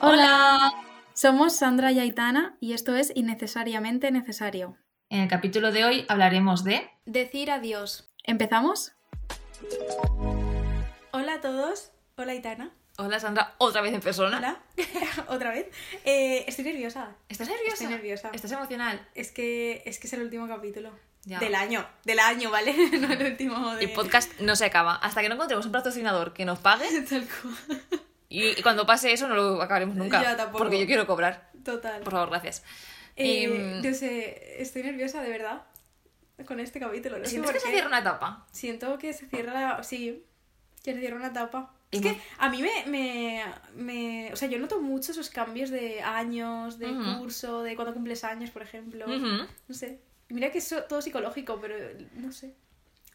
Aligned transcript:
Hola. 0.00 0.72
Somos 1.14 1.56
Sandra 1.56 1.92
y 1.92 1.98
Aitana 1.98 2.56
y 2.60 2.74
esto 2.74 2.94
es 2.94 3.10
Innecesariamente 3.14 4.10
Necesario. 4.10 4.76
En 5.08 5.20
el 5.20 5.28
capítulo 5.28 5.72
de 5.72 5.84
hoy 5.84 6.04
hablaremos 6.08 6.62
de... 6.62 6.90
Decir 7.06 7.50
adiós. 7.50 8.10
¿Empezamos? 8.24 8.92
Hola 11.12 11.34
a 11.34 11.40
todos. 11.40 11.92
Hola 12.16 12.32
Aitana. 12.32 12.70
Hola 12.98 13.20
Sandra, 13.20 13.54
otra 13.58 13.82
vez 13.82 13.92
en 13.92 14.00
persona. 14.00 14.38
Hola. 14.38 14.62
Otra 15.28 15.50
vez. 15.50 15.66
Eh, 16.04 16.44
estoy 16.46 16.64
nerviosa. 16.64 17.14
¿Estás 17.28 17.48
nerviosa? 17.48 17.74
Estoy 17.74 17.88
nerviosa. 17.88 18.30
¿Estás 18.32 18.52
emocional? 18.52 19.06
Es 19.14 19.32
que 19.32 19.82
es 19.84 19.98
que 19.98 20.06
es 20.06 20.12
el 20.14 20.22
último 20.22 20.48
capítulo. 20.48 20.92
Ya. 21.26 21.40
Del 21.40 21.54
año. 21.56 21.84
Del 22.04 22.20
año, 22.20 22.50
¿vale? 22.50 22.72
no 23.00 23.12
el 23.12 23.26
último 23.32 23.74
de... 23.74 23.84
El 23.84 23.92
podcast 23.92 24.38
no 24.40 24.54
se 24.56 24.64
acaba. 24.64 24.94
Hasta 24.94 25.20
que 25.22 25.28
no 25.28 25.34
encontremos 25.34 25.66
un 25.66 25.72
patrocinador 25.72 26.32
que 26.32 26.44
nos 26.44 26.60
pague. 26.60 26.86
Tal 27.10 27.26
cual. 27.28 27.82
Y, 28.28 28.62
cuando 28.62 28.86
pase 28.86 29.12
eso 29.12 29.28
no 29.28 29.34
lo 29.34 29.60
acabaremos 29.60 29.96
nunca. 29.96 30.22
Ya, 30.22 30.36
tampoco. 30.36 30.58
Porque 30.58 30.78
yo 30.80 30.86
quiero 30.86 31.06
cobrar. 31.06 31.50
Total. 31.64 32.00
Por 32.02 32.12
favor, 32.12 32.30
gracias. 32.30 32.62
Eh, 33.16 33.80
No 33.82 33.94
sé, 33.94 34.62
estoy 34.62 34.84
nerviosa 34.84 35.20
de 35.20 35.28
verdad 35.30 35.64
con 36.46 36.60
este 36.60 36.78
capítulo. 36.78 37.18
No 37.18 37.24
sé 37.24 37.30
¿Sientes 37.30 37.50
por 37.50 37.54
que 37.60 37.66
se 37.66 37.72
cierra 37.72 37.88
una 37.88 37.98
etapa? 38.00 38.46
Siento 38.52 38.98
que 38.98 39.12
se 39.12 39.26
cierra 39.26 39.52
la... 39.52 39.82
Sí, 39.82 40.24
que 40.84 40.94
se 40.94 41.00
cierra 41.00 41.16
una 41.16 41.28
etapa. 41.28 41.72
Es 41.90 42.02
que 42.02 42.20
a 42.38 42.48
mí 42.50 42.62
me, 42.62 42.84
me, 42.86 43.44
me- 43.74 44.32
O 44.32 44.36
sea, 44.36 44.48
yo 44.48 44.58
noto 44.58 44.80
mucho 44.80 45.12
esos 45.12 45.30
cambios 45.30 45.70
de 45.70 46.02
años, 46.02 46.78
de 46.78 46.92
curso, 47.18 47.62
de 47.62 47.74
cuando 47.74 47.94
cumples 47.94 48.22
años, 48.22 48.50
por 48.50 48.62
ejemplo. 48.62 49.06
No 49.08 49.74
sé. 49.74 50.00
Mira 50.28 50.50
que 50.50 50.58
es 50.58 50.74
todo 50.88 51.02
psicológico, 51.02 51.60
pero 51.60 51.76
no 52.14 52.32
sé. 52.32 52.54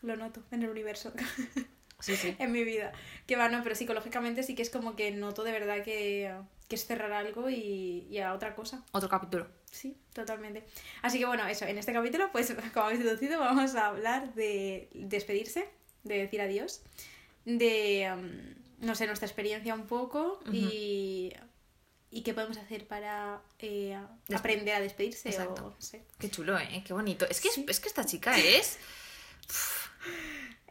Lo 0.01 0.15
noto 0.15 0.43
en 0.51 0.63
el 0.63 0.69
universo. 0.69 1.13
Sí, 2.01 2.15
sí. 2.15 2.35
en 2.39 2.51
mi 2.51 2.63
vida. 2.63 2.91
Que 3.27 3.35
va, 3.35 3.47
no, 3.47 3.61
pero 3.63 3.75
psicológicamente 3.75 4.43
sí 4.43 4.55
que 4.55 4.63
es 4.63 4.71
como 4.71 4.95
que 4.95 5.11
noto 5.11 5.43
de 5.43 5.51
verdad 5.51 5.83
que, 5.83 6.35
que 6.67 6.75
es 6.75 6.85
cerrar 6.85 7.11
algo 7.11 7.49
y, 7.49 8.07
y 8.09 8.17
a 8.17 8.33
otra 8.33 8.55
cosa. 8.55 8.83
Otro 8.91 9.07
capítulo. 9.07 9.47
Sí, 9.71 9.97
totalmente. 10.13 10.63
Así 11.01 11.17
que 11.17 11.25
bueno, 11.25 11.47
eso, 11.47 11.65
en 11.65 11.77
este 11.77 11.93
capítulo, 11.93 12.31
pues 12.31 12.53
como 12.73 12.87
habéis 12.87 13.03
deducido, 13.03 13.39
vamos 13.39 13.75
a 13.75 13.87
hablar 13.87 14.33
de 14.33 14.89
despedirse, 14.93 15.69
de 16.03 16.17
decir 16.17 16.41
adiós, 16.41 16.81
de, 17.45 18.11
um, 18.13 18.85
no 18.85 18.95
sé, 18.95 19.07
nuestra 19.07 19.27
experiencia 19.27 19.73
un 19.73 19.87
poco 19.87 20.39
y, 20.51 21.33
y 22.11 22.23
qué 22.23 22.33
podemos 22.33 22.57
hacer 22.57 22.85
para 22.87 23.41
eh, 23.59 23.97
aprender 24.35 24.75
a 24.75 24.79
despedirse 24.81 25.29
Exacto. 25.29 25.65
o 25.65 25.69
no 25.71 25.81
sé. 25.81 26.03
Qué 26.19 26.29
chulo, 26.29 26.57
¿eh? 26.59 26.83
Qué 26.85 26.93
bonito. 26.93 27.25
Es 27.29 27.39
que, 27.41 27.49
Sí. 27.49 27.65
es 27.67 27.79
que 27.79 27.87
esta 27.87 28.05
chica 28.05 28.37
es... 28.37 28.77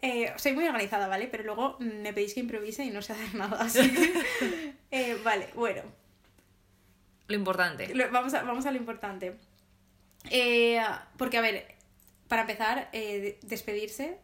Eh, 0.03 0.33
soy 0.37 0.53
muy 0.53 0.67
organizada, 0.67 1.09
¿vale? 1.09 1.29
Pero 1.29 1.45
luego 1.45 1.77
me 1.79 2.13
pedís 2.13 2.35
que 2.35 2.41
improvise 2.41 2.85
y 2.85 2.91
no 2.91 3.03
sé 3.03 3.13
hacer 3.13 3.35
nada, 3.35 3.61
así 3.61 3.91
que... 3.91 4.75
eh, 4.91 5.19
vale, 5.23 5.51
bueno, 5.55 5.83
Lo 7.29 7.35
importante. 7.37 7.95
Lo- 7.95 8.11
vamos, 8.11 8.33
a, 8.35 8.43
vamos 8.43 8.65
a 8.67 8.71
lo 8.73 8.79
importante. 8.79 9.37
Eh, 10.31 10.81
porque, 11.19 11.39
a 11.39 11.43
ver, 11.43 11.75
para 12.29 12.43
empezar, 12.43 12.91
de- 12.93 13.39
despedirse 13.43 14.19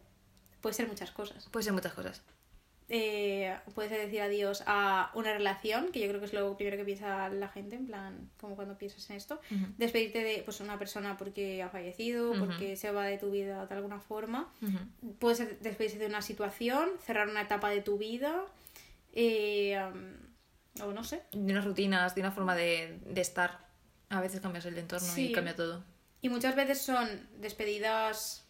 puede 0.61 0.73
ser 0.75 0.87
muchas 0.87 1.11
cosas. 1.11 1.47
Puede 1.49 1.63
ser 1.63 1.73
muchas 1.73 1.93
cosas. 1.93 2.21
Eh, 2.89 3.53
puede 3.75 3.89
ser 3.89 3.99
decir 3.99 4.21
adiós 4.21 4.63
a 4.65 5.11
una 5.13 5.33
relación, 5.33 5.91
que 5.91 5.99
yo 5.99 6.07
creo 6.07 6.19
que 6.21 6.27
es 6.27 6.33
lo 6.33 6.55
primero 6.55 6.77
que 6.77 6.85
piensa 6.85 7.27
la 7.29 7.49
gente, 7.49 7.75
en 7.75 7.85
plan, 7.85 8.29
como 8.39 8.55
cuando 8.55 8.77
piensas 8.77 9.09
en 9.09 9.17
esto. 9.17 9.41
Despedirte 9.77 10.23
de 10.23 10.41
pues, 10.45 10.61
una 10.61 10.79
persona 10.79 11.17
porque 11.17 11.61
ha 11.61 11.69
fallecido, 11.69 12.33
porque 12.39 12.77
se 12.77 12.91
va 12.91 13.05
de 13.05 13.17
tu 13.17 13.29
vida 13.29 13.65
de 13.65 13.75
alguna 13.75 13.99
forma. 13.99 14.49
Ujú. 14.61 15.13
Puede 15.19 15.35
ser 15.35 15.59
despedirse 15.59 15.97
de 15.99 16.05
una 16.05 16.21
situación, 16.21 16.89
cerrar 17.05 17.27
una 17.27 17.41
etapa 17.41 17.69
de 17.69 17.81
tu 17.81 17.97
vida. 17.97 18.45
eh, 19.13 19.77
um, 19.93 20.27
o 20.87 20.91
no 20.93 21.03
sé. 21.03 21.23
De 21.31 21.51
unas 21.51 21.65
rutinas, 21.65 22.13
de 22.15 22.21
una 22.21 22.31
forma 22.31 22.55
de, 22.55 22.99
de 23.05 23.19
estar. 23.21 23.65
A 24.09 24.21
veces 24.21 24.39
cambias 24.39 24.63
el 24.65 24.77
entorno 24.77 25.07
Sí. 25.07 25.29
y 25.29 25.33
cambia 25.33 25.55
todo. 25.55 25.83
Y 26.21 26.29
muchas 26.29 26.55
veces 26.55 26.79
son 26.81 27.27
despedidas 27.39 28.46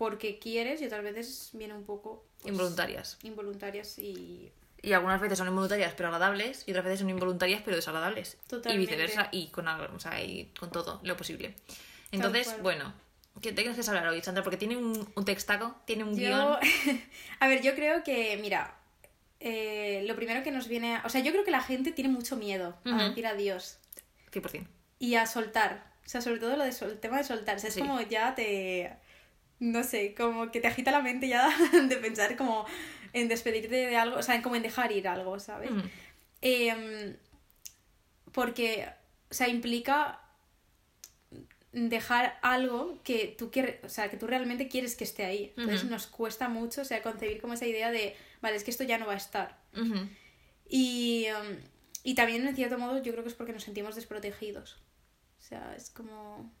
porque 0.00 0.38
quieres 0.38 0.80
y 0.80 0.86
otras 0.86 1.02
veces 1.04 1.50
viene 1.52 1.74
un 1.74 1.84
poco 1.84 2.24
pues, 2.40 2.50
Involuntarias. 2.52 3.18
involuntarias 3.22 3.98
y 3.98 4.50
Y 4.82 4.92
algunas 4.94 5.20
veces 5.20 5.36
son 5.36 5.48
involuntarias 5.48 5.92
pero 5.94 6.08
agradables 6.08 6.64
y 6.66 6.70
otras 6.70 6.86
veces 6.86 7.00
son 7.00 7.10
involuntarias 7.10 7.60
pero 7.62 7.76
desagradables. 7.76 8.38
Totalmente. 8.48 8.74
Y 8.74 8.86
viceversa 8.86 9.28
y 9.30 9.48
con, 9.48 9.68
algo- 9.68 9.94
o 9.94 10.00
sea, 10.00 10.24
y 10.24 10.46
con 10.58 10.70
todo 10.70 11.00
lo 11.04 11.16
posible. 11.18 11.54
Entonces, 12.12 12.56
bueno, 12.62 12.94
¿qué 13.42 13.52
tienes 13.52 13.76
que 13.76 13.90
hablar 13.90 14.08
hoy, 14.08 14.22
Sandra? 14.22 14.42
Porque 14.42 14.56
tiene 14.56 14.78
un, 14.78 15.06
un 15.14 15.24
textaco, 15.26 15.76
tiene 15.84 16.04
un 16.04 16.16
yo 16.18 16.28
guion. 16.28 17.00
a 17.40 17.48
ver 17.48 17.60
yo 17.60 17.74
creo 17.74 18.02
que 18.02 18.38
mira 18.40 18.74
eh, 19.38 20.02
lo 20.06 20.16
primero 20.16 20.42
que 20.42 20.50
nos 20.50 20.66
viene 20.66 20.98
o 21.04 21.08
sea 21.10 21.20
yo 21.20 21.30
creo 21.32 21.44
que 21.44 21.50
la 21.50 21.62
gente 21.62 21.92
tiene 21.92 22.08
mucho 22.10 22.36
miedo 22.36 22.76
a 22.86 23.08
decir 23.08 23.26
adiós 23.26 23.78
100%. 24.32 24.66
y 24.98 25.14
a 25.16 25.26
soltar 25.26 25.92
o 26.06 26.08
sea 26.08 26.20
sobre 26.22 26.38
todo 26.40 26.56
lo 26.56 26.64
de 26.64 26.72
sol- 26.72 26.90
el 26.90 27.00
tema 27.00 27.18
de 27.18 27.24
soltarse 27.24 27.68
es 27.68 27.74
Sí. 27.74 27.80
como 27.80 28.00
ya 28.02 28.34
te 28.34 28.92
no 29.60 29.84
sé 29.84 30.14
como 30.14 30.50
que 30.50 30.60
te 30.60 30.66
agita 30.66 30.90
la 30.90 31.00
mente 31.00 31.28
ya 31.28 31.48
de 31.88 31.96
pensar 31.96 32.36
como 32.36 32.66
en 33.12 33.28
despedirte 33.28 33.74
de 33.74 33.96
algo 33.96 34.18
o 34.18 34.22
sea 34.22 34.34
en 34.34 34.42
como 34.42 34.56
en 34.56 34.62
dejar 34.62 34.90
ir 34.90 35.06
algo 35.06 35.38
sabes 35.38 35.70
Ujú. 35.70 35.82
Em, 36.40 37.16
porque, 38.32 38.88
o 39.30 39.34
sea, 39.34 39.48
implica 39.48 40.20
dejar 41.72 42.38
algo 42.42 43.00
que 43.04 43.34
tú 43.38 43.50
quieres, 43.50 43.84
o 43.84 43.88
sea, 43.88 44.10
que 44.10 44.16
tú 44.16 44.26
realmente 44.26 44.68
quieres 44.68 44.96
que 44.96 45.04
esté 45.04 45.24
ahí. 45.24 45.52
Entonces 45.56 45.84
nos 45.84 46.06
cuesta 46.06 46.48
mucho, 46.48 46.82
o 46.82 46.84
sea, 46.84 47.02
concebir 47.02 47.40
como 47.40 47.54
esa 47.54 47.66
idea 47.66 47.90
de, 47.90 48.16
vale, 48.40 48.56
es 48.56 48.64
que 48.64 48.70
esto 48.70 48.84
ya 48.84 48.98
no 48.98 49.06
va 49.06 49.14
a 49.14 49.16
estar. 49.16 49.60
Y, 50.68 51.26
em, 51.26 51.60
y 52.02 52.14
también, 52.14 52.46
en 52.46 52.56
cierto 52.56 52.78
modo, 52.78 53.02
yo 53.02 53.12
creo 53.12 53.22
que 53.22 53.30
es 53.30 53.34
porque 53.34 53.52
nos 53.52 53.64
sentimos 53.64 53.94
desprotegidos. 53.94 54.78
O 55.38 55.42
sea, 55.42 55.74
es 55.76 55.90
como... 55.90 56.52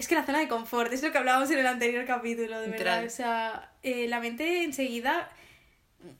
Es 0.00 0.08
que 0.08 0.14
la 0.14 0.24
zona 0.24 0.38
de 0.40 0.48
confort, 0.48 0.92
es 0.92 1.02
lo 1.02 1.12
que 1.12 1.18
hablábamos 1.18 1.50
en 1.50 1.58
el 1.58 1.66
anterior 1.66 2.04
capítulo, 2.06 2.58
de 2.60 2.68
Literal. 2.68 3.00
verdad. 3.02 3.06
O 3.06 3.10
sea, 3.10 3.72
eh, 3.82 4.08
la 4.08 4.18
mente 4.20 4.64
enseguida, 4.64 5.30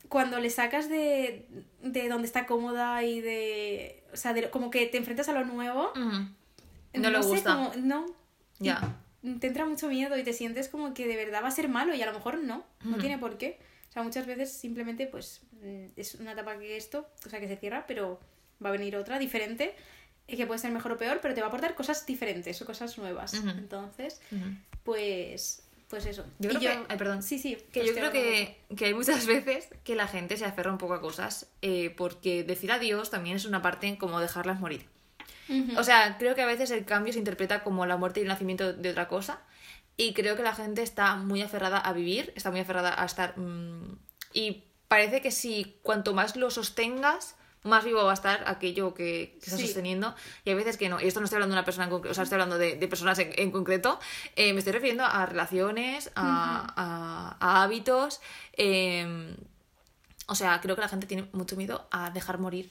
cuando 0.08 0.38
le 0.38 0.50
sacas 0.50 0.88
de, 0.90 1.46
de 1.82 2.08
donde 2.08 2.26
está 2.26 2.46
cómoda 2.46 3.02
y 3.04 3.20
de... 3.20 4.02
O 4.12 4.16
sea, 4.16 4.34
de- 4.34 4.50
como 4.50 4.70
que 4.70 4.86
te 4.86 4.98
enfrentas 4.98 5.28
a 5.28 5.32
lo 5.32 5.44
nuevo. 5.44 5.92
Ujú. 5.92 6.26
No, 6.94 7.10
le 7.10 7.22
sé, 7.22 7.28
gusta. 7.28 7.54
como- 7.54 7.72
no. 7.76 8.06
Ya. 8.58 8.96
Te 9.40 9.46
entra 9.46 9.64
mucho 9.64 9.88
miedo 9.88 10.16
y 10.18 10.22
te 10.24 10.32
sientes 10.32 10.68
como 10.68 10.92
que 10.94 11.06
de 11.06 11.16
verdad 11.16 11.42
va 11.42 11.48
a 11.48 11.52
ser 11.52 11.68
malo 11.68 11.94
y 11.94 12.02
a 12.02 12.06
lo 12.06 12.12
mejor 12.12 12.38
no. 12.38 12.64
No 12.84 12.98
tiene 12.98 13.16
por 13.18 13.38
qué. 13.38 13.58
O 13.88 13.92
sea, 13.92 14.02
muchas 14.02 14.26
veces 14.26 14.52
simplemente 14.52 15.06
pues 15.06 15.40
mm, 15.62 15.86
es 15.96 16.14
una 16.16 16.32
etapa 16.32 16.58
que 16.58 16.76
esto, 16.76 17.08
o 17.26 17.28
sea, 17.30 17.40
que 17.40 17.48
se 17.48 17.56
cierra, 17.56 17.84
pero 17.86 18.20
va 18.64 18.68
a 18.68 18.72
venir 18.72 18.94
otra 18.96 19.18
diferente 19.18 19.74
que 20.36 20.46
puede 20.46 20.58
ser 20.60 20.70
mejor 20.72 20.92
o 20.92 20.96
peor, 20.98 21.18
pero 21.22 21.34
te 21.34 21.40
va 21.40 21.46
a 21.46 21.48
aportar 21.48 21.74
cosas 21.74 22.04
diferentes 22.06 22.60
o 22.62 22.66
cosas 22.66 22.96
nuevas. 22.98 23.34
Entonces, 23.34 24.20
pues 24.84 25.62
pues 25.88 26.06
eso. 26.06 26.24
Yo 26.38 26.50
Y 26.52 26.54
creo 26.54 26.60
que- 26.60 26.86
ay, 26.88 26.96
perdón. 26.98 27.20
Sí, 27.24 27.40
sí. 27.40 27.56
Que 27.72 27.80
pues 27.80 27.86
yo 27.88 27.94
creo 27.96 28.12
que, 28.12 28.60
que 28.76 28.84
hay 28.86 28.94
muchas 28.94 29.26
veces 29.26 29.68
que 29.82 29.96
la 29.96 30.06
gente 30.06 30.36
se 30.36 30.44
aferra 30.44 30.70
un 30.70 30.78
poco 30.78 30.94
a 30.94 31.00
cosas 31.00 31.48
eh, 31.62 31.92
porque 31.96 32.44
decir 32.44 32.70
adiós 32.70 33.10
también 33.10 33.34
es 33.34 33.44
una 33.44 33.60
parte 33.60 33.98
como 33.98 34.20
dejarlas 34.20 34.60
morir. 34.60 34.86
O 35.76 35.82
sea, 35.82 36.16
creo 36.16 36.36
que 36.36 36.42
a 36.42 36.46
veces 36.46 36.70
el 36.70 36.84
cambio 36.84 37.12
se 37.12 37.18
interpreta 37.18 37.64
como 37.64 37.84
la 37.84 37.96
muerte 37.96 38.20
y 38.20 38.22
el 38.22 38.28
nacimiento 38.28 38.72
de 38.72 38.88
otra 38.90 39.08
cosa. 39.08 39.40
Y 39.96 40.14
creo 40.14 40.36
que 40.36 40.44
la 40.44 40.54
gente 40.54 40.80
está 40.82 41.16
muy 41.16 41.42
aferrada 41.42 41.78
a 41.78 41.92
vivir, 41.92 42.32
está 42.36 42.52
muy 42.52 42.60
aferrada 42.60 42.94
a 43.02 43.04
estar. 43.04 43.36
mm, 43.36 43.98
y 44.32 44.62
parece 44.86 45.20
que 45.20 45.32
si 45.32 45.76
cuanto 45.82 46.14
más 46.14 46.36
lo 46.36 46.52
sostengas, 46.52 47.34
más 47.62 47.84
vivo 47.84 48.02
va 48.04 48.10
a 48.12 48.14
estar 48.14 48.42
aquello 48.46 48.94
que, 48.94 49.38
Sí. 49.42 49.50
sosteniendo. 49.50 50.14
Y 50.44 50.50
hay 50.50 50.56
veces 50.56 50.76
que 50.76 50.88
no. 50.88 51.00
Y 51.00 51.06
esto 51.06 51.20
no 51.20 51.24
estoy 51.24 51.36
hablando 51.36 51.54
de 51.54 51.58
una 51.58 51.64
persona 51.64 51.84
en 51.84 51.90
concreto, 51.90 52.12
o 52.12 52.14
sea, 52.14 52.24
estoy 52.24 52.36
hablando 52.36 52.56
de, 52.58 52.76
de 52.76 52.88
personas 52.88 53.18
en, 53.18 53.32
en 53.36 53.50
concreto. 53.50 53.98
Eh, 54.36 54.52
me 54.52 54.58
estoy 54.60 54.72
refiriendo 54.72 55.04
a 55.04 55.26
relaciones, 55.26 56.10
a, 56.14 56.72
a- 56.76 57.36
a 57.38 57.62
hábitos. 57.62 58.20
eh, 58.54 59.36
o 60.26 60.34
sea, 60.34 60.60
creo 60.60 60.76
que 60.76 60.82
la 60.82 60.88
gente 60.88 61.06
tiene 61.06 61.28
mucho 61.32 61.56
miedo 61.56 61.88
a 61.90 62.10
dejar 62.10 62.38
morir 62.38 62.70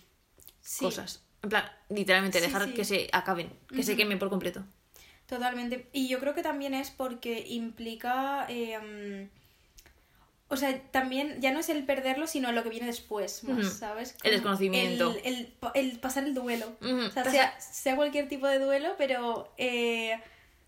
Sí, 0.62 0.86
cosas. 0.86 1.24
En 1.42 1.50
plan, 1.50 1.70
literalmente, 1.90 2.40
Sí, 2.40 2.46
dejar 2.46 2.74
que 2.74 2.86
se 2.86 3.10
acaben, 3.12 3.52
que 3.68 3.84
se 3.84 3.96
quemen 3.98 4.18
por 4.18 4.30
completo. 4.30 4.64
Totalmente. 5.26 5.90
Y 5.94 6.08
yo 6.08 6.20
creo 6.20 6.34
que 6.34 6.42
también 6.42 6.74
es 6.74 6.90
porque 6.90 7.46
implica. 7.48 8.46
eh, 8.50 9.30
o 10.50 10.58
sea, 10.58 10.78
también 10.92 11.40
ya 11.42 11.52
no 11.52 11.60
es 11.60 11.70
el 11.70 11.86
perderlo, 11.86 12.28
sino 12.28 12.52
lo 12.52 12.64
que 12.64 12.70
viene 12.70 12.88
después, 12.88 13.44
más. 13.44 13.74
¿sabes? 13.74 14.16
El 14.24 14.32
desconocimiento. 14.32 15.16
El, 15.24 15.36
el 15.36 15.48
pa- 15.48 15.72
el 15.76 16.00
pasar 16.00 16.24
el 16.26 16.34
duelo. 16.34 16.66
O 16.82 17.12
sea, 17.12 17.24
sea, 17.26 17.60
sea 17.62 17.96
cualquier 17.96 18.28
tipo 18.28 18.48
de 18.48 18.60
duelo, 18.60 18.96
pero 18.98 19.54
eh, 19.58 20.20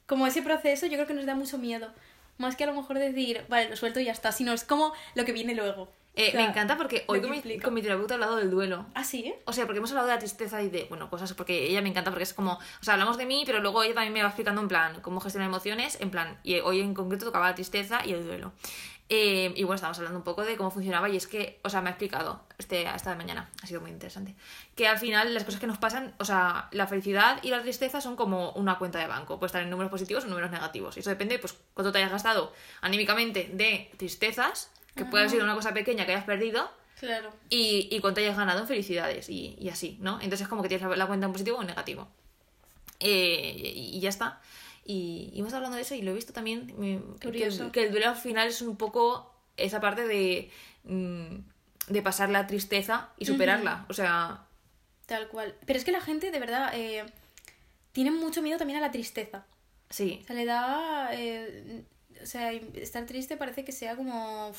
como 0.06 0.28
ese 0.28 0.42
proceso 0.42 0.86
yo 0.86 0.94
creo 0.94 1.08
que 1.08 1.14
nos 1.14 1.26
da 1.26 1.36
mucho 1.36 1.58
miedo. 1.58 1.92
Más 2.38 2.56
que 2.56 2.64
a 2.64 2.68
lo 2.68 2.74
mejor 2.74 2.98
decir, 2.98 3.44
vale, 3.50 3.70
lo 3.70 3.76
suelto 3.76 4.00
y 4.00 4.06
ya 4.06 4.12
está, 4.14 4.32
sino 4.32 4.54
es 4.54 4.64
como 4.64 4.94
lo 5.16 5.26
que 5.26 5.32
viene 5.32 5.54
luego. 5.54 5.92
Eh, 6.16 6.28
O 6.28 6.32
sea, 6.32 6.42
me 6.42 6.48
encanta 6.50 6.76
porque 6.76 7.06
hoy 7.08 7.22
con 7.22 7.32
mi, 7.32 7.60
con 7.60 7.74
mi 7.74 7.82
terapeuta 7.82 8.14
he 8.14 8.16
hablado 8.16 8.36
del 8.36 8.50
duelo. 8.52 8.86
Ah, 8.96 9.04
sí. 9.06 9.34
O 9.46 9.54
sea, 9.54 9.66
porque 9.66 9.78
hemos 9.78 9.92
hablado 9.92 10.08
de 10.08 10.14
la 10.16 10.20
tristeza 10.20 10.62
y 10.62 10.68
de, 10.70 10.84
bueno, 10.90 11.10
cosas, 11.10 11.34
porque 11.34 11.68
ella 11.70 11.82
me 11.82 11.88
encanta, 11.90 12.10
porque 12.12 12.24
es 12.24 12.34
como, 12.34 12.54
o 12.54 12.84
sea, 12.84 12.96
hablamos 12.96 13.18
de 13.18 13.26
mí, 13.26 13.44
pero 13.46 13.60
luego 13.62 13.82
ella 13.84 13.94
también 13.94 14.12
me 14.14 14.22
va 14.22 14.28
explicando 14.28 14.60
en 14.62 14.68
plan 14.68 15.00
cómo 15.02 15.22
gestionar 15.22 15.48
emociones, 15.48 15.98
en 16.02 16.10
plan, 16.12 16.38
y 16.44 16.56
hoy 16.60 16.82
en 16.82 16.94
concreto 16.94 17.26
tocaba 17.26 17.48
la 17.50 17.56
tristeza 17.56 18.02
y 18.06 18.12
el 18.12 18.26
duelo. 18.26 18.52
Eh, 19.14 19.52
y 19.58 19.64
bueno, 19.66 19.76
estábamos 19.76 19.98
hablando 19.98 20.20
un 20.20 20.24
poco 20.24 20.46
de 20.46 20.56
cómo 20.56 20.72
funcionaba 20.72 21.10
y 21.10 21.18
es 21.18 21.28
que, 21.28 21.60
o 21.66 21.70
sea, 21.70 21.82
me 21.82 21.90
ha 21.90 21.92
explicado 21.92 22.46
este, 22.58 22.84
esta 22.84 23.14
mañana, 23.16 23.50
ha 23.62 23.68
sido 23.68 23.82
muy 23.82 23.92
interesante, 23.92 24.36
que 24.74 24.88
al 24.88 24.98
final 24.98 25.34
las 25.34 25.44
cosas 25.44 25.60
que 25.60 25.68
nos 25.68 25.78
pasan, 25.80 26.16
o 26.18 26.24
sea, 26.24 26.70
la 26.72 26.88
felicidad 26.88 27.44
y 27.44 27.50
la 27.50 27.62
tristeza 27.62 28.00
son 28.00 28.16
como 28.16 28.52
una 28.54 28.78
cuenta 28.78 29.00
de 29.00 29.08
banco, 29.08 29.38
puede 29.38 29.48
estar 29.48 29.62
en 29.64 29.70
números 29.70 29.92
positivos 29.92 30.24
o 30.24 30.28
números 30.28 30.50
negativos. 30.50 30.96
Y 30.96 31.02
eso 31.02 31.10
depende, 31.10 31.40
pues, 31.40 31.56
cuánto 31.74 31.92
te 31.92 31.98
hayas 31.98 32.12
gastado 32.12 32.54
anímicamente 32.80 33.50
de 33.52 33.92
tristezas, 33.98 34.72
que 34.96 35.04
puede 35.04 35.24
haber 35.24 35.32
sido 35.32 35.44
una 35.44 35.56
cosa 35.56 35.74
pequeña 35.74 36.06
que 36.06 36.14
hayas 36.14 36.24
perdido, 36.26 36.72
Claro. 36.98 37.32
y, 37.50 37.90
y 37.92 38.00
cuánto 38.00 38.22
hayas 38.22 38.38
ganado 38.38 38.62
en 38.62 38.68
felicidades 38.68 39.28
y, 39.28 39.58
y 39.60 39.68
así, 39.68 39.98
¿no? 40.00 40.16
Entonces 40.22 40.42
es 40.42 40.48
como 40.48 40.62
que 40.62 40.70
tienes 40.70 40.88
la, 40.88 40.96
la 40.96 41.08
cuenta 41.08 41.26
en 41.26 41.34
positivo 41.34 41.58
o 41.58 41.62
en 41.62 41.68
negativo. 41.68 42.08
Eh, 43.02 43.74
y, 43.76 43.98
y 43.98 44.00
ya 44.00 44.08
está. 44.10 44.40
Y, 44.84 45.30
y 45.34 45.40
hemos 45.40 45.48
estado 45.50 45.58
hablando 45.58 45.76
de 45.78 45.84
eso 45.84 45.94
y 45.96 46.02
lo 46.02 46.12
he 46.12 46.16
visto 46.16 46.34
también, 46.34 46.74
me- 46.78 47.00
Curioso. 47.22 47.72
que 47.72 47.84
el 47.86 47.92
duelo 47.92 48.10
al 48.10 48.16
final 48.16 48.48
es 48.48 48.62
un 48.62 48.76
poco 48.78 49.32
esa 49.58 49.80
parte 49.80 50.08
de, 50.08 50.50
mm, 50.86 51.36
de 51.88 52.02
pasar 52.02 52.30
la 52.30 52.48
tristeza 52.48 53.10
y 53.18 53.26
superarla. 53.26 53.86
O 53.90 53.94
sea, 53.94 54.46
Tal 55.06 55.28
cual. 55.28 55.56
Pero 55.66 55.78
es 55.78 55.84
que 55.86 55.92
la 55.92 56.02
gente, 56.02 56.32
de 56.32 56.40
verdad, 56.40 56.72
eh, 56.74 57.06
tiene 57.92 58.12
mucho 58.12 58.42
miedo 58.42 58.58
también 58.58 58.78
a 58.80 58.82
la 58.82 58.92
tristeza. 58.92 59.46
sí. 59.90 60.20
O 60.24 60.28
sea, 60.28 60.36
le 60.36 60.46
da. 60.46 61.10
eh, 61.14 61.84
o 62.22 62.26
sea, 62.26 62.52
estar 62.54 63.06
triste 63.08 63.36
parece 63.36 63.66
que 63.66 63.72
sea 63.72 63.96
como. 63.96 64.52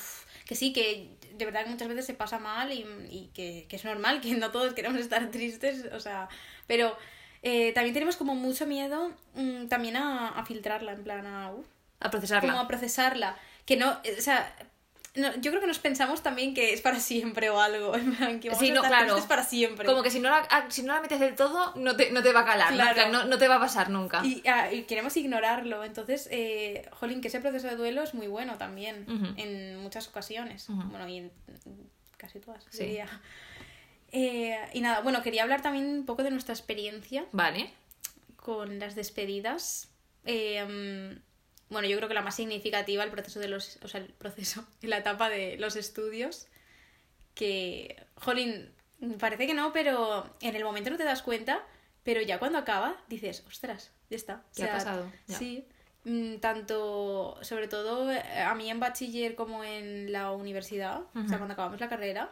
que 0.45 0.53
sí, 0.55 0.73
que 0.73 1.15
de 1.37 1.45
verdad 1.45 1.63
que 1.63 1.69
muchas 1.71 1.87
veces 1.87 2.05
se 2.05 2.13
pasa 2.13 2.37
mal 2.37 2.71
y, 2.71 2.85
y 3.09 3.31
que, 3.33 3.65
que 3.69 3.75
es 3.77 3.85
normal, 3.85 4.19
que 4.21 4.35
no 4.35 4.51
todos 4.51 4.73
queremos 4.73 4.99
estar 4.99 5.31
tristes. 5.31 5.85
O 5.93 5.99
sea, 5.99 6.27
pero 6.67 6.95
eh, 7.43 7.71
también 7.73 7.93
tenemos 7.93 8.15
como 8.17 8.33
mucho 8.35 8.65
miedo 8.65 9.11
mm, 9.35 9.67
también 9.67 9.95
a, 9.97 10.29
a 10.29 10.45
filtrarla, 10.45 10.93
en 10.93 11.03
plan 11.03 11.25
a. 11.27 11.51
uf, 11.51 11.65
A 11.99 12.09
procesarla. 12.09 12.49
como 12.51 12.63
a 12.63 12.67
procesarla. 12.67 13.37
Que 13.65 13.77
no. 13.77 13.99
eh, 14.03 14.15
O 14.17 14.21
sea. 14.21 14.55
no, 15.15 15.31
yo 15.35 15.51
creo 15.51 15.61
que 15.61 15.67
nos 15.67 15.77
pensamos 15.79 16.23
también 16.23 16.53
que 16.55 16.73
es 16.73 16.81
para 16.81 16.99
siempre 16.99 17.49
o 17.51 17.59
algo. 17.61 17.95
En 18.03 18.15
plan, 18.15 18.39
que 18.39 18.49
vamos 18.49 18.63
Sí, 18.65 18.71
no, 18.71 18.81
claro. 18.81 19.05
tristes 19.07 19.25
para 19.25 19.43
siempre. 19.43 19.85
Como 19.85 20.01
que 20.01 20.09
si 20.09 20.19
no 20.19 20.29
la, 20.29 20.47
ah, 20.49 20.65
si 20.69 20.81
no 20.83 20.93
la 20.93 21.01
metes 21.01 21.19
del 21.19 21.35
todo, 21.35 21.73
no 21.75 21.95
te, 21.95 22.11
no 22.11 22.23
te 22.23 22.33
va 22.33 22.39
a 22.41 22.45
calar, 22.45 22.71
¿no? 22.71 22.77
Claro. 22.77 23.11
No, 23.11 23.25
no 23.25 23.37
te 23.37 23.47
va 23.47 23.55
a 23.55 23.59
pasar 23.59 23.89
nunca. 23.89 24.25
Y, 24.25 24.41
ah, 24.47 24.71
y 24.71 24.83
queremos 24.83 25.15
ignorarlo. 25.17 25.83
Entonces, 25.83 26.27
eh, 26.31 26.89
jolín, 26.93 27.21
que 27.21 27.27
ese 27.27 27.39
proceso 27.41 27.67
de 27.67 27.75
duelo 27.75 28.01
es 28.03 28.13
muy 28.13 28.27
bueno 28.27 28.57
también, 28.57 29.05
Ujú. 29.07 29.33
en 29.37 29.77
muchas 29.77 30.07
ocasiones. 30.07 30.67
Ujú. 30.69 30.81
Bueno, 30.89 31.07
y 31.07 31.17
en 31.17 31.31
casi 32.17 32.39
todas, 32.39 32.63
Sí. 32.69 32.83
diría. 32.85 33.07
Eh, 34.15 34.55
y 34.73 34.81
nada, 34.81 35.01
bueno, 35.01 35.23
quería 35.23 35.41
hablar 35.41 35.63
también 35.63 35.85
un 35.87 36.05
poco 36.05 36.21
de 36.21 36.29
nuestra 36.29 36.53
experiencia 36.53 37.25
Vale. 37.31 37.73
con 38.35 38.77
las 38.79 38.93
despedidas. 38.93 39.89
Eh, 40.23 41.19
bueno, 41.69 41.87
yo 41.87 41.97
creo 41.97 42.07
que 42.07 42.13
la 42.13 42.21
más 42.21 42.35
significativa, 42.35 43.03
el 43.03 43.09
proceso 43.09 43.39
de 43.39 43.47
los. 43.47 43.79
O 43.81 43.87
sea, 43.87 43.99
el 43.99 44.13
proceso, 44.13 44.65
la 44.83 44.99
etapa 44.99 45.29
de 45.29 45.57
los 45.57 45.75
estudios. 45.75 46.47
Que. 47.33 47.95
Jolín, 48.15 48.71
parece 49.19 49.47
que 49.47 49.55
no, 49.55 49.73
pero 49.73 50.29
en 50.41 50.55
el 50.55 50.63
momento 50.63 50.91
no 50.91 50.97
te 50.97 51.03
das 51.03 51.23
cuenta. 51.23 51.63
Pero 52.03 52.21
ya 52.21 52.37
cuando 52.37 52.59
acaba, 52.59 52.97
dices, 53.07 53.43
ostras, 53.47 53.91
ya 54.09 54.17
está. 54.17 54.43
¿Qué 54.55 54.65
ha 54.65 54.73
pasado? 54.73 55.11
Ya. 55.25 55.37
Sí. 55.39 55.65
Mm, 56.03 56.35
Tanto, 56.35 57.39
sobre 57.41 57.67
todo 57.69 58.11
eh, 58.11 58.21
a 58.41 58.53
mí 58.55 58.69
en 58.69 58.79
bachiller 58.79 59.35
como 59.35 59.63
en 59.63 60.11
la 60.11 60.31
universidad, 60.31 61.03
o 61.15 61.27
sea, 61.27 61.37
cuando 61.37 61.53
acabamos 61.53 61.79
la 61.79 61.87
carrera, 61.87 62.29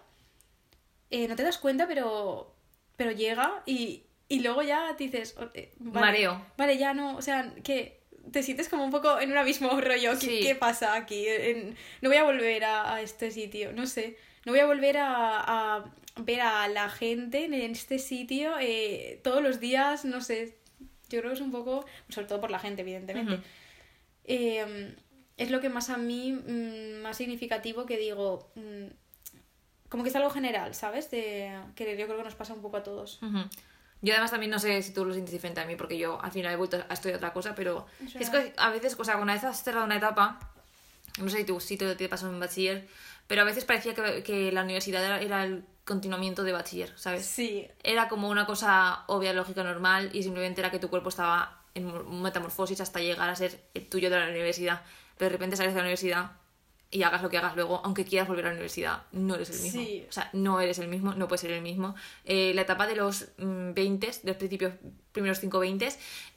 eh, 1.12 1.28
no 1.28 1.36
te 1.36 1.44
das 1.44 1.58
cuenta, 1.60 1.88
pero, 1.88 2.56
pero 2.98 3.12
llega 3.12 3.62
y, 3.66 4.04
y 4.28 4.40
luego 4.40 4.64
ya 4.64 4.94
dices, 4.94 5.36
oh, 5.40 5.50
eh, 5.54 5.72
vale, 5.78 6.06
Mareo. 6.06 6.46
Vale, 6.58 6.78
ya 6.78 6.94
no, 6.94 7.16
o 7.18 7.22
sea, 7.22 7.54
que 7.64 8.02
te 8.32 8.44
sientes 8.44 8.70
como 8.70 8.84
un 8.86 8.92
poco 8.92 9.20
en 9.20 9.32
un 9.32 9.38
abismo 9.38 9.70
rollo. 9.82 10.12
¿Qué, 10.20 10.26
Sí. 10.26 10.40
qué 10.42 10.56
pasa 10.56 10.96
aquí? 10.96 11.26
En- 11.28 11.76
no 12.02 12.10
voy 12.10 12.18
a 12.18 12.24
volver 12.24 12.64
a, 12.64 12.96
a 12.96 13.02
este 13.02 13.30
sitio, 13.32 13.72
no 13.74 13.86
sé. 13.86 14.18
No 14.46 14.52
voy 14.54 14.60
a 14.62 14.66
volver 14.66 14.98
a, 14.98 15.76
a 15.78 15.94
ver 16.18 16.42
a 16.42 16.68
la 16.68 16.90
gente 16.90 17.46
en 17.46 17.54
este 17.54 18.00
sitio 18.00 18.54
eh, 18.60 19.20
todos 19.24 19.44
los 19.44 19.60
días, 19.60 20.04
no 20.06 20.22
sé. 20.22 20.58
Yo 21.10 21.20
creo 21.20 21.32
que 21.32 21.36
es 21.36 21.42
un 21.42 21.52
poco, 21.52 21.86
sobre 22.10 22.28
todo 22.28 22.40
por 22.42 22.50
la 22.52 22.58
gente, 22.60 22.82
evidentemente. 22.82 23.40
Eh, 24.24 24.96
es 25.38 25.52
lo 25.52 25.60
que 25.60 25.70
más 25.70 25.90
a 25.90 25.98
mí, 25.98 26.32
mm, 26.34 27.02
más 27.02 27.18
significativo 27.18 27.86
que 27.86 27.98
digo, 27.98 28.52
mm, 28.56 28.86
como 29.92 30.04
que 30.04 30.10
es 30.10 30.16
algo 30.16 30.30
general, 30.30 30.74
¿sabes? 30.74 31.12
De, 31.12 31.52
que 31.76 31.98
yo 31.98 32.06
creo 32.06 32.18
que 32.18 32.24
nos 32.24 32.36
pasa 32.36 32.54
un 32.54 32.62
poco 32.62 32.78
a 32.78 32.84
todos. 32.84 33.22
Ujú. 33.22 33.40
Yo 34.02 34.14
además 34.14 34.32
también 34.32 34.50
no 34.50 34.58
sé 34.58 34.82
si 34.82 34.94
tú 34.94 35.04
lo 35.04 35.12
sientes 35.12 35.34
diferente 35.34 35.60
a 35.60 35.66
mí, 35.66 35.76
porque 35.76 35.98
yo 35.98 36.18
al 36.24 36.32
final 36.32 36.54
he 36.54 36.56
vuelto 36.56 36.78
a 36.88 36.94
estudiar 36.94 37.18
otra 37.18 37.34
cosa, 37.34 37.54
pero 37.56 37.86
Es 38.02 38.16
es 38.16 38.30
que 38.30 38.54
a 38.56 38.70
veces, 38.70 38.96
o 38.98 39.04
sea, 39.04 39.18
una 39.18 39.34
vez 39.34 39.44
has 39.44 39.62
cerrado 39.62 39.86
una 39.86 39.98
etapa, 39.98 40.40
no 41.22 41.30
sé 41.30 41.40
si 41.40 41.44
tú 41.44 41.60
si 41.60 41.76
te, 41.76 41.94
te 41.96 42.08
pasó 42.08 42.30
en 42.30 42.40
bachiller, 42.40 42.88
pero 43.28 43.42
a 43.42 43.46
veces 43.46 43.66
parecía 43.66 43.94
que, 43.94 44.24
que 44.24 44.54
la 44.54 44.64
universidad 44.64 45.04
era, 45.04 45.20
era 45.22 45.44
el 45.44 45.66
continuamiento 45.84 46.44
de 46.44 46.54
bachiller, 46.54 46.98
¿sabes? 46.98 47.26
Sí, 47.26 47.68
Era 47.84 48.08
como 48.08 48.30
una 48.30 48.46
cosa 48.46 49.04
obvia, 49.08 49.34
lógica, 49.34 49.62
normal, 49.62 50.10
y 50.14 50.24
simplemente 50.24 50.62
era 50.62 50.72
que 50.72 50.80
tu 50.80 50.90
cuerpo 50.90 51.10
estaba 51.10 51.60
en 51.76 52.22
metamorfosis 52.22 52.80
hasta 52.80 53.02
llegar 53.02 53.30
a 53.30 53.36
ser 53.36 53.62
el 53.74 53.90
tuyo 53.90 54.10
de 54.10 54.20
la 54.20 54.30
universidad. 54.30 54.84
Pero 55.18 55.30
de 55.30 55.34
repente 55.34 55.58
sales 55.58 55.74
de 55.74 55.80
la 55.80 55.84
universidad 55.84 56.32
y 56.94 57.04
hagas 57.04 57.22
lo 57.24 57.30
que 57.30 57.38
hagas 57.38 57.56
luego, 57.56 57.80
aunque 57.86 58.04
quieras 58.04 58.28
volver 58.28 58.46
a 58.46 58.50
la 58.50 58.54
universidad, 58.56 59.04
no 59.14 59.36
eres 59.36 59.50
el 59.50 59.62
mismo. 59.62 59.82
Sí. 59.82 60.06
O 60.10 60.12
sea, 60.12 60.30
no 60.34 60.60
eres 60.60 60.78
el 60.78 60.90
mismo, 60.90 61.14
no 61.14 61.30
puedes 61.30 61.40
ser 61.40 61.52
el 61.52 61.62
mismo. 61.62 61.96
Eh, 62.26 62.52
la 62.54 62.64
etapa 62.64 62.86
de 62.86 62.96
los 62.96 63.30
mm, 63.38 63.74
20, 63.74 64.08
de 64.08 64.20
los 64.26 64.36
principios, 64.36 64.74
primeros 65.14 65.40
5 65.40 65.58
20, 65.58 65.90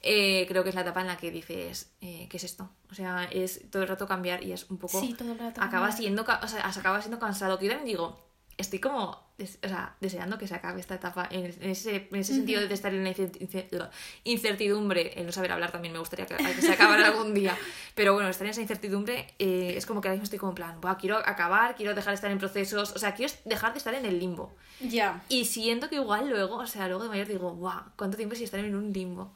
eh, 0.02 0.46
creo 0.46 0.62
que 0.62 0.68
es 0.68 0.74
la 0.76 0.82
etapa 0.82 1.00
en 1.00 1.08
la 1.08 1.16
que 1.16 1.32
dices, 1.32 1.90
eh, 2.00 2.28
¿qué 2.30 2.36
es 2.36 2.44
esto? 2.44 2.70
O 2.90 2.94
sea, 2.94 3.24
es 3.24 3.68
todo 3.70 3.82
el 3.82 3.88
rato 3.88 4.06
cambiar 4.06 4.44
y 4.44 4.52
es 4.52 4.70
un 4.70 4.78
poco... 4.78 5.00
Sí, 5.00 5.14
todo 5.18 5.32
el 5.32 5.38
rato 5.38 5.60
Acaba 5.60 5.88
cambiar. 5.88 5.92
siendo, 5.92 6.22
o 6.22 6.48
sea, 6.48 6.68
acaba 6.68 7.00
siendo 7.02 7.18
cansado. 7.18 7.58
Que 7.58 7.64
yo 7.66 7.72
también 7.72 7.88
digo, 7.88 8.24
estoy 8.58 8.78
como 8.78 9.24
o 9.36 9.68
sea, 9.68 9.96
deseando 10.00 10.38
que 10.38 10.46
se 10.46 10.54
acabe 10.54 10.78
esta 10.80 10.94
etapa 10.94 11.26
en, 11.28 11.46
ese, 11.68 12.06
en 12.10 12.16
ese 12.20 12.34
sentido 12.34 12.66
de 12.68 12.72
estar 12.72 12.94
en 12.94 13.02
la 13.02 13.10
incer- 13.10 13.36
incer- 13.40 13.90
incertidumbre, 14.22 15.12
el 15.18 15.26
no 15.26 15.32
saber 15.32 15.50
hablar 15.52 15.72
también 15.72 15.92
me 15.92 15.98
gustaría 15.98 16.26
que, 16.26 16.36
que 16.36 16.62
se 16.62 16.72
acabara 16.72 17.06
algún 17.08 17.34
día, 17.34 17.56
pero 17.96 18.14
bueno, 18.14 18.28
estar 18.28 18.46
en 18.46 18.52
esa 18.52 18.60
incertidumbre 18.60 19.34
eh, 19.40 19.74
es 19.76 19.86
como 19.86 20.00
que 20.00 20.06
ahora 20.08 20.14
mismo 20.14 20.24
estoy 20.24 20.38
como 20.38 20.52
en 20.52 20.56
plan, 20.56 20.80
"Buah, 20.80 20.96
quiero 20.98 21.16
acabar, 21.18 21.74
quiero 21.74 21.94
dejar 21.94 22.12
de 22.12 22.14
estar 22.14 22.30
en 22.30 22.38
procesos, 22.38 22.92
o 22.92 22.98
sea, 22.98 23.14
quiero 23.14 23.32
dejar 23.44 23.72
de 23.72 23.78
estar 23.78 23.94
en 23.94 24.06
el 24.06 24.18
limbo. 24.20 24.54
ya. 24.80 25.20
Y 25.28 25.46
siento 25.46 25.88
que 25.88 25.96
igual 25.96 26.28
luego, 26.30 26.56
o 26.58 26.66
sea, 26.68 26.86
luego 26.86 27.02
de 27.02 27.08
mayor 27.08 27.26
digo, 27.26 27.50
guau, 27.54 27.82
¿cuánto 27.96 28.16
tiempo 28.16 28.36
si 28.36 28.44
estar 28.44 28.60
en 28.60 28.74
un 28.76 28.92
limbo? 28.92 29.34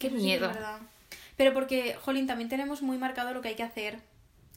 Qué 0.00 0.08
sí 0.08 0.14
miedo. 0.16 0.50
Pero 1.36 1.54
porque, 1.54 1.94
Jolín, 2.02 2.26
también 2.26 2.48
tenemos 2.48 2.82
muy 2.82 2.98
marcado 2.98 3.32
lo 3.32 3.42
que 3.42 3.48
hay 3.48 3.54
que 3.54 3.62
hacer. 3.62 4.00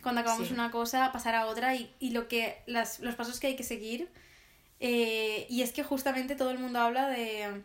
Cuando 0.02 0.22
acabamos 0.22 0.48
Sí. 0.48 0.54
una 0.54 0.72
cosa, 0.72 1.12
pasar 1.12 1.36
a 1.36 1.46
otra 1.48 1.76
y, 1.76 1.94
y 2.00 2.12
lo 2.12 2.28
que 2.28 2.62
las, 2.66 3.00
los 3.00 3.16
pasos 3.16 3.40
que 3.40 3.48
hay 3.48 3.56
que 3.56 3.64
seguir. 3.64 4.10
Eh, 4.80 5.46
y 5.50 5.62
es 5.62 5.74
que 5.74 5.84
justamente 5.84 6.36
todo 6.36 6.50
el 6.52 6.58
mundo 6.60 6.80
habla 6.80 7.08
de. 7.08 7.62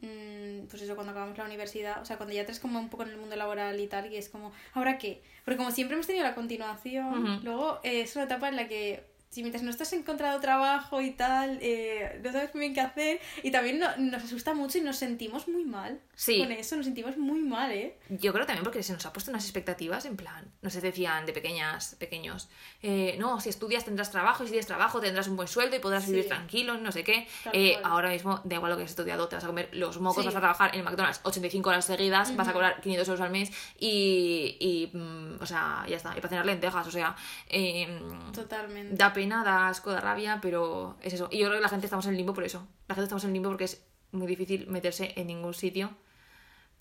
mm, 0.00 0.66
pues 0.68 0.82
eso, 0.82 0.94
cuando 0.94 1.12
acabamos 1.12 1.38
la 1.38 1.44
universidad, 1.44 2.00
o 2.02 2.04
sea, 2.04 2.16
cuando 2.16 2.34
ya 2.34 2.40
entres 2.40 2.58
como 2.60 2.78
un 2.78 2.88
poco 2.88 3.04
en 3.04 3.10
el 3.10 3.16
mundo 3.16 3.36
laboral 3.36 3.78
y 3.80 3.86
tal, 3.86 4.12
y 4.12 4.16
es 4.16 4.28
como, 4.28 4.52
¿ahora 4.72 4.98
qué? 4.98 5.22
Porque 5.44 5.56
como 5.58 5.70
siempre 5.70 5.94
hemos 5.94 6.06
tenido 6.06 6.24
la 6.24 6.34
continuación, 6.34 7.40
luego 7.44 7.80
eh, 7.84 8.00
es 8.02 8.14
una 8.16 8.24
etapa 8.24 8.48
en 8.48 8.56
la 8.56 8.66
que 8.68 9.04
si 9.34 9.42
mientras 9.42 9.64
no 9.64 9.70
estás 9.70 9.92
encontrado 9.92 10.38
trabajo 10.38 11.00
y 11.00 11.10
tal, 11.10 11.58
eh, 11.60 12.20
no 12.22 12.30
sabes 12.30 12.54
muy 12.54 12.60
bien 12.60 12.74
qué 12.74 12.80
hacer, 12.80 13.20
y 13.42 13.50
también 13.50 13.80
no- 13.80 13.96
nos 13.96 14.22
asusta 14.22 14.54
mucho 14.54 14.78
y 14.78 14.82
nos 14.82 14.96
sentimos 14.96 15.48
muy 15.48 15.64
mal 15.64 15.98
Sí. 16.14 16.38
con 16.38 16.52
eso, 16.52 16.76
nos 16.76 16.84
sentimos 16.86 17.16
muy 17.16 17.40
mal, 17.40 17.72
¿eh? 17.72 17.98
Yo 18.10 18.32
creo 18.32 18.46
también 18.46 18.62
porque 18.62 18.80
se 18.84 18.92
nos 18.92 19.04
ha 19.06 19.12
puesto 19.12 19.32
unas 19.32 19.42
expectativas 19.44 20.04
en 20.04 20.16
plan, 20.16 20.48
no 20.62 20.70
sé, 20.70 20.80
decían 20.80 21.26
de 21.26 21.32
pequeñas, 21.32 21.96
pequeños, 21.98 22.48
eh, 22.82 23.16
no, 23.18 23.40
si 23.40 23.48
estudias 23.48 23.84
tendrás 23.84 24.12
trabajo 24.12 24.44
y 24.44 24.46
si 24.46 24.52
tienes 24.52 24.66
trabajo 24.68 25.00
tendrás 25.00 25.26
un 25.26 25.34
buen 25.34 25.48
sueldo 25.48 25.74
y 25.74 25.80
podrás 25.80 26.04
Sí. 26.04 26.12
vivir 26.12 26.28
tranquilo, 26.28 26.78
no 26.78 26.92
sé 26.92 27.02
qué. 27.02 27.26
Eh, 27.52 27.76
ahora 27.82 28.10
mismo, 28.10 28.40
da 28.44 28.54
igual 28.54 28.70
lo 28.70 28.76
que 28.76 28.84
has 28.84 28.90
estudiado, 28.90 29.26
te 29.26 29.34
vas 29.34 29.42
a 29.44 29.48
comer 29.48 29.68
los 29.72 29.98
mocos, 29.98 30.22
Sí. 30.22 30.26
vas 30.28 30.36
a 30.36 30.40
trabajar 30.40 30.76
en 30.76 30.84
McDonald's 30.84 31.20
85 31.24 31.70
horas 31.70 31.84
seguidas, 31.86 32.36
vas 32.36 32.46
a 32.46 32.52
cobrar 32.52 32.80
500 32.80 33.08
euros 33.08 33.20
al 33.20 33.30
mes 33.32 33.50
y, 33.80 34.56
y, 34.60 34.96
mm, 34.96 35.38
o 35.42 35.46
sea, 35.46 35.84
ya 35.88 35.96
está, 35.96 36.10
y 36.12 36.20
para 36.20 36.28
cenar 36.28 36.46
lentejas, 36.46 36.86
o 36.86 36.90
sea, 36.92 37.16
eh, 37.48 37.88
Totalmente. 38.32 38.94
da 38.96 39.12
pena, 39.12 39.23
da 39.28 39.68
asco, 39.68 39.90
da 39.90 40.00
rabia, 40.00 40.38
pero 40.42 40.96
es 41.00 41.12
eso. 41.14 41.28
Y 41.30 41.38
yo 41.38 41.46
creo 41.46 41.58
que 41.58 41.62
la 41.62 41.68
gente 41.68 41.86
estamos 41.86 42.06
en 42.06 42.16
limbo 42.16 42.34
por 42.34 42.44
eso. 42.44 42.66
La 42.88 42.94
gente 42.94 43.04
estamos 43.04 43.24
en 43.24 43.32
limbo 43.32 43.48
porque 43.48 43.64
es 43.64 43.82
muy 44.12 44.26
difícil 44.26 44.66
meterse 44.68 45.12
en 45.16 45.26
ningún 45.26 45.54
sitio. 45.54 45.90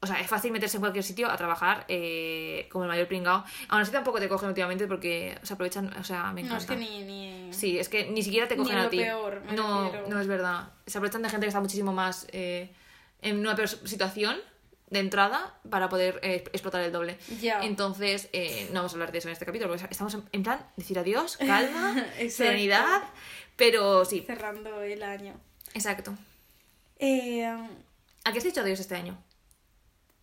O 0.01 0.05
sea, 0.05 0.19
es 0.19 0.27
fácil 0.27 0.51
meterse 0.51 0.75
en 0.77 0.81
cualquier 0.81 1.03
sitio 1.05 1.29
a 1.31 1.37
trabajar 1.37 1.85
eh, 1.87 2.67
como 2.71 2.83
el 2.83 2.89
mayor 2.89 3.07
pringao. 3.07 3.45
Aún 3.69 3.81
así 3.81 3.91
tampoco 3.91 4.19
te 4.19 4.27
cogen 4.27 4.49
últimamente 4.49 4.85
porque 4.85 5.37
se 5.43 5.53
aprovechan, 5.53 5.93
o 5.97 6.03
sea, 6.03 6.33
me 6.33 6.41
encanta. 6.41 6.55
No, 6.55 6.59
es 6.59 6.65
que 6.65 6.75
ni... 6.75 7.03
ni... 7.05 7.53
Sí, 7.53 7.79
es 7.79 7.87
que 7.87 8.09
ni 8.11 8.21
siquiera 8.21 8.47
te 8.47 8.55
Ni 8.57 8.63
cogen 8.63 8.75
en 8.75 8.81
a 8.81 8.83
lo 8.83 8.89
ti. 8.89 8.97
peor, 8.97 9.41
me 9.45 9.53
no, 9.53 9.85
refiero. 9.85 10.07
no 10.09 10.19
es 10.19 10.27
verdad. 10.27 10.73
Se 10.85 10.97
aprovechan 10.97 11.21
de 11.21 11.29
gente 11.29 11.45
que 11.45 11.49
está 11.49 11.61
muchísimo 11.61 11.93
más 11.93 12.27
eh, 12.33 12.73
en 13.21 13.39
una 13.39 13.55
peor 13.55 13.69
situación 13.69 14.35
de 14.93 14.99
entrada 14.99 15.59
para 15.69 15.89
poder 15.89 16.19
eh, 16.23 16.43
explotar 16.53 16.81
el 16.83 16.91
doble. 16.91 17.17
Ya. 17.41 17.61
Entonces, 17.63 18.29
eh, 18.31 18.67
no 18.69 18.75
vamos 18.79 18.93
a 18.93 18.95
hablar 18.95 19.11
de 19.11 19.17
eso 19.17 19.27
en 19.27 19.33
este 19.33 19.45
capítulo, 19.45 19.69
porque 19.69 19.85
estamos 19.91 20.13
en, 20.13 20.23
en 20.31 20.43
plan 20.43 20.65
decir 20.77 20.97
adiós, 20.97 21.35
calma, 21.37 22.05
serenidad, 22.29 23.01
pero 23.57 24.05
sí, 24.05 24.23
Cerrando 24.25 24.81
el 24.81 25.03
año. 25.03 25.33
exacto. 25.73 26.15
Eh, 26.99 27.43
¿A 28.23 28.31
qué 28.31 28.37
has 28.37 28.43
dicho 28.43 28.61
adiós 28.61 28.79
este 28.79 28.95
año? 28.95 29.17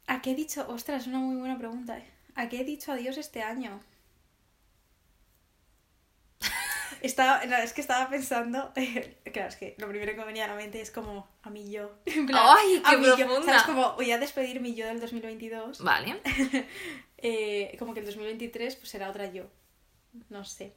¿A 0.07 0.23
qué 0.23 0.31
he 0.31 0.35
dicho? 0.35 0.67
Ostras, 0.69 1.03
es 1.03 1.09
una 1.09 1.19
muy 1.19 1.37
buena 1.37 1.59
pregunta. 1.59 2.01
¿A 2.35 2.49
qué 2.49 2.61
he 2.61 2.65
dicho 2.65 2.93
adiós 2.93 3.19
este 3.19 3.43
año? 3.43 3.81
Estaba, 7.03 7.45
no, 7.47 7.57
es 7.57 7.73
que 7.73 7.81
estaba 7.81 8.09
pensando. 8.09 8.73
claro, 9.33 9.49
es 9.49 9.57
que 9.57 9.75
lo 9.79 9.89
primero 9.89 10.13
que 10.13 10.19
me 10.19 10.25
venía 10.25 10.45
a 10.45 10.49
la 10.49 10.55
mente 10.55 10.81
es 10.81 10.91
como 10.91 11.29
a 11.43 11.51
mí 11.51 11.71
yo. 11.71 11.91
Plan, 12.05 12.57
¡Ay, 12.57 12.83
a 12.85 12.97
mí 12.97 13.07
yo. 13.19 13.43
¿Sabes? 13.43 13.63
Como 13.63 13.95
voy 13.95 14.11
a 14.11 14.19
despedir 14.19 14.61
mi 14.61 14.75
yo 14.75 14.87
del 14.87 15.01
2022. 15.01 15.81
Vale. 15.83 16.21
Eh, 17.23 17.77
como 17.79 17.93
que 17.93 18.01
el 18.01 18.07
2023 18.07 18.77
pues 18.77 18.89
será 18.89 19.11
otra 19.11 19.31
yo. 19.31 19.45
No 20.31 20.43
sé. 20.43 20.73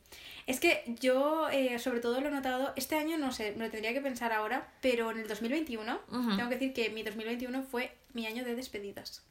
Es 0.45 0.59
que 0.59 0.83
yo, 0.99 1.47
eh, 1.49 1.79
sobre 1.79 2.01
todo, 2.01 2.19
lo 2.19 2.27
he 2.27 2.31
notado. 2.31 2.73
Este 2.75 2.95
año, 2.95 3.17
no 3.17 3.31
sé, 3.31 3.53
me 3.53 3.63
lo 3.63 3.71
tendría 3.71 3.93
que 3.93 4.01
pensar 4.01 4.33
ahora, 4.33 4.73
pero 4.81 5.09
en 5.11 5.19
el 5.19 5.27
2021, 5.29 6.01
Ujú. 6.09 6.35
tengo 6.35 6.49
que 6.49 6.55
decir 6.55 6.73
que 6.73 6.89
mi 6.89 7.01
2021 7.01 7.63
fue 7.63 7.95
mi 8.11 8.27
año 8.27 8.43
de 8.43 8.55
despedidas. 8.55 9.23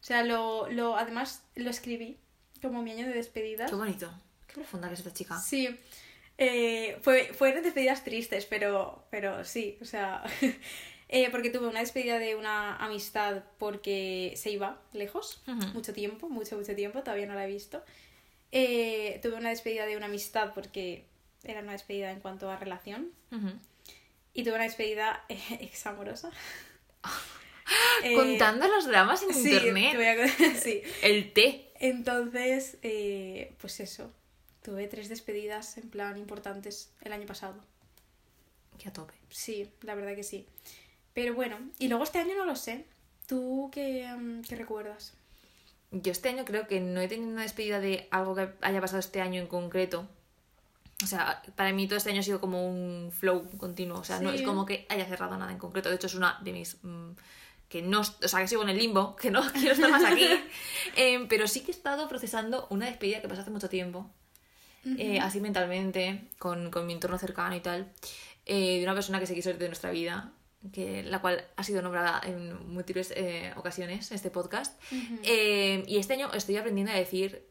O 0.00 0.04
sea, 0.04 0.24
lo, 0.24 0.68
lo 0.70 0.96
además 0.96 1.44
lo 1.54 1.68
escribí 1.68 2.16
como 2.62 2.82
mi 2.82 2.92
año 2.92 3.06
de 3.06 3.12
despedidas. 3.12 3.70
Qué 3.70 3.76
bonito. 3.76 4.10
Qué 4.52 4.60
profunda 4.60 4.88
que 4.88 4.94
es 4.94 5.00
esta 5.00 5.14
chica. 5.14 5.38
Sí. 5.38 5.78
Eh, 6.38 6.98
fue, 7.02 7.32
fueron 7.32 7.62
despedidas 7.62 8.04
tristes, 8.04 8.46
pero, 8.46 9.04
pero 9.10 9.44
sí, 9.44 9.78
o 9.80 9.84
sea. 9.84 10.22
eh, 11.08 11.28
porque 11.30 11.50
tuve 11.50 11.68
una 11.68 11.80
despedida 11.80 12.18
de 12.18 12.36
una 12.36 12.76
amistad 12.76 13.42
porque 13.58 14.34
se 14.36 14.50
iba 14.50 14.80
lejos, 14.92 15.42
mucho 15.72 15.92
tiempo, 15.92 16.28
mucho, 16.28 16.56
mucho 16.56 16.74
tiempo, 16.74 17.00
todavía 17.02 17.26
no 17.26 17.34
la 17.34 17.44
he 17.44 17.48
visto. 17.48 17.82
Eh, 18.50 19.20
tuve 19.22 19.34
una 19.34 19.50
despedida 19.50 19.86
de 19.86 19.96
una 19.96 20.06
amistad 20.06 20.52
porque 20.52 21.06
era 21.44 21.60
una 21.60 21.72
despedida 21.72 22.10
en 22.10 22.20
cuanto 22.20 22.50
a 22.50 22.56
relación. 22.56 23.10
Y 24.34 24.44
tuve 24.44 24.54
una 24.54 24.64
despedida 24.64 25.24
eh, 25.28 25.38
examorosa. 25.60 26.30
Contando 28.14 28.66
los 28.68 28.86
dramas 28.86 29.22
en 29.22 29.32
sí, 29.32 29.52
internet. 29.52 29.92
te 29.92 29.96
voy 29.96 30.06
a 30.06 30.54
sí. 30.58 30.82
El 31.02 31.32
té. 31.32 31.72
Entonces, 31.78 32.78
pues 33.60 33.80
eso. 33.80 34.12
Tuve 34.62 34.86
tres 34.86 35.08
despedidas 35.08 35.76
en 35.76 35.90
plan 35.90 36.16
importantes 36.16 36.92
el 37.02 37.12
año 37.12 37.26
pasado. 37.26 37.54
Que 38.78 38.88
a 38.88 38.92
tope. 38.92 39.14
Sí, 39.28 39.70
la 39.82 39.94
verdad 39.94 40.14
que 40.14 40.22
sí. 40.22 40.46
Pero 41.14 41.34
bueno, 41.34 41.58
y 41.78 41.88
luego 41.88 42.04
este 42.04 42.18
año 42.18 42.36
no 42.36 42.44
lo 42.44 42.56
sé. 42.56 42.86
¿Tú 43.26 43.70
qué, 43.72 44.06
mm, 44.06 44.42
qué 44.42 44.56
recuerdas? 44.56 45.14
Yo 45.90 46.12
este 46.12 46.30
año 46.30 46.44
creo 46.44 46.66
que 46.66 46.80
no 46.80 47.00
he 47.00 47.08
tenido 47.08 47.30
una 47.30 47.42
despedida 47.42 47.80
de 47.80 48.08
algo 48.10 48.34
que 48.34 48.48
haya 48.62 48.80
pasado 48.80 49.00
este 49.00 49.20
año 49.20 49.40
en 49.40 49.46
concreto. 49.46 50.08
O 51.02 51.06
sea, 51.06 51.42
para 51.56 51.72
mí 51.72 51.86
todo 51.86 51.96
este 51.96 52.10
año 52.10 52.20
ha 52.20 52.24
sido 52.24 52.40
como 52.40 52.66
un 52.66 53.10
flow 53.12 53.46
continuo. 53.58 53.98
O 53.98 54.04
sea, 54.04 54.20
no 54.20 54.30
es 54.30 54.42
como 54.42 54.64
que 54.64 54.86
haya 54.88 55.04
cerrado 55.06 55.36
nada 55.36 55.52
en 55.52 55.58
concreto. 55.58 55.88
De 55.88 55.96
hecho, 55.96 56.06
es 56.06 56.14
una 56.14 56.38
de 56.42 56.52
mis... 56.52 56.82
mm, 56.82 57.10
que 57.68 57.82
no... 57.82 58.00
O 58.00 58.28
sea, 58.28 58.40
que 58.40 58.48
sigo 58.48 58.62
en 58.62 58.68
el 58.68 58.78
limbo, 58.78 59.16
que 59.16 59.30
no 59.30 59.42
quiero 59.52 59.72
estar 59.72 59.90
más 59.90 60.04
aquí. 60.04 60.26
Em, 60.96 61.26
pero 61.26 61.48
sí 61.48 61.60
que 61.60 61.72
he 61.72 61.74
estado 61.74 62.08
procesando 62.08 62.66
una 62.70 62.86
despedida 62.86 63.20
que 63.20 63.28
pasó 63.28 63.42
hace 63.42 63.50
mucho 63.50 63.68
tiempo. 63.68 64.10
Eh, 64.98 65.20
así 65.20 65.40
mentalmente, 65.40 66.28
con, 66.38 66.70
con 66.70 66.86
mi 66.86 66.92
entorno 66.92 67.18
cercano 67.18 67.54
y 67.56 67.60
tal. 67.60 67.92
eh, 68.46 68.78
de 68.78 68.84
una 68.84 68.94
persona 68.94 69.20
que 69.20 69.26
se 69.26 69.34
quiso 69.34 69.50
ir 69.50 69.58
de 69.58 69.66
nuestra 69.68 69.90
vida. 69.90 70.32
Que, 70.72 71.02
la 71.02 71.20
cual 71.20 71.44
ha 71.56 71.64
sido 71.64 71.82
nombrada 71.82 72.20
en 72.24 72.72
múltiples 72.72 73.12
eh, 73.16 73.52
ocasiones 73.56 74.10
en 74.12 74.14
este 74.14 74.30
podcast. 74.30 74.80
Eh, 75.24 75.82
y 75.88 75.98
este 75.98 76.12
año 76.14 76.30
estoy 76.32 76.56
aprendiendo 76.56 76.92
a 76.92 76.96
decir. 76.96 77.48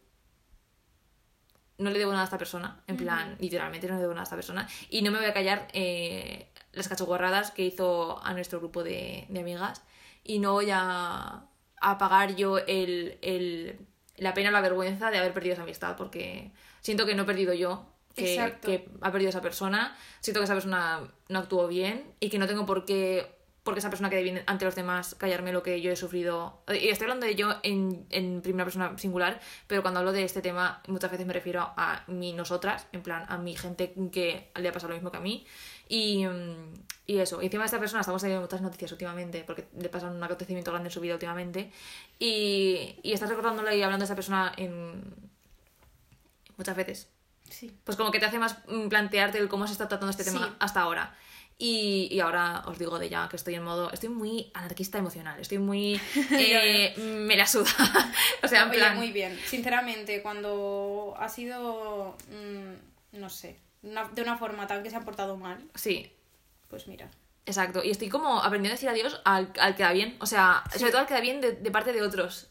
No 1.78 1.90
le 1.90 1.98
debo 2.00 2.12
nada 2.12 2.24
a 2.24 2.26
esta 2.26 2.38
persona. 2.38 2.84
En 2.88 2.96
plan, 2.96 3.36
literalmente 3.40 3.88
no 3.88 3.96
le 3.96 4.02
debo 4.02 4.14
nada 4.14 4.22
a 4.22 4.26
esta 4.26 4.36
persona. 4.36 4.68
Y 4.90 5.02
no 5.02 5.12
me 5.12 5.18
voy 5.18 5.28
a 5.28 5.34
callar 5.34 5.68
eh, 5.74 6.48
las 6.74 6.88
cachoguarradas 6.88 7.52
que 7.52 7.66
hizo 7.66 8.24
a 8.24 8.34
nuestro 8.34 8.60
grupo 8.60 8.84
de, 8.84 9.26
de 9.30 9.40
amigas. 9.40 9.82
Y 10.24 10.40
no 10.40 10.54
voy 10.54 10.70
a, 10.72 11.46
a 11.82 11.98
pagar 11.98 12.36
yo 12.36 12.60
el, 12.60 13.18
el- 13.22 13.80
la 14.18 14.34
pena 14.36 14.50
o 14.50 14.52
la 14.52 14.62
vergüenza 14.62 15.10
de 15.10 15.18
haber 15.18 15.34
perdido 15.34 15.54
esa 15.54 15.64
amistad. 15.64 15.98
Porque 15.98 16.52
siento 16.82 17.06
que 17.06 17.16
no 17.16 17.24
he 17.24 17.26
perdido 17.26 17.54
yo. 17.54 17.88
Que, 18.14 18.58
que 18.62 18.90
ha 19.00 19.12
perdido 19.12 19.30
esa 19.30 19.42
persona. 19.42 19.96
Siento 20.20 20.42
que 20.42 20.44
esa 20.44 20.54
persona 20.54 21.02
no 21.30 21.40
actuó 21.40 21.68
bien. 21.68 22.14
Y 22.20 22.30
que 22.30 22.38
no 22.40 22.48
tengo 22.48 22.66
por 22.66 22.84
qué 22.84 23.42
porque 23.64 23.80
esa 23.80 23.90
persona 23.90 24.10
quede 24.10 24.24
bien 24.24 24.42
ante 24.48 24.66
los 24.66 24.76
demás, 24.76 25.16
callarme 25.16 25.52
lo 25.52 25.62
que 25.62 25.82
yo 25.82 25.92
he 25.92 25.96
sufrido. 25.96 26.64
Y 26.68 26.88
estoy 26.88 27.06
hablando 27.06 27.28
de 27.28 27.36
yo 27.36 27.56
en, 27.62 28.08
en 28.10 28.42
primera 28.42 28.66
persona 28.66 28.98
singular, 28.98 29.40
pero 29.68 29.84
cuando 29.84 30.00
hablo 30.00 30.12
de 30.12 30.24
este 30.24 30.42
tema 30.42 30.82
muchas 30.88 31.12
veces 31.12 31.28
me 31.28 31.34
refiero 31.34 31.62
a 31.78 32.04
mí, 32.08 32.34
nosotras, 32.34 32.88
en 32.92 33.04
plan, 33.04 33.26
a 33.30 33.38
mi 33.38 33.56
gente 33.56 33.94
que 34.12 34.52
le 34.56 34.68
ha 34.68 34.72
pasado 34.72 34.90
lo 34.90 34.96
mismo 34.96 35.12
que 35.12 35.18
a 35.18 35.22
mí. 35.22 35.46
Y, 35.88 36.26
mm, 36.26 36.74
y 37.06 37.20
eso, 37.20 37.42
y 37.42 37.46
encima 37.46 37.64
de 37.64 37.68
esta 37.68 37.80
persona 37.80 38.02
estamos 38.02 38.22
teniendo 38.22 38.42
muchas 38.42 38.62
noticias 38.62 38.92
últimamente, 38.92 39.44
porque 39.46 39.68
le 39.78 39.90
pasa 39.90 40.08
un 40.08 40.24
acontecimiento 40.24 40.72
grande 40.72 40.88
en 40.88 40.94
su 40.94 41.02
vida 41.02 41.14
últimamente. 41.14 41.72
Y, 42.18 42.96
y 43.04 43.14
estás 43.14 43.30
recordándole 43.30 43.78
y 43.78 43.84
hablando 43.84 44.02
de 44.02 44.06
esta 44.06 44.16
persona 44.16 44.54
en 44.58 45.31
muchas 46.62 46.76
veces. 46.78 47.10
Sí. 47.50 47.76
Pues 47.84 47.98
como 47.98 48.12
que 48.12 48.20
te 48.20 48.26
hace 48.26 48.40
más 48.40 48.58
mm, 48.68 48.88
plantearte 48.88 49.38
el 49.38 49.50
cómo 49.50 49.66
se 49.68 49.74
está 49.74 49.88
tratando 49.88 50.12
este 50.12 50.24
Sí. 50.24 50.30
tema 50.32 50.56
hasta 50.60 50.82
ahora. 50.82 51.16
Y, 51.58 52.08
y 52.10 52.20
ahora 52.22 52.64
os 52.66 52.80
digo 52.80 52.98
de 52.98 53.08
ya 53.10 53.28
que 53.30 53.36
estoy 53.36 53.54
en 53.56 53.64
modo. 53.64 53.92
Estoy 53.92 54.10
muy 54.10 54.50
anarquista 54.56 54.98
emocional. 54.98 55.40
Estoy 55.40 55.60
muy. 55.60 56.00
eh, 56.32 56.96
me 56.98 57.36
la 57.36 57.46
suda. 57.46 57.70
o 58.44 58.48
sea, 58.48 58.64
en 58.64 58.70
Oye, 58.70 58.78
plan. 58.80 58.98
muy 58.98 59.12
bien. 59.12 59.38
Sinceramente, 59.46 60.22
cuando 60.24 61.14
ha 61.20 61.30
sido, 61.30 62.16
mm, 62.32 63.20
no 63.20 63.30
sé, 63.30 63.60
una- 63.84 64.08
de 64.10 64.22
una 64.24 64.38
forma 64.38 64.66
tal 64.66 64.82
que 64.82 64.90
se 64.90 64.96
ha 64.96 65.02
portado 65.02 65.38
mal, 65.38 65.60
Sí, 65.76 66.12
pues 66.68 66.88
mira. 66.88 67.12
exacto. 67.46 67.84
Y 67.84 67.92
estoy 67.92 68.10
como 68.10 68.40
aprendiendo 68.42 68.74
a 68.74 68.78
decir 68.78 68.90
adiós 68.90 69.22
al, 69.26 69.52
al 69.60 69.76
que 69.76 69.84
da 69.84 69.92
bien. 69.94 70.16
O 70.20 70.26
sea, 70.26 70.64
sobre 70.76 70.92
todo 70.92 71.02
al 71.02 71.08
que 71.08 71.14
da 71.14 71.22
bien 71.22 71.42
de, 71.42 71.52
de 71.52 71.72
parte 71.72 71.94
de 71.94 72.02
otros. 72.02 72.48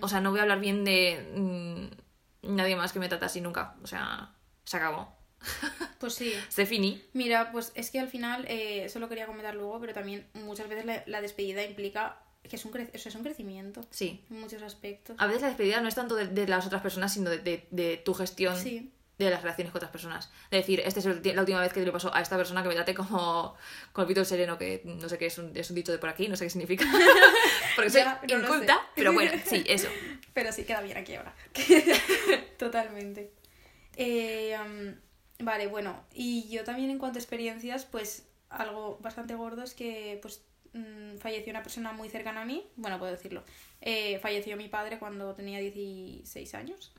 O 0.00 0.08
sea, 0.08 0.20
no 0.22 0.30
voy 0.30 0.38
a 0.40 0.42
hablar 0.44 0.58
bien 0.60 0.82
de 0.82 1.30
mm, 1.36 2.07
nadie 2.42 2.76
más 2.76 2.92
que 2.92 2.98
me 2.98 3.08
trata 3.08 3.26
así 3.26 3.40
nunca. 3.40 3.76
O 3.82 3.86
sea, 3.86 4.34
se 4.64 4.76
acabó. 4.76 5.16
Pues 5.98 6.14
sí. 6.14 6.32
Se 6.48 6.64
finí. 6.64 7.02
Mira, 7.12 7.50
pues 7.50 7.72
es 7.74 7.90
que 7.90 7.98
al 7.98 8.08
final, 8.08 8.44
eh, 8.46 8.84
eso 8.84 9.00
lo 9.00 9.08
quería 9.08 9.26
comentar 9.26 9.54
luego, 9.56 9.80
pero 9.80 9.92
también 9.94 10.28
muchas 10.34 10.68
veces 10.68 10.84
la, 10.84 11.02
la 11.06 11.20
despedida 11.20 11.64
implica 11.64 12.22
que 12.48 12.54
es 12.54 12.64
un, 12.64 12.72
cre- 12.72 12.90
eso 12.92 13.08
es 13.08 13.14
un 13.16 13.24
crecimiento 13.24 13.80
Sí. 13.90 14.24
en 14.30 14.40
muchos 14.40 14.62
aspectos. 14.62 15.16
A 15.18 15.26
veces 15.26 15.42
la 15.42 15.48
despedida 15.48 15.80
no 15.80 15.88
es 15.88 15.96
tanto 15.96 16.14
de, 16.14 16.28
de 16.28 16.46
las 16.46 16.64
otras 16.66 16.82
personas, 16.82 17.12
sino 17.12 17.30
de, 17.30 17.38
de- 17.38 17.66
de 17.72 17.96
tu 17.96 18.14
gestión 18.14 18.56
Sí. 18.56 18.92
De 19.18 19.30
las 19.30 19.42
relaciones 19.42 19.72
con 19.72 19.78
otras 19.80 19.90
personas. 19.90 20.30
De 20.50 20.58
decir, 20.58 20.80
esta 20.80 21.00
es 21.00 21.06
el 21.06 21.20
la 21.34 21.40
última 21.42 21.60
vez 21.60 21.72
que 21.72 21.80
le 21.84 21.90
pasó 21.90 22.14
a 22.14 22.20
esta 22.20 22.36
persona 22.36 22.62
que 22.62 22.68
me 22.68 22.74
trate 22.74 22.94
como 22.94 23.54
con 23.92 24.02
el 24.02 24.08
pito 24.08 24.24
sereno, 24.24 24.56
que 24.58 24.82
no 24.84 25.08
sé 25.08 25.18
qué 25.18 25.26
es 25.26 25.38
un, 25.38 25.56
es 25.56 25.68
un 25.70 25.76
dicho 25.76 25.92
de 25.92 25.98
por 25.98 26.08
aquí, 26.08 26.28
no 26.28 26.36
sé 26.36 26.44
qué 26.44 26.50
significa. 26.50 26.84
Porque 27.76 27.90
soy 27.90 28.02
Ya, 28.02 28.20
no 28.28 28.38
lo 28.38 28.44
inculta, 28.44 28.74
sé. 28.74 28.80
pero 28.94 29.12
bueno, 29.12 29.32
sí, 29.44 29.64
eso. 29.68 29.88
Pero 30.32 30.52
sí 30.52 30.64
queda 30.64 30.80
bien 30.82 30.96
aquí 30.96 31.14
ahora. 31.14 31.34
Totalmente. 32.58 33.32
Eh, 33.96 34.56
um, 34.64 34.94
vale, 35.44 35.66
bueno, 35.66 36.04
y 36.14 36.48
yo 36.48 36.64
también 36.64 36.90
en 36.90 36.98
cuanto 36.98 37.18
a 37.18 37.22
experiencias, 37.22 37.84
pues 37.84 38.28
algo 38.50 38.98
bastante 39.02 39.34
gordo 39.34 39.62
es 39.62 39.74
que 39.74 40.18
pues 40.22 40.42
mm, 40.72 41.18
falleció 41.18 41.50
una 41.50 41.62
persona 41.62 41.92
muy 41.92 42.08
cercana 42.08 42.42
a 42.42 42.44
mí, 42.44 42.64
bueno, 42.76 42.98
puedo 42.98 43.10
decirlo. 43.12 43.42
Eh, 43.80 44.18
falleció 44.20 44.56
mi 44.56 44.68
padre 44.68 44.98
cuando 44.98 45.34
tenía 45.34 45.58
16 45.58 46.54
años. 46.54 46.92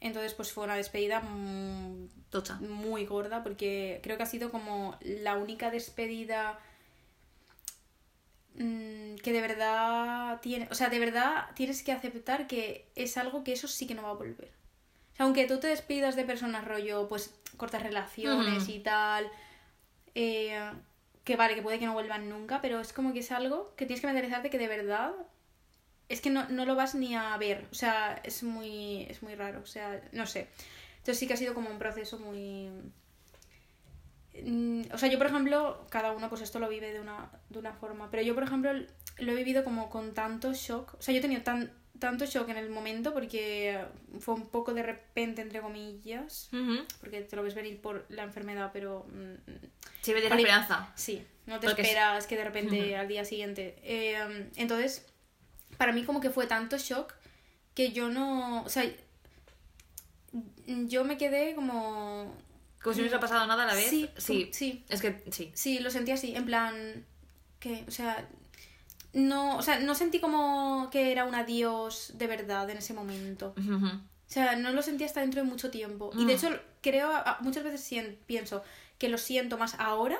Entonces, 0.00 0.34
pues 0.34 0.52
fue 0.52 0.64
una 0.64 0.76
despedida 0.76 1.20
mm, 1.20 2.08
Tocha. 2.30 2.54
muy 2.56 3.06
gorda 3.06 3.42
porque 3.42 4.00
creo 4.02 4.16
que 4.16 4.22
ha 4.22 4.26
sido 4.26 4.50
como 4.50 4.96
la 5.00 5.36
única 5.36 5.70
despedida 5.70 6.58
mm, 8.54 9.16
que 9.16 9.32
de 9.32 9.40
verdad 9.40 10.40
tiene, 10.40 10.68
o 10.70 10.74
sea, 10.74 10.88
de 10.90 10.98
verdad 10.98 11.46
tienes 11.54 11.82
que 11.82 11.92
aceptar 11.92 12.46
que 12.46 12.88
es 12.94 13.16
algo 13.16 13.42
que 13.42 13.52
eso 13.52 13.68
sí 13.68 13.86
que 13.86 13.94
no 13.94 14.02
va 14.02 14.10
a 14.10 14.14
volver. 14.14 14.52
O 15.12 15.16
sea, 15.16 15.24
aunque 15.24 15.46
tú 15.46 15.58
te 15.58 15.68
despidas 15.68 16.14
de 16.14 16.24
personas 16.24 16.66
rollo, 16.66 17.08
pues 17.08 17.34
cortas 17.56 17.82
relaciones 17.82 18.68
y 18.68 18.80
tal, 18.80 19.30
eh, 20.14 20.60
que 21.24 21.36
vale, 21.36 21.54
que 21.54 21.62
puede 21.62 21.78
que 21.78 21.86
no 21.86 21.94
vuelvan 21.94 22.28
nunca, 22.28 22.60
pero 22.60 22.80
es 22.80 22.92
como 22.92 23.14
que 23.14 23.20
es 23.20 23.32
algo 23.32 23.74
que 23.76 23.86
tienes 23.86 24.02
que 24.02 24.06
mentalizarte 24.06 24.50
que 24.50 24.58
de 24.58 24.68
verdad 24.68 25.12
es 26.08 26.20
que 26.20 26.30
no, 26.30 26.48
no 26.48 26.64
lo 26.64 26.74
vas 26.74 26.94
ni 26.94 27.14
a 27.14 27.36
ver. 27.36 27.66
O 27.70 27.74
sea, 27.74 28.20
es 28.24 28.42
muy, 28.42 29.02
es 29.10 29.22
muy 29.22 29.34
raro. 29.34 29.60
O 29.62 29.66
sea, 29.66 30.00
no 30.12 30.26
sé. 30.26 30.48
Entonces 30.98 31.18
sí 31.18 31.26
que 31.26 31.34
ha 31.34 31.36
sido 31.36 31.54
como 31.54 31.70
un 31.70 31.78
proceso 31.78 32.18
muy... 32.18 32.70
Mm, 34.42 34.82
O 34.92 34.98
sea, 34.98 35.08
yo 35.08 35.18
por 35.18 35.26
ejemplo, 35.28 35.86
cada 35.90 36.12
uno 36.12 36.28
pues 36.28 36.42
esto 36.42 36.58
lo 36.58 36.68
vive 36.68 36.92
de 36.92 37.00
una, 37.00 37.30
de 37.48 37.58
una 37.58 37.72
forma, 37.72 38.10
pero 38.10 38.22
yo 38.22 38.34
por 38.34 38.44
ejemplo 38.44 38.72
lo 38.72 39.32
he 39.32 39.34
vivido 39.34 39.64
como 39.64 39.88
con 39.88 40.12
tanto 40.14 40.52
shock. 40.52 40.94
O 40.98 41.02
sea, 41.02 41.12
yo 41.14 41.18
he 41.18 41.22
tenido 41.22 41.42
tan, 41.42 41.72
tanto 41.98 42.26
shock 42.26 42.48
en 42.50 42.58
el 42.58 42.68
momento 42.68 43.14
porque 43.14 43.80
fue 44.20 44.34
un 44.34 44.46
poco 44.48 44.74
de 44.74 44.82
repente, 44.82 45.40
entre 45.40 45.60
comillas, 45.60 46.50
porque 47.00 47.22
te 47.22 47.34
lo 47.36 47.42
ves 47.42 47.54
venir 47.54 47.80
por 47.80 48.04
la 48.10 48.24
enfermedad, 48.24 48.70
pero 48.72 49.06
mm, 49.10 49.52
Sí, 50.02 50.12
me 50.12 50.20
la 50.20 50.26
esperanza. 50.36 50.92
Sí, 50.96 51.24
no 51.46 51.58
te 51.58 51.66
Porque 51.68 51.82
es- 51.82 51.88
esperas 51.88 52.26
que 52.26 52.36
de 52.36 52.44
repente 52.44 52.96
al 52.96 53.08
día 53.08 53.24
siguiente. 53.24 53.76
Eh, 53.82 54.50
entonces, 54.56 55.06
para 55.76 55.92
mí 55.92 56.04
como 56.04 56.20
que 56.20 56.30
fue 56.30 56.46
tanto 56.46 56.76
shock 56.78 57.14
que 57.74 57.92
yo 57.92 58.08
no, 58.08 58.62
o 58.62 58.68
sea, 58.68 58.84
yo 60.66 61.04
me 61.04 61.16
quedé 61.16 61.54
como... 61.54 62.34
Como 62.82 62.94
si 62.94 63.00
no 63.00 63.04
hubiese 63.06 63.18
pasado 63.18 63.46
nada 63.46 63.64
a 63.64 63.66
la 63.66 63.74
vez. 63.74 63.90
Sí, 63.90 64.08
sí. 64.16 64.48
sí. 64.52 64.84
Es 64.88 65.00
que 65.02 65.22
sí. 65.30 65.50
Sí, 65.54 65.78
lo 65.80 65.90
sentí 65.90 66.12
así, 66.12 66.36
en 66.36 66.44
plan, 66.44 67.04
que, 67.58 67.84
o 67.88 67.90
sea, 67.90 68.28
no, 69.12 69.56
o 69.56 69.62
sea, 69.62 69.80
no 69.80 69.94
sentí 69.94 70.20
como 70.20 70.88
que 70.92 71.10
era 71.10 71.24
un 71.24 71.34
adiós 71.34 72.12
de 72.14 72.26
verdad 72.28 72.68
en 72.70 72.78
ese 72.78 72.94
momento. 72.94 73.54
O 73.58 74.00
sea, 74.32 74.54
no 74.56 74.70
lo 74.72 74.82
sentí 74.82 75.04
hasta 75.04 75.20
dentro 75.20 75.42
de 75.42 75.48
mucho 75.48 75.70
tiempo. 75.70 76.10
Y 76.14 76.26
de 76.26 76.34
Mm. 76.34 76.36
hecho, 76.36 76.60
creo, 76.80 77.10
muchas 77.40 77.64
veces 77.64 78.14
pienso 78.26 78.62
que 78.98 79.08
lo 79.08 79.18
siento 79.18 79.58
más 79.58 79.74
ahora 79.78 80.18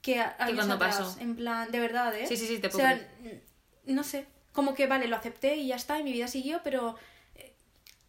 que, 0.00 0.18
a- 0.20 0.36
años 0.38 0.56
cuando 0.56 0.74
atrás. 0.74 0.96
pasó. 0.98 1.20
En 1.20 1.36
plan, 1.36 1.70
de 1.70 1.80
verdad, 1.80 2.14
¿eh? 2.16 2.26
Sí, 2.26 2.36
sí, 2.36 2.46
sí, 2.46 2.58
te 2.58 2.68
O 2.68 2.70
puedo 2.70 2.86
sea, 2.86 2.96
creer. 2.96 3.42
n- 3.86 3.94
no 3.94 4.02
sé, 4.02 4.26
como 4.52 4.74
que 4.74 4.86
vale, 4.86 5.06
lo 5.08 5.16
acepté 5.16 5.56
y 5.56 5.68
ya 5.68 5.76
está, 5.76 5.98
y 5.98 6.04
mi 6.04 6.12
vida 6.12 6.28
siguió, 6.28 6.60
pero 6.62 6.96
eh, 7.36 7.54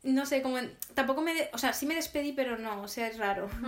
no 0.03 0.25
sé, 0.25 0.41
como 0.41 0.57
en- 0.59 0.75
tampoco 0.93 1.21
me, 1.21 1.33
de- 1.33 1.49
o 1.53 1.57
sea, 1.57 1.73
sí 1.73 1.85
me 1.85 1.95
despedí, 1.95 2.33
pero 2.33 2.57
no, 2.57 2.81
o 2.81 2.87
sea, 2.87 3.07
es 3.07 3.17
raro. 3.17 3.49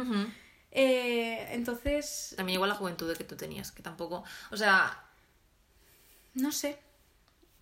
Eh, 0.77 1.47
entonces, 1.53 2.33
También 2.35 2.55
igual 2.55 2.69
la 2.69 2.75
juventud 2.75 3.15
que 3.15 3.23
tú 3.23 3.37
tenías, 3.37 3.71
que 3.71 3.81
tampoco. 3.81 4.25
O 4.51 4.57
sea, 4.57 5.01
no 6.33 6.51
sé, 6.51 6.77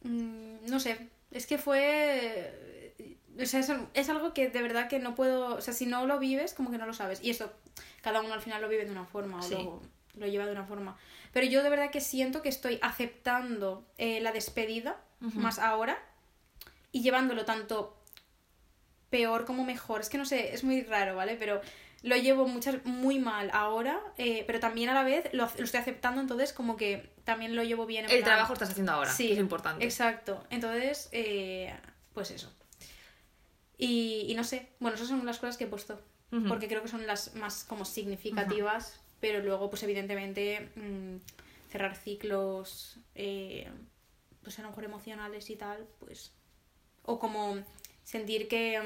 Mm, 0.02 0.66
no 0.70 0.80
sé, 0.82 1.10
es 1.32 1.46
que 1.48 1.58
fue, 1.58 2.94
o 3.40 3.46
sea, 3.46 3.60
es, 3.62 3.72
es 3.94 4.10
algo 4.10 4.34
que 4.34 4.50
de 4.50 4.62
verdad 4.62 4.90
que 4.90 5.00
no 5.00 5.16
puedo, 5.16 5.56
o 5.56 5.62
sea, 5.62 5.74
si 5.74 5.86
no 5.86 6.06
lo 6.08 6.20
vives, 6.20 6.54
como 6.54 6.72
que 6.72 6.78
no 6.78 6.86
lo 6.86 6.94
sabes. 6.94 7.24
Y 7.24 7.30
eso, 7.30 7.54
cada 8.02 8.20
uno 8.22 8.34
al 8.34 8.42
final 8.42 8.62
lo 8.62 8.68
vive 8.68 8.84
de 8.86 8.92
una 8.92 9.06
forma 9.06 9.38
o 9.38 9.82
lo 10.16 10.28
lleva 10.28 10.46
de 10.46 10.52
una 10.52 10.66
forma. 10.66 10.98
Pero 11.34 11.46
yo 11.48 11.62
de 11.64 11.70
verdad 11.70 11.90
que 11.92 12.00
siento 12.00 12.42
que 12.42 12.50
estoy 12.50 12.80
aceptando 12.82 13.86
eh, 13.98 14.22
la 14.22 14.32
despedida 14.32 15.02
más 15.20 15.58
ahora 15.60 15.98
y 16.92 17.02
llevándolo 17.02 17.44
tanto 17.44 17.98
peor 19.10 19.46
como 19.46 19.64
mejor. 19.66 20.02
Es 20.02 20.10
que 20.10 20.18
no 20.18 20.26
sé, 20.26 20.54
es 20.54 20.64
muy 20.64 20.82
raro, 20.84 21.16
¿vale? 21.16 21.36
Pero 21.36 21.60
lo 22.04 22.16
llevo 22.18 22.48
muchas, 22.48 22.84
muy 22.86 23.20
mal 23.20 23.50
ahora, 23.54 24.00
eh, 24.18 24.44
pero 24.46 24.60
también 24.60 24.90
a 24.90 24.94
la 24.94 25.04
vez 25.04 25.30
lo, 25.34 25.50
lo 25.58 25.64
estoy 25.64 25.80
aceptando, 25.80 26.20
entonces 26.22 26.52
como 26.54 26.76
que 26.76 27.14
también 27.24 27.56
lo 27.56 27.64
llevo 27.64 27.86
bien. 27.86 28.06
en 28.06 28.12
el 28.12 28.18
plan- 28.18 28.26
trabajo 28.36 28.54
estás 28.54 28.72
haciendo 28.72 28.92
ahora, 28.92 29.12
Sí, 29.14 29.28
que 29.28 29.34
es 29.34 29.40
importante. 29.40 29.86
Exacto. 29.86 30.44
Entonces, 30.50 31.10
eh, 31.14 31.74
pues 32.14 32.32
eso. 32.32 32.52
Y, 33.78 34.26
y 34.28 34.36
no 34.36 34.44
sé, 34.44 34.70
bueno, 34.80 34.96
esas 34.96 35.08
son 35.08 35.26
las 35.26 35.40
cosas 35.40 35.58
que 35.58 35.64
he 35.66 35.68
puesto, 35.68 36.00
porque 36.48 36.68
creo 36.68 36.82
que 36.82 36.88
son 36.88 37.06
las 37.06 37.36
más 37.36 37.64
como 37.64 37.86
significativas, 37.86 39.00
pero 39.24 39.40
luego, 39.40 39.70
pues 39.70 39.82
evidentemente, 39.84 40.70
mm, 40.76 41.16
cerrar 41.72 41.96
ciclos, 41.96 42.98
eh, 43.16 43.72
pues 44.42 44.60
a 44.60 44.64
lo 44.64 44.68
mejor 44.68 44.84
emocionales 44.84 45.50
y 45.50 45.56
tal, 45.56 45.88
pues... 46.00 46.34
O 47.04 47.20
como 47.20 47.56
sentir 48.04 48.50
que, 48.50 48.82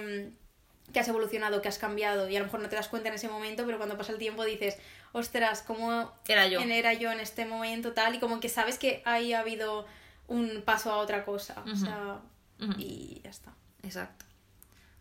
mm, 0.86 0.92
que 0.94 1.00
has 1.00 1.08
evolucionado, 1.08 1.60
que 1.64 1.70
has 1.70 1.80
cambiado, 1.80 2.30
y 2.30 2.36
a 2.36 2.40
lo 2.40 2.46
mejor 2.46 2.60
no 2.60 2.70
te 2.70 2.76
das 2.76 2.88
cuenta 2.88 3.10
en 3.10 3.16
ese 3.16 3.30
momento, 3.30 3.66
pero 3.66 3.80
cuando 3.80 3.98
pasa 3.98 4.12
el 4.12 4.20
tiempo 4.20 4.46
dices, 4.46 4.78
ostras, 5.12 5.64
¿cómo 5.64 6.14
Era 6.28 6.48
yo. 6.48 6.60
era 6.60 6.94
yo 6.94 7.12
en 7.12 7.20
este 7.20 7.46
momento 7.48 7.94
tal? 7.94 8.14
Y 8.14 8.20
como 8.20 8.40
que 8.40 8.48
sabes 8.48 8.78
que 8.78 9.02
ahí 9.06 9.34
ha 9.34 9.40
habido 9.40 9.88
un 10.28 10.62
paso 10.62 10.92
a 10.92 10.98
otra 10.98 11.26
cosa. 11.26 11.64
O 11.66 11.76
sea, 11.76 12.22
y 12.78 13.22
ya 13.24 13.32
está. 13.32 13.56
Exacto. 13.82 14.24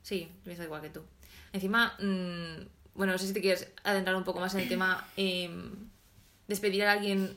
Sí, 0.01 0.33
pienso 0.45 0.63
igual 0.63 0.81
que 0.81 0.89
tú. 0.89 1.05
Encima, 1.53 1.95
mm, 1.99 2.76
bueno, 2.97 3.13
no 3.13 3.19
sé 3.19 3.27
si 3.29 3.33
te 3.33 3.41
quieres 3.41 3.69
adentrar 3.85 4.17
un 4.17 4.25
poco 4.25 4.41
más 4.41 4.55
en 4.55 4.61
el 4.61 4.69
tema 4.69 5.07
em, 5.17 5.89
despedir 6.49 6.85
a 6.85 6.93
alguien 6.93 7.37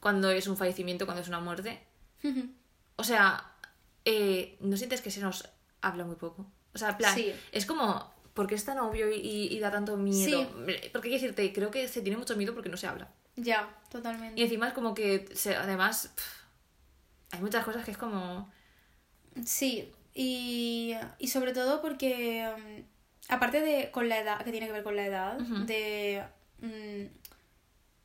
cuando 0.00 0.30
es 0.30 0.46
un 0.48 0.56
fallecimiento, 0.56 1.04
cuando 1.06 1.22
es 1.22 1.28
una 1.28 1.40
muerte. 1.40 1.80
O 2.96 3.04
sea, 3.04 3.50
eh, 4.04 4.56
¿no 4.60 4.76
sientes 4.76 5.00
que 5.00 5.10
se 5.10 5.20
nos 5.20 5.48
habla 5.80 6.04
muy 6.04 6.14
poco? 6.16 6.46
O 6.74 6.78
sea, 6.78 6.96
plan, 6.98 7.14
Sí. 7.14 7.32
es 7.50 7.64
como, 7.66 8.12
¿por 8.34 8.46
qué 8.46 8.54
es 8.54 8.64
tan 8.64 8.78
obvio 8.78 9.10
y, 9.10 9.58
da 9.58 9.70
tanto 9.72 9.96
miedo? 9.96 10.46
Porque 10.92 11.08
quiero 11.08 11.20
decirte, 11.22 11.52
creo 11.52 11.70
que 11.70 11.88
se 11.88 12.02
tiene 12.02 12.18
mucho 12.18 12.36
miedo 12.36 12.52
porque 12.54 12.68
no 12.68 12.76
se 12.76 12.86
habla. 12.86 13.08
ya, 13.34 13.74
totalmente. 13.90 14.38
Y 14.40 14.44
encima 14.44 14.68
es 14.68 14.74
como 14.74 14.94
que, 14.94 15.26
se- 15.34 15.56
además, 15.56 16.12
pf, 16.14 16.30
hay 17.32 17.40
muchas 17.40 17.64
cosas 17.64 17.84
que 17.84 17.90
es 17.92 17.98
como... 17.98 18.52
Sí, 19.44 19.90
y, 20.14 20.94
y 21.18 21.28
sobre 21.28 21.52
todo 21.54 21.80
porque, 21.80 22.46
mm, 22.56 22.91
aparte 23.28 23.60
de 23.60 23.90
con 23.90 24.08
la 24.08 24.18
edad, 24.18 24.42
que 24.44 24.50
tiene 24.52 24.66
que 24.66 24.72
ver 24.72 24.82
con 24.82 24.96
la 24.96 25.06
edad, 25.06 25.38
de... 25.38 26.22
mm, 26.60 27.06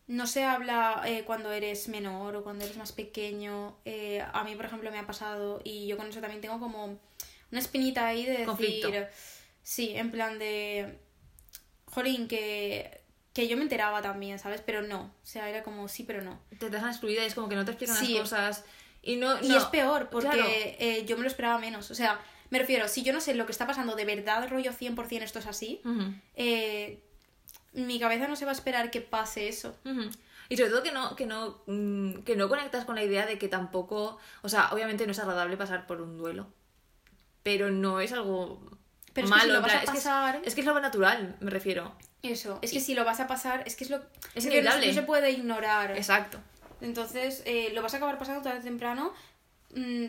no 0.07 0.25
se 0.25 0.45
habla 0.45 1.01
eh, 1.05 1.23
cuando 1.25 1.51
eres 1.51 1.89
menor 1.89 2.35
o 2.37 2.43
cuando 2.43 2.63
eres 2.63 2.77
más 2.77 2.93
pequeño. 2.93 3.75
Eh, 3.83 4.23
a 4.33 4.43
mí, 4.45 4.55
por 4.55 4.65
ejemplo, 4.65 4.89
me 4.89 4.99
ha 4.99 5.05
pasado 5.05 5.59
y 5.65 5.85
yo 5.87 5.97
con 5.97 6.07
eso 6.07 6.21
también 6.21 6.39
tengo 6.41 6.59
como 6.59 6.97
una 7.51 7.59
espinita 7.59 8.07
ahí 8.07 8.23
de 8.23 8.31
decir... 8.31 8.45
Conflicto. 8.45 8.89
Sí, 9.63 9.91
en 9.97 10.11
plan 10.11 10.39
de... 10.39 10.97
Jolín, 11.87 12.27
que, 12.29 13.01
que 13.33 13.49
yo 13.49 13.57
me 13.57 13.63
enteraba 13.63 14.01
también, 14.01 14.39
¿sabes? 14.39 14.61
Pero 14.65 14.81
no. 14.81 15.13
O 15.23 15.25
sea, 15.25 15.49
era 15.49 15.61
como 15.63 15.89
sí, 15.89 16.03
pero 16.03 16.21
no. 16.21 16.39
Te 16.57 16.69
dejan 16.69 16.89
excluida 16.89 17.23
y 17.23 17.25
es 17.25 17.35
como 17.35 17.49
que 17.49 17.55
no 17.55 17.65
te 17.65 17.71
explican 17.71 17.97
Sí. 17.97 18.13
las 18.13 18.21
cosas. 18.21 18.65
Y 19.01 19.17
no... 19.17 19.41
Y 19.41 19.55
es 19.55 19.65
peor, 19.65 20.09
porque 20.09 20.29
Claro. 20.29 20.45
eh, 20.49 21.03
yo 21.05 21.17
me 21.17 21.23
lo 21.23 21.27
esperaba 21.27 21.57
menos. 21.59 21.91
O 21.91 21.95
sea, 21.95 22.17
me 22.49 22.59
refiero, 22.59 22.87
si 22.87 23.03
yo 23.03 23.13
no 23.13 23.19
sé 23.21 23.33
lo 23.35 23.45
que 23.45 23.51
está 23.51 23.67
pasando 23.67 23.95
de 23.95 24.05
verdad, 24.05 24.47
rollo 24.49 24.71
100% 24.71 25.23
esto 25.23 25.39
es 25.39 25.47
así, 25.47 25.81
eh, 26.35 27.03
mi 27.73 27.99
cabeza 27.99 28.27
no 28.27 28.35
se 28.35 28.45
va 28.45 28.51
a 28.51 28.55
esperar 28.55 28.89
que 28.91 29.01
pase 29.01 29.47
eso. 29.47 29.77
Y 30.49 30.55
sobre 30.57 30.69
todo 30.69 30.81
que 30.83 30.91
no, 30.93 31.15
que 31.15 31.25
no, 31.25 31.61
mm, 31.67 32.19
que 32.23 32.35
no 32.37 32.47
conectas 32.47 32.85
con 32.85 32.95
la 32.95 33.03
idea 33.03 33.25
de 33.25 33.37
que 33.37 33.47
tampoco, 33.49 34.17
o 34.41 34.49
sea, 34.49 34.69
obviamente 34.71 35.05
no 35.05 35.11
es 35.11 35.19
agradable 35.19 35.57
pasar 35.57 35.85
por 35.87 36.01
un 36.01 36.17
duelo, 36.17 36.47
pero 37.43 37.69
no 37.69 37.99
es 37.99 38.13
algo 38.13 38.61
Pero 39.13 39.27
es 39.27 39.33
que 39.33 39.37
malo, 39.37 39.43
si 39.49 39.53
lo 39.53 39.61
vas 39.61 39.73
es 39.83 39.89
que 39.91 39.97
es- 39.97 40.47
es, 40.47 40.55
que 40.55 40.61
es 40.61 40.67
lo 40.67 40.79
natural, 40.79 41.35
me 41.41 41.51
refiero. 41.51 41.93
Eso, 42.23 42.59
es 42.61 42.71
que 42.71 42.79
si 42.79 42.93
lo 42.95 43.03
vas 43.05 43.19
a 43.19 43.27
pasar, 43.27 43.63
es 43.65 43.75
que 43.75 43.83
es 43.83 43.89
lo 43.89 44.01
Es 44.35 44.47
que 44.47 44.61
no 44.61 44.71
se 44.93 45.03
puede 45.03 45.31
ignorar. 45.31 45.91
Exacto. 45.97 46.39
Entonces, 46.81 47.43
eh, 47.45 47.71
lo 47.73 47.81
vas 47.81 47.93
a 47.93 47.97
acabar 47.97 48.17
pasando 48.17 48.41
tarde 48.41 48.59
o 48.59 48.63
temprano 48.63 49.13
mm, 49.75 50.05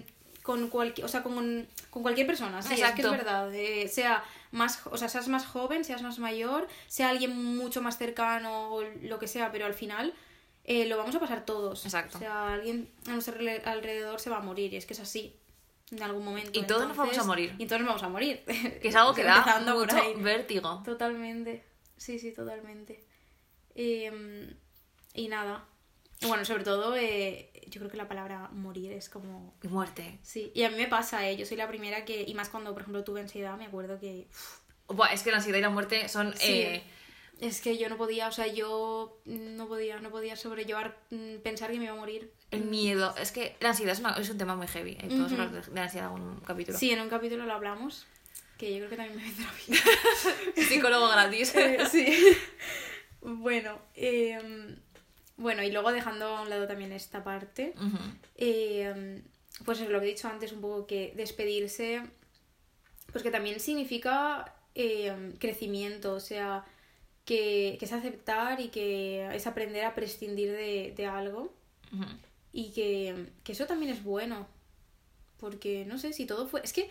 con 0.49 0.69
cualquier, 0.71 1.05
o 1.05 1.09
sea, 1.09 1.23
con, 1.23 1.69
con 1.91 2.03
cualquier 2.03 2.27
persona. 2.27 2.63
Sí, 2.63 2.81
es 2.81 2.93
que 2.93 3.03
es 3.03 3.11
verdad. 3.11 3.55
eh, 3.55 3.87
sea 3.87 4.25
más, 4.51 4.81
o 4.87 4.97
sea, 4.97 5.11
seas 5.11 5.29
más 5.29 5.45
joven, 5.45 5.85
seas 5.85 6.01
más 6.01 6.19
mayor, 6.19 6.67
sea 6.87 7.11
alguien 7.11 7.37
mucho 7.37 7.83
más 7.83 7.99
cercano 7.99 8.73
o 8.73 8.83
lo 8.83 9.19
que 9.19 9.29
sea, 9.29 9.53
pero 9.53 9.67
al 9.67 9.75
final 9.75 10.15
eh, 10.65 10.87
lo 10.87 10.97
vamos 10.97 11.15
a 11.15 11.21
pasar 11.21 11.45
todos. 11.45 11.85
Exacto. 11.85 12.17
O 12.17 12.21
sea, 12.23 12.55
alguien 12.55 12.89
a 13.07 13.13
nuestro 13.13 13.35
alrededor 13.67 14.21
se 14.21 14.31
va 14.31 14.39
a 14.39 14.41
morir 14.41 14.73
y 14.73 14.77
es 14.79 14.87
que 14.87 14.95
es 14.95 15.01
así. 15.01 15.37
En 15.91 16.03
algún 16.03 16.25
momento. 16.25 16.59
Y 16.59 16.63
todos 16.65 16.89
nos 16.89 16.97
vamos 16.97 17.19
a 17.19 17.25
morir. 17.25 17.55
Y 17.59 17.67
todos 17.67 17.83
nos 17.83 17.89
vamos 17.89 18.03
a 18.05 18.09
morir. 18.09 18.43
Que 18.81 18.89
es 18.89 18.97
algo 18.97 19.13
que 19.13 19.25
da 19.25 19.61
mucho 19.61 19.97
vértigo. 20.17 20.83
Totalmente. 20.83 21.63
Sí, 21.99 22.19
sí, 22.19 22.33
totalmente. 22.33 23.05
Em, 23.75 24.55
y 25.13 25.29
nada. 25.29 25.67
Bueno, 26.23 26.45
sobre 26.45 26.65
todo, 26.65 26.97
eh, 26.97 27.51
yo 27.69 27.79
creo 27.81 27.91
que 27.91 27.97
la 27.97 28.09
palabra 28.09 28.49
morir 28.53 28.93
es 28.93 29.09
como... 29.09 29.55
Muerte. 29.63 30.19
Sí, 30.23 30.51
y 30.55 30.65
a 30.65 30.71
mí 30.71 30.77
me 30.77 30.89
pasa, 30.89 31.29
¿eh? 31.29 31.37
Yo 31.37 31.47
soy 31.47 31.57
la 31.57 31.69
primera 31.69 32.05
que... 32.05 32.23
Y 32.27 32.35
más 32.35 32.49
cuando, 32.49 32.73
por 32.73 32.83
ejemplo, 32.83 33.05
tuve 33.05 33.21
ansiedad, 33.21 33.57
me 33.57 33.67
acuerdo 33.67 34.01
que... 34.01 34.27
Buah, 34.89 35.13
es 35.13 35.23
que 35.23 35.31
la 35.31 35.37
ansiedad 35.37 35.59
y 35.59 35.63
la 35.63 35.71
muerte 35.71 36.09
son... 36.09 36.35
Sí. 36.37 36.53
eh, 36.53 36.83
es 37.41 37.61
que 37.61 37.79
yo 37.79 37.89
no 37.89 37.97
podía, 37.97 38.27
o 38.27 38.33
sea, 38.33 38.49
yo 38.49 39.21
no 39.27 39.69
podía, 39.69 40.01
no 40.01 40.11
podía 40.11 40.35
sobrellevar 40.35 40.99
mm, 41.11 41.37
pensar 41.37 41.71
que 41.71 41.79
me 41.79 41.85
iba 41.85 41.93
a 41.93 41.97
morir. 41.97 42.33
el 42.51 42.65
miedo. 42.65 43.15
Es 43.17 43.31
que 43.31 43.55
la 43.61 43.69
ansiedad 43.69 43.93
es, 43.93 44.01
una- 44.01 44.15
es 44.15 44.29
un 44.29 44.39
tema 44.39 44.57
muy 44.57 44.67
heavy. 44.67 44.95
eh, 45.01 45.05
Podemos 45.07 45.31
hablar 45.31 45.53
de, 45.53 45.73
la 45.73 45.85
ansiedad 45.85 46.11
en 46.17 46.21
un 46.21 46.41
capítulo. 46.41 46.77
Sí, 46.77 46.91
en 46.91 47.01
un 47.01 47.09
capítulo 47.09 47.47
lo 47.47 47.53
hablamos, 47.53 48.09
que 48.59 48.73
yo 48.73 48.79
creo 48.79 48.91
que 48.91 48.97
también 48.97 49.17
me 49.19 49.23
vendrá 49.23 49.53
bien. 50.57 50.67
Psicólogo 50.67 51.09
gratis. 51.11 51.55
Eh, 51.55 51.79
sí. 51.89 52.37
bueno, 53.21 53.79
em, 53.95 54.77
bueno, 55.39 55.63
y 55.63 55.71
luego 55.71 55.93
dejando 55.93 56.27
a 56.27 56.43
un 56.43 56.51
lado 56.51 56.67
también 56.67 56.93
esta 56.93 57.25
parte, 57.25 57.75
eh, 58.37 59.23
pues 59.65 59.81
es 59.81 59.89
lo 59.89 60.01
que 60.01 60.07
he 60.07 60.11
dicho 60.11 60.29
antes, 60.29 60.53
un 60.53 60.61
poco 60.61 60.87
que 60.87 61.15
despedirse, 61.17 62.03
pues 63.11 63.23
que 63.23 63.31
también 63.31 63.59
significa 63.61 64.55
eh, 64.75 65.33
crecimiento, 65.39 66.13
o 66.13 66.21
sea, 66.21 66.67
que, 67.25 67.77
que 67.79 67.85
es 67.85 67.93
aceptar 67.93 68.61
y 68.61 68.69
que 68.69 69.35
es 69.35 69.47
aprender 69.47 69.85
a 69.85 69.95
prescindir 69.95 70.51
de, 70.51 70.93
de 70.97 71.07
algo 71.07 71.53
y 72.53 72.71
que, 72.73 73.31
que 73.45 73.53
eso 73.53 73.67
también 73.67 73.93
es 73.93 74.03
bueno, 74.03 74.47
porque 75.39 75.85
no 75.87 75.99
sé 75.99 76.13
si 76.13 76.27
todo 76.27 76.47
fue... 76.47 76.61
Es 76.65 76.73
que, 76.73 76.91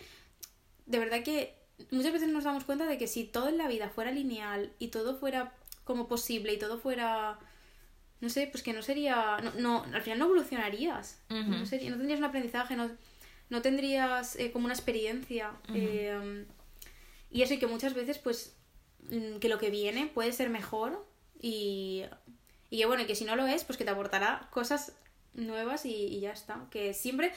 de 0.86 0.98
verdad 0.98 1.22
que 1.22 1.54
muchas 1.90 2.12
veces 2.12 2.28
nos 2.28 2.44
damos 2.44 2.64
cuenta 2.64 2.86
de 2.86 2.98
que 2.98 3.06
si 3.06 3.24
todo 3.24 3.48
en 3.48 3.58
la 3.58 3.68
vida 3.68 3.90
fuera 3.90 4.10
lineal 4.10 4.72
y 4.78 4.88
todo 4.88 5.16
fuera 5.16 5.52
como 5.84 6.08
posible 6.08 6.52
y 6.54 6.58
todo 6.58 6.78
fuera... 6.78 7.38
No 8.20 8.28
sé, 8.28 8.48
pues 8.50 8.62
que 8.62 8.72
no 8.72 8.82
sería... 8.82 9.38
No, 9.42 9.52
no 9.54 9.84
al 9.94 10.02
final 10.02 10.18
no 10.18 10.24
evolucionarías. 10.26 11.20
No, 11.50 11.66
sería- 11.66 11.90
no 11.90 11.96
tendrías 11.96 12.18
un 12.18 12.24
aprendizaje, 12.24 12.74
no, 12.76 12.90
no 13.48 13.62
tendrías 13.62 14.36
eh, 14.36 14.50
como 14.50 14.64
una 14.64 14.74
experiencia. 14.74 15.52
Eh, 15.74 16.44
y 17.30 17.42
eso 17.42 17.54
y 17.54 17.58
que 17.58 17.66
muchas 17.66 17.94
veces 17.94 18.18
pues 18.18 18.56
mm, 19.10 19.36
que 19.38 19.48
lo 19.48 19.58
que 19.58 19.70
viene 19.70 20.06
puede 20.06 20.32
ser 20.32 20.48
mejor 20.50 21.06
y, 21.40 22.04
y 22.70 22.78
que 22.78 22.86
bueno, 22.86 23.02
y 23.02 23.06
que 23.06 23.14
si 23.14 23.24
no 23.24 23.36
lo 23.36 23.46
es, 23.46 23.64
pues 23.64 23.76
que 23.78 23.84
te 23.84 23.90
aportará 23.90 24.48
cosas 24.50 24.96
nuevas 25.34 25.84
y, 25.86 25.92
y 25.94 26.20
ya 26.20 26.32
está. 26.32 26.66
Que 26.70 26.94
siempre, 26.94 27.32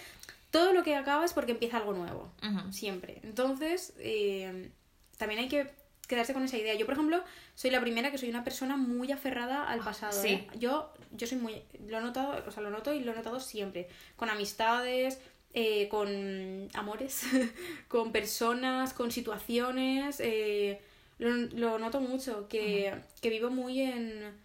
todo 0.50 0.74
lo 0.74 0.84
que 0.84 0.96
acaba 0.96 1.26
es 1.26 1.34
porque 1.34 1.52
empieza 1.52 1.78
algo 1.78 1.94
nuevo. 1.94 2.32
Siempre. 2.74 3.20
Entonces, 3.24 3.94
eh, 4.00 4.72
también 5.18 5.42
hay 5.42 5.48
que 5.50 5.70
quedarse 6.12 6.34
con 6.34 6.44
esa 6.44 6.58
idea. 6.58 6.76
Yo, 6.76 6.86
por 6.86 6.94
ejemplo, 6.94 7.24
soy 7.56 7.72
la 7.72 7.82
primera 7.82 8.12
que 8.12 8.18
soy 8.20 8.30
una 8.30 8.44
persona 8.44 8.78
muy 8.78 9.12
aferrada 9.12 9.68
al 9.68 9.80
pasado. 9.80 10.14
sí. 10.14 10.28
¿eh? 10.30 10.48
Yo, 10.60 10.94
yo 11.12 11.26
soy 11.26 11.40
muy. 11.40 11.64
Lo 11.88 11.98
he 11.98 12.02
notado, 12.02 12.44
o 12.48 12.52
sea, 12.52 12.62
lo 12.62 12.70
noto 12.70 12.94
y 12.94 13.00
lo 13.00 13.12
he 13.12 13.16
notado 13.16 13.40
siempre. 13.40 13.88
Con 14.16 14.30
amistades, 14.30 15.20
eh, 15.54 15.88
con 15.90 16.68
amores, 16.74 17.24
con 17.88 18.12
personas, 18.12 18.94
con 18.94 19.12
situaciones. 19.12 20.20
eh, 20.20 20.80
lo, 21.18 21.30
lo 21.32 21.80
noto 21.80 22.00
mucho. 22.00 22.48
Que, 22.48 22.94
que 23.22 23.30
vivo 23.30 23.50
muy 23.50 23.82
en. 23.82 24.40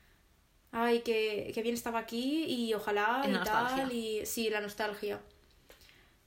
Ay, 0.72 1.00
que, 1.00 1.50
que 1.55 1.62
bien 1.62 1.74
estaba 1.74 1.98
aquí 2.00 2.44
y 2.44 2.74
ojalá 2.74 3.22
y 3.26 3.29
nostalgia. 3.31 3.85
tal. 3.85 3.92
Y 3.92 4.26
sí, 4.26 4.50
la 4.50 4.61
nostalgia. 4.61 5.20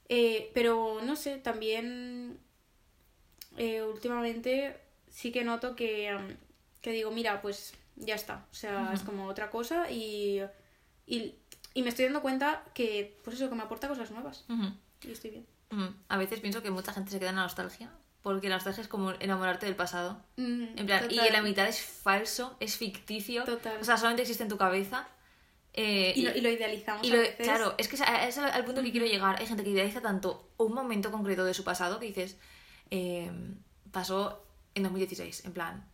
Eh, 0.08 0.50
pero 0.54 1.00
no 1.04 1.14
sé, 1.14 1.36
también 1.38 2.36
eh, 3.56 3.82
últimamente 3.82 4.76
sí 5.10 5.32
que 5.32 5.44
noto 5.44 5.76
que, 5.76 6.14
um, 6.14 6.28
que 6.80 6.92
digo, 6.92 7.10
mira, 7.10 7.42
pues 7.42 7.74
ya 7.96 8.14
está. 8.14 8.46
O 8.50 8.54
sea, 8.54 8.92
es 8.94 9.00
como 9.02 9.26
otra 9.26 9.50
cosa 9.50 9.90
y, 9.90 10.40
y, 11.06 11.34
y 11.74 11.82
me 11.82 11.88
estoy 11.90 12.06
dando 12.06 12.22
cuenta 12.22 12.64
que, 12.74 13.18
pues 13.24 13.36
eso, 13.36 13.48
que 13.50 13.54
me 13.56 13.62
aporta 13.62 13.88
cosas 13.88 14.10
nuevas. 14.10 14.44
Y 15.02 15.10
estoy 15.12 15.30
bien. 15.30 15.46
A 16.08 16.16
veces 16.16 16.40
pienso 16.40 16.62
que 16.62 16.70
mucha 16.70 16.92
gente 16.92 17.10
se 17.10 17.18
queda 17.18 17.30
en 17.30 17.36
la 17.36 17.42
nostalgia. 17.42 17.90
Porque 18.22 18.50
la 18.50 18.56
nostalgia 18.56 18.82
es 18.82 18.88
como 18.88 19.12
enamorarte 19.12 19.64
del 19.64 19.76
pasado. 19.76 20.20
En 20.36 20.74
plan, 20.86 21.10
y 21.10 21.18
en 21.18 21.32
la 21.32 21.40
mitad 21.42 21.66
es 21.66 21.80
falso, 21.80 22.54
es 22.60 22.76
ficticio. 22.76 23.44
Total. 23.44 23.78
O 23.80 23.84
sea, 23.84 23.96
solamente 23.96 24.22
existe 24.22 24.42
en 24.42 24.50
tu 24.50 24.58
cabeza. 24.58 25.08
Eh, 25.72 26.12
Y 26.16 26.22
lo, 26.22 26.36
y 26.36 26.40
lo 26.42 26.50
idealizamos. 26.50 27.06
y 27.06 27.10
a 27.12 27.14
lo- 27.14 27.20
veces. 27.22 27.46
claro, 27.46 27.74
es 27.78 27.88
que 27.88 27.94
es, 27.96 28.02
a- 28.02 28.26
es 28.28 28.36
al 28.36 28.50
al 28.50 28.64
punto 28.66 28.82
que 28.82 28.90
quiero 28.90 29.06
llegar. 29.06 29.38
Hay 29.40 29.46
gente 29.46 29.62
que 29.64 29.70
idealiza 29.70 30.00
tanto 30.02 30.50
un 30.58 30.74
momento 30.74 31.10
concreto 31.10 31.44
de 31.46 31.54
su 31.54 31.64
pasado 31.64 31.98
que 31.98 32.06
dices, 32.06 32.36
eh, 32.90 33.30
pasó 33.90 34.44
en 34.74 34.82
2016, 34.82 35.44
en 35.44 35.52
plan. 35.52 35.84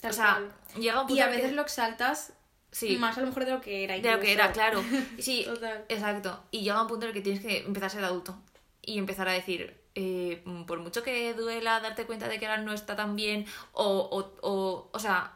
Tal 0.00 0.10
o 0.10 0.14
sea, 0.14 0.34
cual. 0.34 0.80
llega 0.82 1.00
un 1.00 1.06
punto 1.06 1.18
Y 1.18 1.20
a 1.20 1.30
que- 1.30 1.36
veces 1.36 1.52
lo 1.52 1.62
exaltas 1.62 2.32
Sí. 2.70 2.96
más 2.98 3.16
a 3.16 3.22
lo 3.22 3.28
mejor 3.28 3.44
de 3.46 3.52
lo 3.52 3.60
que 3.60 3.82
era. 3.84 3.94
de 3.94 4.00
lo 4.00 4.20
que 4.20 4.30
incluso. 4.32 4.32
era, 4.32 4.52
claro. 4.52 4.82
Sí, 5.18 5.44
Total. 5.44 5.84
exacto. 5.88 6.44
Y 6.50 6.60
llega 6.60 6.80
un 6.82 6.88
punto 6.88 7.06
en 7.06 7.08
el 7.10 7.14
que 7.14 7.22
tienes 7.22 7.42
que 7.42 7.58
empezar 7.64 7.86
a 7.86 7.90
ser 7.90 8.04
adulto 8.04 8.38
y 8.82 8.98
empezar 8.98 9.26
a 9.28 9.32
decir, 9.32 9.80
eh, 9.94 10.44
por 10.66 10.78
mucho 10.78 11.02
que 11.02 11.34
duela 11.34 11.80
darte 11.80 12.04
cuenta 12.06 12.28
de 12.28 12.38
que 12.38 12.46
ahora 12.46 12.62
no 12.62 12.72
está 12.72 12.94
tan 12.94 13.16
bien, 13.16 13.46
o, 13.72 13.84
o, 13.86 14.38
o, 14.48 14.90
o 14.92 14.98
sea, 14.98 15.32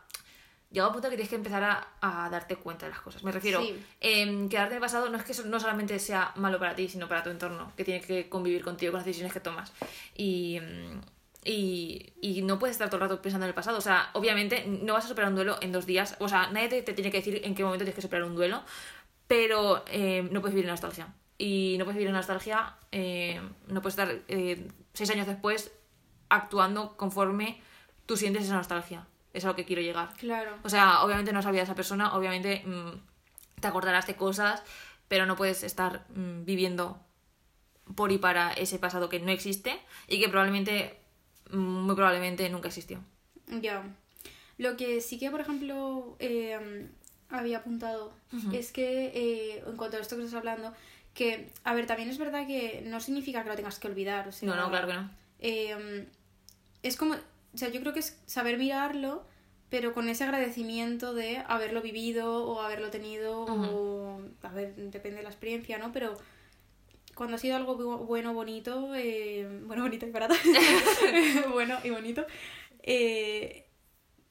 llega 0.70 0.87
un 0.87 0.92
punto 0.92 1.09
en 1.09 1.12
que 1.12 1.16
tienes 1.16 1.31
que 1.31 1.37
empezar 1.37 1.64
a, 1.64 1.88
a 2.00 2.31
darte 2.31 2.57
cuenta 2.57 2.87
de 2.87 2.92
las 2.92 3.00
cosas. 3.00 3.24
Me 3.24 3.33
refiero, 3.33 3.61
Sí. 3.62 3.83
em, 4.00 4.48
quedarte 4.48 4.74
en 4.74 4.76
el 4.76 4.81
pasado 4.83 5.09
no 5.09 5.16
es 5.18 5.24
que 5.24 5.33
eso 5.33 5.44
no 5.44 5.59
solamente 5.59 5.98
sea 5.98 6.33
malo 6.37 6.59
para 6.59 6.74
ti, 6.76 6.88
sino 6.88 7.09
para 7.09 7.22
tu 7.22 7.31
entorno, 7.31 7.72
que 7.76 7.85
tiene 7.85 8.00
que 8.02 8.28
convivir 8.28 8.62
contigo 8.62 8.92
con 8.92 8.98
las 9.00 9.07
decisiones 9.07 9.33
que 9.33 9.40
tomas. 9.40 9.72
Y. 10.14 10.61
y, 11.44 12.12
y 12.20 12.42
no 12.42 12.59
puedes 12.59 12.74
estar 12.74 12.88
todo 12.88 12.96
el 12.96 13.09
rato 13.09 13.22
pensando 13.22 13.46
en 13.46 13.48
el 13.48 13.55
pasado. 13.55 13.78
O 13.78 13.81
sea, 13.81 14.11
obviamente 14.12 14.64
no 14.66 14.92
vas 14.94 15.05
a 15.05 15.09
superar 15.09 15.31
un 15.31 15.37
duelo 15.37 15.59
en 15.61 15.72
dos 15.72 15.87
días. 15.87 16.16
O 16.20 16.28
sea, 16.28 16.50
nadie 16.50 16.68
te, 16.68 16.83
te 16.83 16.92
tiene 16.92 17.11
que 17.11 17.18
decir 17.18 17.40
en 17.44 17.55
qué 17.55 17.64
momento 17.64 17.85
tienes 17.85 17.96
que 17.96 18.02
superar 18.02 18.24
un 18.24 18.35
duelo. 18.35 18.62
Pero 19.26 19.85
eh, 19.88 20.28
no 20.31 20.40
puedes 20.40 20.55
vivir 20.55 20.66
en 20.66 20.72
nostalgia. 20.72 21.14
Y 21.38 21.76
no 21.78 21.85
puedes 21.85 21.96
vivir 21.96 22.09
en 22.09 22.14
nostalgia. 22.14 22.76
eh, 22.92 23.40
no 23.66 23.83
puedes 23.83 23.98
estar 23.98 24.20
eh, 24.28 24.68
seis 24.92 25.11
años 25.11 25.26
después 25.26 25.72
actuando 26.28 26.96
conforme 26.96 27.61
tú 28.07 28.16
sientes 28.16 28.44
esa 28.44 28.55
nostalgia. 28.55 29.07
Es 29.33 29.44
a 29.44 29.48
lo 29.48 29.57
que 29.57 29.64
quiero 29.64 29.83
llegar. 29.83 30.12
Claro. 30.18 30.57
O 30.62 30.68
sea, 30.68 31.02
obviamente 31.02 31.33
no 31.33 31.42
sabías 31.42 31.62
a 31.62 31.64
esa 31.64 31.74
persona, 31.74 32.14
obviamente 32.14 32.62
mm, 32.64 33.61
te 33.61 33.66
acordarás 33.68 34.07
de 34.07 34.14
cosas, 34.16 34.62
pero 35.09 35.26
no 35.26 35.37
puedes 35.37 35.62
estar 35.62 36.05
mm, 36.14 36.44
viviendo 36.44 37.00
por 37.96 38.12
y 38.12 38.18
para 38.18 38.52
ese 38.52 38.78
pasado 38.78 39.09
que 39.09 39.20
no 39.20 39.31
existe 39.31 39.78
y 40.09 40.20
que 40.20 40.28
probablemente, 40.28 41.00
muy 41.53 41.95
probablemente 41.95 42.49
nunca 42.51 42.69
existió. 42.69 43.01
Ya. 43.61 43.85
Lo 44.59 44.77
que 44.77 45.01
sí 45.01 45.19
que, 45.19 45.31
por 45.31 45.41
ejemplo, 45.41 46.17
eh, 46.19 46.88
había 47.29 47.59
apuntado 47.59 48.12
es 48.53 48.73
que, 48.73 49.07
eh, 49.15 49.65
en 49.67 49.77
cuanto 49.77 49.97
a 49.97 50.01
esto 50.01 50.17
que 50.17 50.23
estás 50.25 50.38
hablando, 50.38 50.73
que, 51.15 51.51
a 51.65 51.75
ver, 51.75 51.87
también 51.87 52.09
es 52.09 52.19
verdad 52.19 52.47
que 52.47 52.83
no 52.87 53.01
significa 53.01 53.43
que 53.43 53.49
lo 53.51 53.57
tengas 53.57 53.79
que 53.79 53.88
olvidar. 53.88 54.29
O 54.29 54.33
sea, 54.33 54.49
No, 54.49 54.57
no, 54.57 54.69
claro 54.71 54.87
que 54.88 54.95
no. 54.95 55.11
eh, 55.41 56.07
es 56.83 56.97
como, 56.97 57.15
o 57.15 57.57
sea, 57.59 57.69
yo 57.69 57.81
creo 57.81 57.93
que 57.93 58.01
es 58.01 58.19
saber 58.27 58.59
mirarlo, 58.59 59.25
pero 59.69 59.93
con 59.95 60.09
ese 60.09 60.25
agradecimiento 60.25 61.15
de 61.15 61.38
haberlo 61.49 61.81
vivido 61.83 62.45
o 62.45 62.61
haberlo 62.61 62.91
tenido, 62.91 63.45
o, 63.45 64.21
a 64.43 64.49
ver, 64.51 64.75
depende 64.77 65.19
de 65.19 65.23
la 65.23 65.31
experiencia, 65.31 65.79
¿no? 65.79 65.93
Pero 65.93 66.15
cuando 67.23 67.37
ha 67.37 67.39
sido 67.39 67.55
algo 67.55 67.79
bu- 67.79 68.05
bueno, 68.05 68.35
bonito, 68.35 68.93
eh, 68.97 69.47
bueno, 69.65 69.85
bonito 69.85 70.07
y 70.07 70.11
barato, 70.11 70.35
bueno 71.53 71.79
y 71.85 71.91
bonito, 71.91 72.27
eh, 72.83 73.65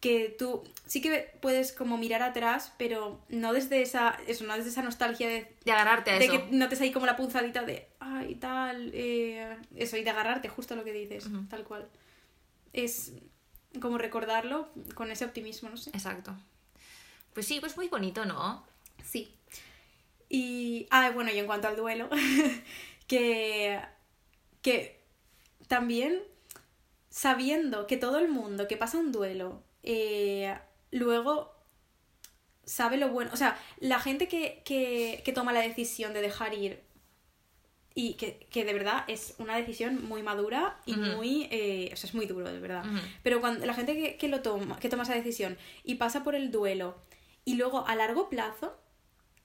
que 0.01 0.35
tú 0.37 0.61
sí 0.87 1.01
que 1.01 1.31
puedes 1.41 1.71
como 1.71 1.97
mirar 1.97 2.21
atrás, 2.21 2.73
pero 2.77 3.21
no 3.29 3.53
desde 3.53 3.81
esa, 3.81 4.19
eso, 4.27 4.43
no 4.43 4.57
desde 4.57 4.71
esa 4.71 4.81
nostalgia 4.81 5.29
de 5.29 5.55
De 5.63 5.71
agarrarte 5.71 6.11
a 6.11 6.19
de 6.19 6.25
eso. 6.25 6.33
que 6.49 6.55
notes 6.57 6.81
ahí 6.81 6.91
como 6.91 7.05
la 7.05 7.15
punzadita 7.15 7.63
de 7.63 7.87
ay 8.01 8.35
tal 8.35 8.91
eh, 8.93 9.55
eso 9.77 9.95
y 9.95 10.03
de 10.03 10.09
agarrarte 10.09 10.49
justo 10.49 10.75
lo 10.75 10.83
que 10.83 10.91
dices 10.91 11.29
tal 11.49 11.63
cual 11.63 11.87
es 12.73 13.13
como 13.79 13.97
recordarlo 13.97 14.67
con 14.95 15.11
ese 15.11 15.23
optimismo 15.23 15.69
no 15.69 15.77
sé 15.77 15.91
Exacto. 15.91 16.35
Pues 17.33 17.45
sí, 17.45 17.61
pues 17.61 17.77
muy 17.77 17.87
bonito, 17.87 18.25
¿no? 18.25 18.65
sí 19.01 19.33
y 20.31 20.87
ah 20.89 21.11
bueno 21.11 21.31
y 21.31 21.37
en 21.37 21.45
cuanto 21.45 21.67
al 21.67 21.75
duelo 21.75 22.09
que 23.07 23.79
que 24.61 24.99
también 25.67 26.21
sabiendo 27.09 27.85
que 27.85 27.97
todo 27.97 28.19
el 28.19 28.29
mundo 28.29 28.67
que 28.67 28.77
pasa 28.77 28.97
un 28.97 29.11
duelo 29.11 29.61
eh, 29.83 30.57
luego 30.91 31.53
sabe 32.65 32.97
lo 32.97 33.09
bueno. 33.09 33.31
O 33.33 33.37
sea, 33.37 33.59
la 33.79 33.99
gente 33.99 34.27
que, 34.27 34.61
que, 34.63 35.21
que 35.25 35.33
toma 35.33 35.51
la 35.51 35.61
decisión 35.61 36.13
de 36.13 36.21
dejar 36.21 36.53
ir 36.53 36.81
y 37.93 38.13
que, 38.13 38.47
que 38.49 38.63
de 38.63 38.73
verdad 38.73 39.03
es 39.07 39.35
una 39.39 39.57
decisión 39.57 40.05
muy 40.05 40.23
madura 40.23 40.79
y 40.85 40.95
muy... 40.95 41.47
eh, 41.51 41.89
o 41.91 41.97
sea, 41.97 42.07
es 42.07 42.13
muy 42.15 42.25
duro, 42.25 42.51
de 42.51 42.59
verdad. 42.59 42.85
Pero 43.23 43.41
cuando 43.41 43.65
la 43.65 43.73
gente 43.73 43.95
que, 43.95 44.15
que 44.15 44.29
lo 44.29 44.41
toma, 44.41 44.79
que 44.79 44.87
toma 44.87 45.03
esa 45.03 45.13
decisión 45.13 45.57
y 45.83 45.95
pasa 45.95 46.23
por 46.23 46.35
el 46.35 46.51
duelo 46.51 46.95
y 47.43 47.55
luego 47.55 47.85
a 47.85 47.95
largo 47.95 48.29
plazo, 48.29 48.79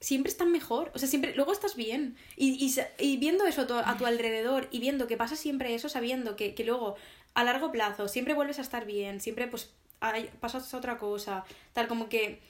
siempre 0.00 0.30
están 0.30 0.50
mejor. 0.52 0.90
O 0.94 0.98
sea, 0.98 1.08
siempre, 1.08 1.34
luego 1.34 1.52
estás 1.52 1.76
bien. 1.76 2.16
Y, 2.36 2.50
y, 2.64 2.74
y 3.04 3.16
viendo 3.16 3.46
eso 3.46 3.62
a 3.62 3.66
tu, 3.66 3.74
a 3.74 3.96
tu 3.96 4.06
alrededor 4.06 4.68
y 4.70 4.78
viendo 4.80 5.06
que 5.06 5.16
pasa 5.16 5.36
siempre 5.36 5.74
eso, 5.74 5.88
sabiendo 5.88 6.36
que, 6.36 6.54
que 6.54 6.64
luego 6.64 6.96
a 7.34 7.44
largo 7.44 7.70
plazo 7.72 8.08
siempre 8.08 8.34
vuelves 8.34 8.58
a 8.58 8.62
estar 8.62 8.84
bien, 8.86 9.20
siempre 9.20 9.46
pues 9.46 9.70
hay- 10.00 10.30
pasas 10.40 10.72
a 10.72 10.76
otra 10.78 10.98
cosa, 10.98 11.44
tal 11.72 11.86
como 11.88 12.08
que 12.08 12.40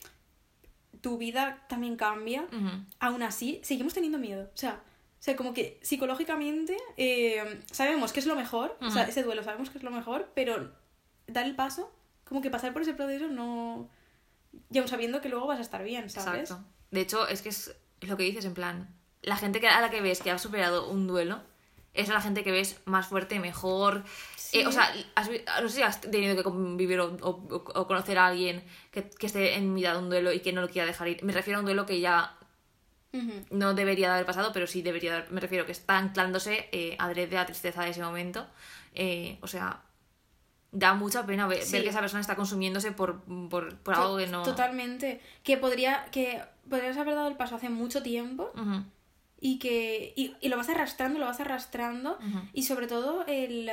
tu 1.01 1.19
vida 1.19 1.65
también 1.69 1.97
cambia, 1.97 2.43
Ujú. 2.43 2.71
aún 3.01 3.23
así 3.23 3.61
seguimos 3.63 3.95
teniendo 3.95 4.19
miedo. 4.19 4.51
O 4.55 4.57
sea, 4.57 4.81
o 5.19 5.23
sea 5.23 5.37
como 5.37 5.55
que 5.55 5.79
psicológicamente 5.83 6.77
eh, 6.97 7.61
sabemos 7.71 8.13
que 8.13 8.21
es 8.21 8.27
lo 8.27 8.35
mejor, 8.37 8.77
o 8.81 8.91
sea, 8.91 9.05
ese 9.05 9.23
duelo 9.23 9.43
sabemos 9.43 9.71
que 9.71 9.79
es 9.79 9.85
lo 9.85 9.91
mejor, 9.91 10.31
pero 10.35 10.73
dar 11.27 11.47
el 11.47 11.55
paso, 11.55 11.93
como 12.25 12.43
que 12.43 12.51
pasar 12.51 12.73
por 12.73 12.83
ese 12.83 12.95
proceso 12.95 13.29
no... 13.29 13.89
Y 14.71 14.79
aún 14.79 14.89
sabiendo 14.89 15.21
que 15.21 15.29
luego 15.29 15.47
vas 15.47 15.59
a 15.59 15.63
estar 15.63 15.85
bien, 15.85 16.09
¿sabes? 16.09 16.51
Exacto. 16.51 16.65
De 16.91 17.01
hecho, 17.01 17.27
es 17.29 17.43
que 17.43 17.49
es 17.51 17.75
lo 18.03 18.17
que 18.17 18.23
dices, 18.25 18.45
en 18.45 18.55
plan, 18.55 18.95
la 19.23 19.37
gente 19.37 19.61
que, 19.61 19.69
a 19.69 19.81
la 19.81 19.91
que 19.91 20.01
ves 20.01 20.21
que 20.23 20.31
ha 20.31 20.39
superado 20.39 20.89
un 20.89 21.07
duelo 21.07 21.41
es 21.95 22.09
la 22.09 22.21
gente 22.21 22.45
que 22.45 22.53
ves 22.53 22.79
más 22.85 23.07
fuerte, 23.07 23.41
mejor. 23.41 24.05
Sí. 24.37 24.61
Eh, 24.61 24.67
o 24.67 24.73
sea, 24.73 24.93
has 25.15 25.29
no 25.63 25.69
sé 25.69 25.77
si 25.77 25.83
has 25.83 26.01
tenido 26.01 26.37
que 26.37 26.43
convivir 26.43 27.01
o, 27.01 27.17
o- 27.23 27.65
o 27.75 27.87
conocer 27.87 28.19
a 28.19 28.27
alguien 28.27 28.63
que, 28.91 29.09
que 29.09 29.27
esté 29.27 29.55
en 29.55 29.73
mitad 29.73 29.95
de 29.95 29.99
un 30.01 30.11
duelo 30.11 30.33
y 30.33 30.41
que 30.41 30.53
no 30.53 30.61
lo 30.61 30.69
quiera 30.69 30.87
dejar 30.87 31.09
ir. 31.09 31.25
Me 31.25 31.33
refiero 31.33 31.59
a 31.59 31.61
un 31.61 31.67
duelo 31.67 31.87
que 31.87 31.99
ya 32.01 32.37
no 33.51 33.73
debería 33.73 34.09
de 34.09 34.15
haber 34.15 34.27
pasado, 34.27 34.53
pero 34.53 34.67
sí 34.67 34.83
debería 34.83 35.13
de 35.13 35.17
haber- 35.21 35.33
Me 35.33 35.41
refiero 35.41 35.65
que 35.65 35.73
está 35.73 35.97
anclándose 35.97 36.69
eh, 36.71 36.97
adrede 36.99 37.37
a 37.39 37.41
la 37.41 37.47
tristeza 37.47 37.83
de 37.83 37.91
ese 37.91 38.03
momento. 38.03 38.47
Eh, 38.95 39.39
o 39.41 39.47
sea, 39.47 39.83
da 40.79 40.95
mucha 40.95 41.25
pena 41.27 41.47
ver, 41.47 41.63
Sí. 41.63 41.73
ver 41.73 41.83
que 41.85 41.91
esa 41.91 42.01
persona 42.01 42.21
está 42.21 42.37
consumiéndose 42.37 42.93
por, 42.93 43.21
por, 43.49 43.77
por 43.79 43.95
algo 43.95 44.17
que 44.19 44.27
no. 44.27 44.43
Totalmente. 44.43 45.21
Que 45.43 45.57
podría... 45.57 46.05
Que 46.13 46.43
podrías 46.69 46.97
haber 46.97 47.15
dado 47.15 47.29
el 47.29 47.37
paso 47.37 47.55
hace 47.57 47.69
mucho 47.69 48.03
tiempo 48.03 48.53
y 49.41 49.59
que... 49.59 50.13
Y, 50.17 50.35
y 50.41 50.49
lo 50.49 50.57
vas 50.57 50.69
arrastrando, 50.69 51.19
lo 51.19 51.27
vas 51.27 51.41
arrastrando. 51.41 52.19
Y 52.53 52.63
sobre 52.65 52.87
todo 52.87 53.25
el... 53.27 53.71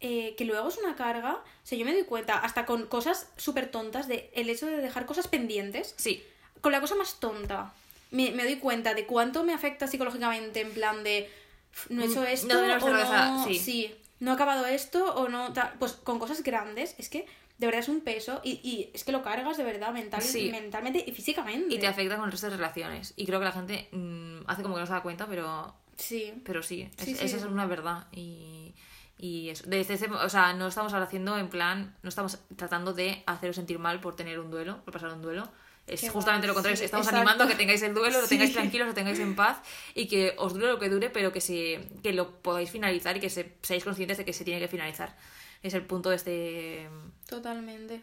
eh, 0.00 0.34
que 0.36 0.44
luego 0.44 0.68
es 0.68 0.78
una 0.78 0.96
carga. 0.96 1.34
O 1.34 1.42
sea, 1.66 1.76
yo 1.78 1.84
me 1.84 1.92
doy 1.92 2.04
cuenta, 2.04 2.38
hasta 2.38 2.64
con 2.66 2.86
cosas 2.86 3.30
súper 3.36 3.70
tontas, 3.70 4.08
de 4.08 4.30
el 4.34 4.48
hecho 4.48 4.66
de 4.66 4.78
dejar 4.78 5.06
cosas 5.06 5.28
pendientes. 5.28 5.94
Sí, 5.98 6.22
Con 6.60 6.72
la 6.72 6.80
cosa 6.80 6.94
más 6.94 7.20
tonta. 7.20 7.72
Me, 8.10 8.30
me 8.32 8.44
doy 8.44 8.56
cuenta 8.56 8.94
de 8.94 9.04
cuánto 9.06 9.44
me 9.44 9.52
afecta 9.52 9.86
psicológicamente 9.86 10.60
en 10.62 10.72
plan 10.72 11.04
de... 11.04 11.30
"F, 11.72 11.92
No 11.94 12.02
he 12.02 12.06
hecho 12.06 12.22
Mm, 12.22 12.24
esto 12.24 12.54
no 12.54 12.60
tenemos 12.62 12.82
o 12.82 12.86
cerveza", 12.86 13.26
no... 13.28 13.44
sí. 13.58 13.94
No 14.20 14.30
he 14.30 14.34
acabado 14.34 14.66
esto 14.66 15.14
o 15.14 15.28
no... 15.28 15.52
tal. 15.52 15.74
Pues 15.78 15.92
con 15.92 16.18
cosas 16.18 16.42
grandes, 16.42 16.94
es 16.98 17.08
que 17.08 17.26
de 17.58 17.66
verdad 17.66 17.80
es 17.80 17.88
un 17.88 18.00
peso 18.02 18.40
y, 18.44 18.60
y 18.62 18.90
es 18.94 19.02
que 19.04 19.10
lo 19.12 19.22
cargas 19.22 19.56
de 19.56 19.64
verdad 19.64 19.92
mental, 19.92 20.22
Sí. 20.22 20.50
mentalmente 20.50 21.02
y 21.06 21.12
físicamente. 21.12 21.74
y 21.74 21.78
te 21.78 21.86
afecta 21.88 22.16
con 22.16 22.26
el 22.26 22.30
resto 22.32 22.48
de 22.50 22.56
relaciones. 22.56 23.14
Y 23.16 23.26
creo 23.26 23.38
que 23.40 23.44
la 23.46 23.52
gente 23.52 23.88
mm, 23.92 24.40
hace 24.46 24.62
como 24.62 24.74
que 24.76 24.80
no 24.80 24.86
se 24.86 24.92
da 24.92 25.02
cuenta, 25.02 25.26
pero 25.26 25.74
Sí. 25.96 26.32
Pero 26.44 26.62
sí, 26.62 26.82
es- 26.96 27.04
Sí, 27.04 27.14
sí. 27.16 27.24
esa 27.24 27.36
es 27.38 27.42
una 27.44 27.66
verdad. 27.66 28.06
Y, 28.12 28.72
y 29.18 29.48
eso. 29.50 29.64
Desde 29.66 29.94
ese- 29.94 30.06
o 30.06 30.28
sea, 30.28 30.52
no 30.52 30.68
estamos 30.68 30.92
haciendo 30.92 31.36
en 31.36 31.48
plan, 31.48 31.96
no 32.04 32.08
estamos 32.08 32.38
tratando 32.56 32.92
de 32.92 33.24
haceros 33.26 33.56
sentir 33.56 33.80
mal 33.80 33.98
por 34.00 34.14
tener 34.14 34.38
un 34.38 34.50
duelo, 34.52 34.80
por 34.84 34.94
pasar 34.94 35.12
un 35.12 35.22
duelo. 35.22 35.48
Es 35.88 36.00
Qué 36.02 36.08
justamente 36.10 36.46
lo 36.46 36.54
contrario. 36.54 36.76
sí, 36.76 36.84
estamos 36.84 37.06
exacto. 37.06 37.20
animando 37.20 37.44
a 37.44 37.48
que 37.48 37.54
tengáis 37.54 37.82
el 37.82 37.94
duelo, 37.94 38.20
lo 38.20 38.28
tengáis 38.28 38.52
tranquilos, 38.52 38.86
lo 38.88 38.94
tengáis 38.94 39.18
en 39.18 39.34
paz 39.34 39.58
y 39.94 40.06
que 40.06 40.34
os 40.36 40.52
dure 40.54 40.66
lo 40.68 40.78
que 40.78 40.88
dure, 40.88 41.10
pero 41.10 41.32
que, 41.32 41.40
se, 41.40 41.88
que 42.02 42.12
lo 42.12 42.40
podáis 42.42 42.70
finalizar 42.70 43.16
y 43.16 43.20
que 43.20 43.30
se, 43.30 43.56
seáis 43.62 43.84
conscientes 43.84 44.18
de 44.18 44.24
que 44.24 44.32
se 44.32 44.44
tiene 44.44 44.60
que 44.60 44.68
finalizar. 44.68 45.16
Es 45.62 45.74
el 45.74 45.84
punto 45.86 46.10
de 46.10 46.16
este. 46.16 46.88
Totalmente. 47.26 48.02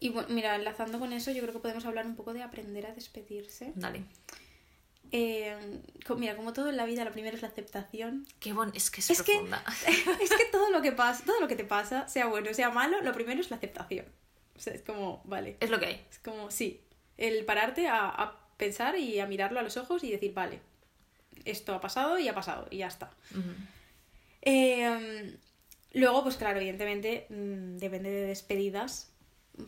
Y 0.00 0.10
bueno, 0.10 0.28
mira, 0.30 0.54
enlazando 0.56 0.98
con 0.98 1.12
eso, 1.12 1.30
yo 1.30 1.40
creo 1.42 1.54
que 1.54 1.60
podemos 1.60 1.86
hablar 1.86 2.04
un 2.04 2.16
poco 2.16 2.34
de 2.34 2.42
aprender 2.42 2.86
a 2.86 2.92
despedirse. 2.92 3.72
Dale. 3.74 4.04
Eh, 5.12 5.56
mira, 6.16 6.36
como 6.36 6.52
todo 6.52 6.68
en 6.70 6.76
la 6.76 6.84
vida, 6.84 7.04
lo 7.04 7.12
primero 7.12 7.36
es 7.36 7.42
la 7.42 7.48
aceptación. 7.48 8.26
Qué 8.40 8.52
bon... 8.52 8.72
Es 8.74 8.90
que 8.90 9.00
es, 9.00 9.10
Es 9.10 9.22
que- 9.22 9.32
profunda. 9.34 9.64
es 10.20 10.30
que 10.30 10.44
todo 10.50 10.70
lo 10.70 10.82
que 10.82 10.92
pasa, 10.92 11.24
todo 11.24 11.40
lo 11.40 11.46
que 11.48 11.56
te 11.56 11.64
pasa, 11.64 12.08
sea 12.08 12.26
bueno, 12.26 12.52
sea 12.52 12.70
malo, 12.70 13.00
lo 13.00 13.12
primero 13.12 13.40
es 13.40 13.50
la 13.50 13.56
aceptación. 13.56 14.06
O 14.56 14.60
sea, 14.60 14.72
es 14.74 14.82
como, 14.82 15.22
vale. 15.24 15.56
Es 15.60 15.70
lo 15.70 15.78
que 15.78 15.86
hay. 15.86 16.06
Es 16.10 16.18
como, 16.18 16.50
sí. 16.50 16.80
El 17.16 17.44
pararte 17.44 17.88
a, 17.88 18.08
a 18.08 18.40
pensar 18.56 18.98
y 18.98 19.20
a 19.20 19.26
mirarlo 19.26 19.60
a 19.60 19.62
los 19.62 19.76
ojos 19.76 20.02
y 20.04 20.10
decir, 20.10 20.32
vale, 20.34 20.60
esto 21.44 21.74
ha 21.74 21.80
pasado 21.80 22.18
y 22.18 22.28
ha 22.28 22.34
pasado 22.34 22.66
y 22.70 22.78
ya 22.78 22.86
está. 22.88 23.10
Eh, 24.42 25.36
luego, 25.92 26.22
pues 26.22 26.36
claro, 26.36 26.58
evidentemente 26.58 27.26
mm, 27.30 27.76
depende 27.78 28.10
de 28.10 28.26
despedidas, 28.26 29.10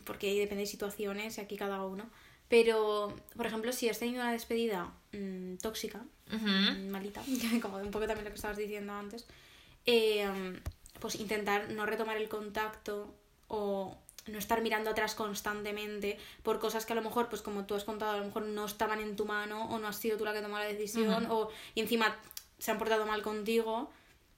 porque 0.05 0.27
ahí 0.29 0.39
depende 0.39 0.63
de 0.63 0.67
situaciones 0.67 1.37
y 1.37 1.41
aquí 1.41 1.57
cada 1.57 1.83
uno. 1.83 2.09
Pero, 2.49 3.13
por 3.35 3.45
ejemplo, 3.45 3.73
si 3.73 3.89
has 3.89 3.99
tenido 3.99 4.21
una 4.21 4.31
despedida 4.31 4.93
mm, 5.11 5.55
tóxica, 5.57 6.05
Ujú. 6.33 6.47
mm, 6.47 6.89
malita, 6.89 7.21
como 7.61 7.77
un 7.77 7.91
poco 7.91 8.07
también 8.07 8.25
lo 8.25 8.31
que 8.31 8.35
estabas 8.35 8.57
diciendo 8.57 8.93
antes, 8.93 9.27
eh, 9.85 10.27
pues 10.99 11.15
intentar 11.15 11.69
no 11.71 11.85
retomar 11.85 12.17
el 12.17 12.29
contacto 12.29 13.13
o 13.47 13.97
no 14.27 14.37
estar 14.37 14.61
mirando 14.61 14.89
atrás 14.89 15.15
constantemente 15.15 16.17
por 16.43 16.59
cosas 16.59 16.85
que 16.85 16.93
a 16.93 16.95
lo 16.95 17.01
mejor, 17.01 17.29
pues 17.29 17.41
como 17.41 17.65
tú 17.65 17.75
has 17.75 17.83
contado, 17.83 18.11
a 18.11 18.17
lo 18.17 18.25
mejor 18.25 18.43
no 18.43 18.65
estaban 18.65 18.99
en 18.99 19.15
tu 19.15 19.25
mano 19.25 19.69
o 19.69 19.79
no 19.79 19.87
has 19.87 19.97
sido 19.97 20.17
tú 20.17 20.25
la 20.25 20.33
que 20.33 20.41
tomó 20.41 20.57
la 20.57 20.65
decisión 20.65 21.27
o 21.29 21.49
y 21.75 21.81
encima 21.81 22.15
se 22.59 22.71
han 22.71 22.77
portado 22.77 23.05
mal 23.05 23.21
contigo, 23.21 23.91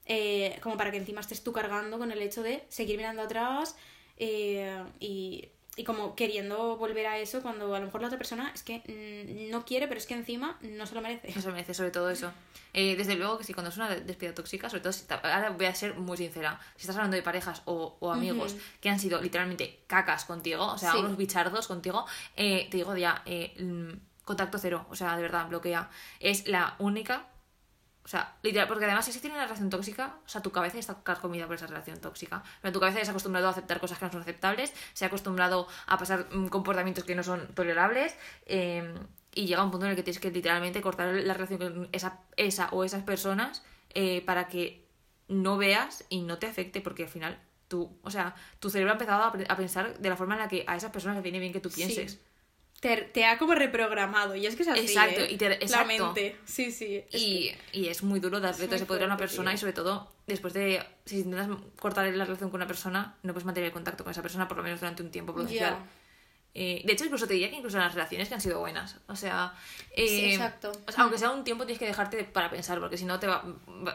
eh, 0.06 0.60
como 0.62 0.78
para 0.78 0.92
que 0.92 0.98
encima 0.98 1.22
estés 1.22 1.44
tú 1.44 1.54
cargando 1.54 1.98
con 1.98 2.12
el 2.12 2.22
hecho 2.22 2.44
de 2.44 2.66
seguir 2.70 2.98
mirando 2.98 3.22
atrás 3.22 3.76
eh, 4.18 4.84
y, 5.00 5.50
y 5.80 5.84
como 5.86 6.14
queriendo 6.16 6.76
volver 6.78 7.08
a 7.08 7.18
eso 7.20 7.42
cuando 7.42 7.74
a 7.74 7.80
lo 7.80 7.86
mejor 7.86 8.02
la 8.02 8.08
otra 8.08 8.18
persona 8.18 8.52
es 8.54 8.64
que 8.64 8.80
mm, 8.86 9.50
no 9.50 9.64
quiere, 9.64 9.88
pero 9.88 9.98
es 9.98 10.06
que 10.06 10.14
encima 10.14 10.58
no 10.62 10.86
se 10.86 10.94
lo 10.94 11.02
merece. 11.02 11.32
No 11.34 11.42
se 11.42 11.50
merece, 11.52 11.74
sobre 11.74 11.92
todo 11.92 12.10
eso. 12.10 12.32
Eh, 12.74 12.96
desde 12.98 13.16
luego 13.16 13.38
que 13.38 13.46
sí, 13.46 13.54
cuando 13.54 13.70
es 13.70 13.78
una 13.78 13.90
despedida 13.96 14.36
tóxica, 14.36 14.70
sobre 14.70 14.82
todo 14.82 14.92
si 14.92 15.06
ahora 15.10 15.52
voy 15.52 15.66
a 15.68 15.74
ser 15.74 15.96
muy 15.96 16.18
sincera, 16.18 16.60
si 16.76 16.82
estás 16.82 16.98
hablando 16.98 17.16
de 17.16 17.24
parejas 17.24 17.62
o, 17.66 17.96
o 18.00 18.12
amigos 18.12 18.56
que 18.82 18.90
han 18.90 19.00
sido 19.00 19.22
literalmente 19.22 19.80
cacas 19.88 20.26
contigo, 20.26 20.66
o 20.66 20.78
sea, 20.78 20.92
Sí. 20.92 20.98
unos 21.00 21.16
bichardos 21.18 21.68
contigo, 21.68 22.06
eh, 22.36 22.68
te 22.70 22.78
digo 22.78 22.96
ya, 22.98 23.24
eh, 23.26 23.56
mm, 23.60 24.26
contacto 24.26 24.58
cero, 24.60 24.86
o 24.90 24.96
sea, 24.96 25.16
de 25.16 25.22
verdad, 25.22 25.48
bloquea. 25.48 25.90
Es 26.20 26.48
la 26.48 26.76
única, 26.80 27.28
o 28.10 28.12
sea, 28.12 28.34
literal, 28.42 28.68
porque 28.68 28.86
además 28.86 29.06
si 29.06 29.28
una 29.28 29.44
relación 29.44 29.70
tóxica, 29.70 30.16
o 30.26 30.28
sea, 30.28 30.42
tu 30.42 30.52
cabeza 30.52 30.80
está 30.80 31.04
carcomida 31.04 31.46
por 31.46 31.58
esa 31.58 31.68
relación 31.68 32.00
tóxica. 32.00 32.42
Pero 32.60 32.74
tu 32.74 32.80
cabeza 32.80 32.98
ya 32.98 33.06
se 33.06 33.12
ha 33.12 33.14
acostumbrado 33.14 33.46
a 33.46 33.52
aceptar 33.52 33.80
cosas 33.80 34.00
que 34.00 34.06
no 34.06 34.12
son 34.12 34.22
aceptables, 34.22 34.74
se 34.94 35.06
ha 35.06 35.10
acostumbrado 35.10 35.68
a 35.86 36.00
pasar 36.00 36.26
mm, 36.32 36.48
comportamientos 36.48 37.04
que 37.04 37.14
no 37.14 37.22
son 37.22 37.46
tolerables, 37.54 38.16
eh, 38.48 38.96
y 39.36 39.46
llega 39.46 39.64
un 39.64 39.70
punto 39.70 39.86
en 39.86 39.92
el 39.92 39.96
que 39.96 40.02
tienes 40.02 40.20
que 40.20 40.32
literalmente 40.32 40.82
cortar 40.82 41.14
la 41.14 41.36
relación 41.36 41.60
con 41.60 41.90
esa, 41.92 42.20
esa 42.36 42.70
o 42.72 42.84
esas 42.84 43.04
personas 43.04 43.62
eh, 43.94 44.24
para 44.26 44.48
que 44.48 44.88
no 45.28 45.58
veas 45.58 46.04
y 46.10 46.22
no 46.22 46.40
te 46.40 46.48
afecte, 46.48 46.82
porque 46.82 47.04
al 47.04 47.10
final 47.10 47.40
tú, 47.68 47.96
o 48.02 48.10
sea, 48.10 48.34
tu 48.60 48.72
cerebro 48.72 48.92
ha 48.92 48.96
empezado 48.96 49.24
a, 49.24 49.56
pensar 49.56 50.00
de 50.00 50.10
la 50.10 50.16
forma 50.16 50.34
en 50.34 50.40
la 50.40 50.48
que 50.48 50.64
a 50.66 50.76
esas 50.76 50.92
personas 50.92 51.18
les 51.18 51.24
viene 51.24 51.38
bien 51.38 51.54
que 51.54 51.60
tú 51.60 51.70
Sí. 51.70 52.20
Te, 52.80 52.96
te 52.98 53.26
ha 53.26 53.38
como 53.38 53.56
reprogramado 53.56 54.36
y 54.36 54.46
es 54.46 54.56
que 54.56 54.64
es 54.64 54.70
así, 54.70 54.80
Exacto, 54.82 55.22
¿eh? 55.22 55.32
y 55.34 55.38
te- 55.38 55.50
La 55.50 55.56
exacto. 55.56 55.86
mente, 55.88 56.38
sí, 56.46 56.72
sí. 56.72 57.04
es 57.12 57.22
Y, 57.22 57.52
y 57.74 57.88
es 57.90 58.04
muy 58.04 58.22
duro 58.22 58.40
darle 58.40 58.66
todo 58.68 58.76
ese 58.78 58.86
poder 58.86 59.04
a 59.04 59.06
una 59.08 59.18
persona 59.18 59.52
tío. 59.52 59.56
y 59.56 59.60
sobre 59.60 59.74
todo 59.74 60.10
después 60.28 60.54
de, 60.54 60.82
si 61.06 61.18
intentas 61.18 61.50
cortar 61.78 62.06
la 62.06 62.24
relación 62.26 62.50
con 62.50 62.60
una 62.60 62.68
persona, 62.68 63.16
no 63.24 63.34
puedes 63.34 63.46
mantener 63.46 63.68
el 63.68 63.74
contacto 63.74 64.04
con 64.06 64.12
esa 64.12 64.22
persona 64.22 64.48
por 64.48 64.56
lo 64.58 64.64
menos 64.64 64.80
durante 64.80 65.04
un 65.04 65.12
tiempo 65.12 65.34
prudencial. 65.34 65.78
Eh, 66.56 66.82
de 66.86 66.94
hecho, 66.94 67.04
incluso 67.06 67.28
te 67.28 67.34
diría 67.34 67.50
que 67.50 67.58
incluso 67.58 67.78
en 67.78 67.84
las 67.84 67.94
relaciones 67.94 68.28
que 68.30 68.34
han 68.34 68.42
sido 68.42 68.60
buenas. 68.60 68.96
O 69.08 69.16
sea, 69.16 69.54
eh, 69.92 70.08
Sí, 70.08 70.26
exacto. 70.34 70.72
o 70.88 70.92
sea, 70.92 71.04
aunque 71.04 71.18
sea 71.18 71.32
un 71.32 71.44
tiempo, 71.44 71.66
tienes 71.66 71.80
que 71.80 71.86
dejarte 71.86 72.24
para 72.24 72.50
pensar, 72.50 72.80
porque 72.80 72.98
si 72.98 73.06
no 73.06 73.20
te 73.20 73.28
va. 73.28 73.44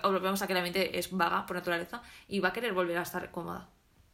volvemos 0.03 0.41
a 0.43 0.47
que 0.47 0.55
la 0.55 0.63
mente 0.63 0.99
es 0.99 1.11
vaga 1.11 1.47
por 1.47 1.57
naturaleza 1.57 2.03
y 2.29 2.41
va 2.41 2.51
a 2.51 2.53
querer 2.53 2.73
volver 2.75 2.99
a 2.99 3.03
estar 3.03 3.31
cómoda. 3.31 3.69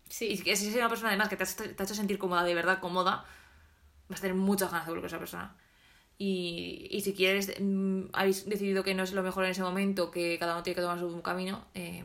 Sí, 0.09 0.29
Y 0.33 0.39
que 0.39 0.57
si 0.57 0.69
es 0.69 0.75
una 0.77 0.89
persona 0.89 1.09
además 1.11 1.29
que 1.29 1.37
te 1.37 1.45
ha 1.45 1.85
hecho 1.85 1.95
sentir 1.95 2.19
cómoda, 2.19 2.43
de 2.45 2.55
verdad 2.55 2.79
cómoda, 2.81 3.25
vas 4.11 4.19
a 4.19 4.23
tener 4.23 4.37
muchas 4.37 4.71
ganas 4.71 4.87
de 4.87 4.91
volver 4.91 5.03
con 5.03 5.07
esa 5.09 5.19
persona. 5.19 5.57
Y, 6.19 6.87
y 6.91 7.01
si 7.01 7.15
quieres, 7.15 7.55
mm, 7.59 8.09
habéis 8.13 8.47
decidido 8.47 8.85
que 8.85 8.95
no 8.95 9.05
es 9.05 9.13
lo 9.13 9.23
mejor 9.23 9.45
en 9.45 9.53
ese 9.53 9.63
momento, 9.63 10.11
que 10.11 10.39
cada 10.39 10.53
uno 10.53 10.63
tiene 10.63 10.75
que 10.75 10.83
tomar 10.83 10.99
su 10.99 11.23
camino, 11.23 11.65
eh, 11.75 12.05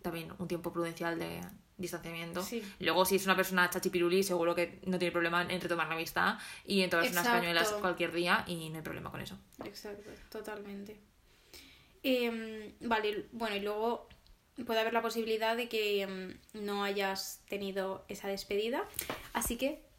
también 0.00 0.32
un 0.38 0.48
tiempo 0.48 0.72
prudencial 0.72 1.18
de 1.18 1.42
distanciamiento. 1.76 2.42
Sí. 2.42 2.62
Luego, 2.78 3.04
si 3.04 3.16
es 3.16 3.26
una 3.26 3.36
persona 3.36 3.68
chachipiruli, 3.68 4.22
seguro 4.22 4.54
que 4.54 4.80
no 4.86 4.98
tiene 4.98 5.12
problema 5.12 5.42
en 5.42 5.60
retomar 5.60 5.88
la 5.88 5.94
amistad 5.94 6.38
y 6.64 6.80
en 6.80 6.88
tomarse 6.88 7.12
unas 7.12 7.26
cañuelas 7.26 7.72
cualquier 7.72 8.12
día 8.12 8.44
y 8.46 8.70
no 8.70 8.76
hay 8.76 8.82
problema 8.82 9.10
con 9.10 9.20
eso. 9.20 9.36
exacto, 9.64 10.10
totalmente. 10.30 10.98
Em, 12.02 12.72
vale, 12.80 13.26
bueno, 13.32 13.54
y 13.56 13.60
luego 13.60 14.08
puede 14.66 14.80
haber 14.80 14.92
la 14.92 15.02
posibilidad 15.02 15.56
de 15.56 15.68
que 15.68 16.02
em, 16.02 16.38
no 16.54 16.84
hayas 16.84 17.42
tenido 17.48 18.04
esa 18.08 18.28
despedida, 18.28 18.88
así 19.34 19.56
que 19.56 19.91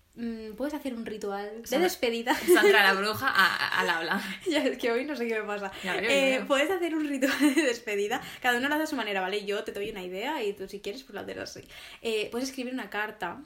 puedes 0.58 0.74
hacer 0.74 0.94
un 0.94 1.06
ritual 1.06 1.64
de 1.70 1.80
despedida. 1.80 2.36
Sandra 2.36 2.84
la 2.84 2.94
bruja 2.94 3.28
al 3.80 3.90
habla. 3.90 4.22
Ya 4.48 4.64
es 4.64 4.78
que 4.78 4.92
hoy 4.92 5.06
no 5.06 5.16
sé 5.16 5.28
qué 5.28 5.40
me 5.40 5.46
pasa. 5.48 5.72
Ya 5.84 5.96
Eh, 5.98 6.44
puedes 6.48 6.70
hacer 6.70 6.94
un 6.96 7.08
ritual 7.08 7.38
de 7.56 7.62
despedida. 7.64 8.22
Cada 8.42 8.58
uno 8.60 8.70
lo 8.70 8.76
hace 8.76 8.84
a 8.84 8.88
su 8.88 8.96
manera, 8.96 9.22
¿vale? 9.22 9.44
Yo 9.46 9.64
te 9.64 9.72
doy 9.72 9.90
una 9.90 10.04
idea 10.04 10.44
y 10.44 10.54
tú 10.54 10.68
si 10.68 10.80
quieres 10.82 11.04
pues 11.04 11.16
lo 11.16 11.22
haces 11.22 11.38
así. 11.38 11.62
Eh, 12.02 12.30
puedes 12.32 12.50
escribir 12.50 12.74
una 12.74 12.90
carta 12.90 13.42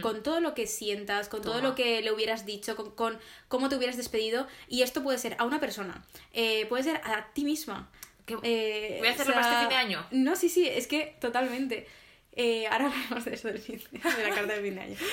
con 0.00 0.22
todo 0.22 0.38
lo 0.40 0.54
que 0.54 0.68
sientas, 0.68 1.28
con 1.28 1.42
todo 1.42 1.60
lo 1.60 1.74
que 1.74 2.02
le 2.02 2.12
hubieras 2.12 2.46
dicho, 2.46 2.76
con, 2.76 2.92
con 2.92 3.18
cómo 3.48 3.68
te 3.68 3.74
hubieras 3.76 3.96
despedido. 3.96 4.46
Y 4.68 4.82
esto 4.82 5.02
puede 5.02 5.18
ser 5.18 5.34
a 5.40 5.44
una 5.44 5.58
persona, 5.58 6.04
eh, 6.32 6.66
puede 6.66 6.84
ser 6.84 6.96
a 6.98 7.32
ti 7.34 7.44
misma. 7.44 7.90
¿Qué- 8.24 8.36
¿Voy 8.36 9.08
a 9.08 9.10
hacerlo 9.10 9.32
o 9.32 9.34
para 9.34 9.44
sea, 9.44 9.52
este 9.54 9.60
fin 9.62 9.68
de 9.70 9.74
año? 9.76 10.06
No, 10.12 10.36
sí, 10.36 10.48
sí, 10.48 10.68
es 10.68 10.86
que 10.86 11.16
totalmente. 11.20 11.88
Eh, 12.32 12.66
ahora 12.66 12.86
hablamos 12.92 13.24
de 13.24 13.34
eso 13.34 13.48
del 13.48 13.58
fin 13.58 13.80
de, 13.90 13.98
de 13.98 14.22
la 14.22 14.34
carta 14.34 14.54
del 14.54 14.62
fin 14.62 14.74
de 14.74 14.80
año. 14.80 14.96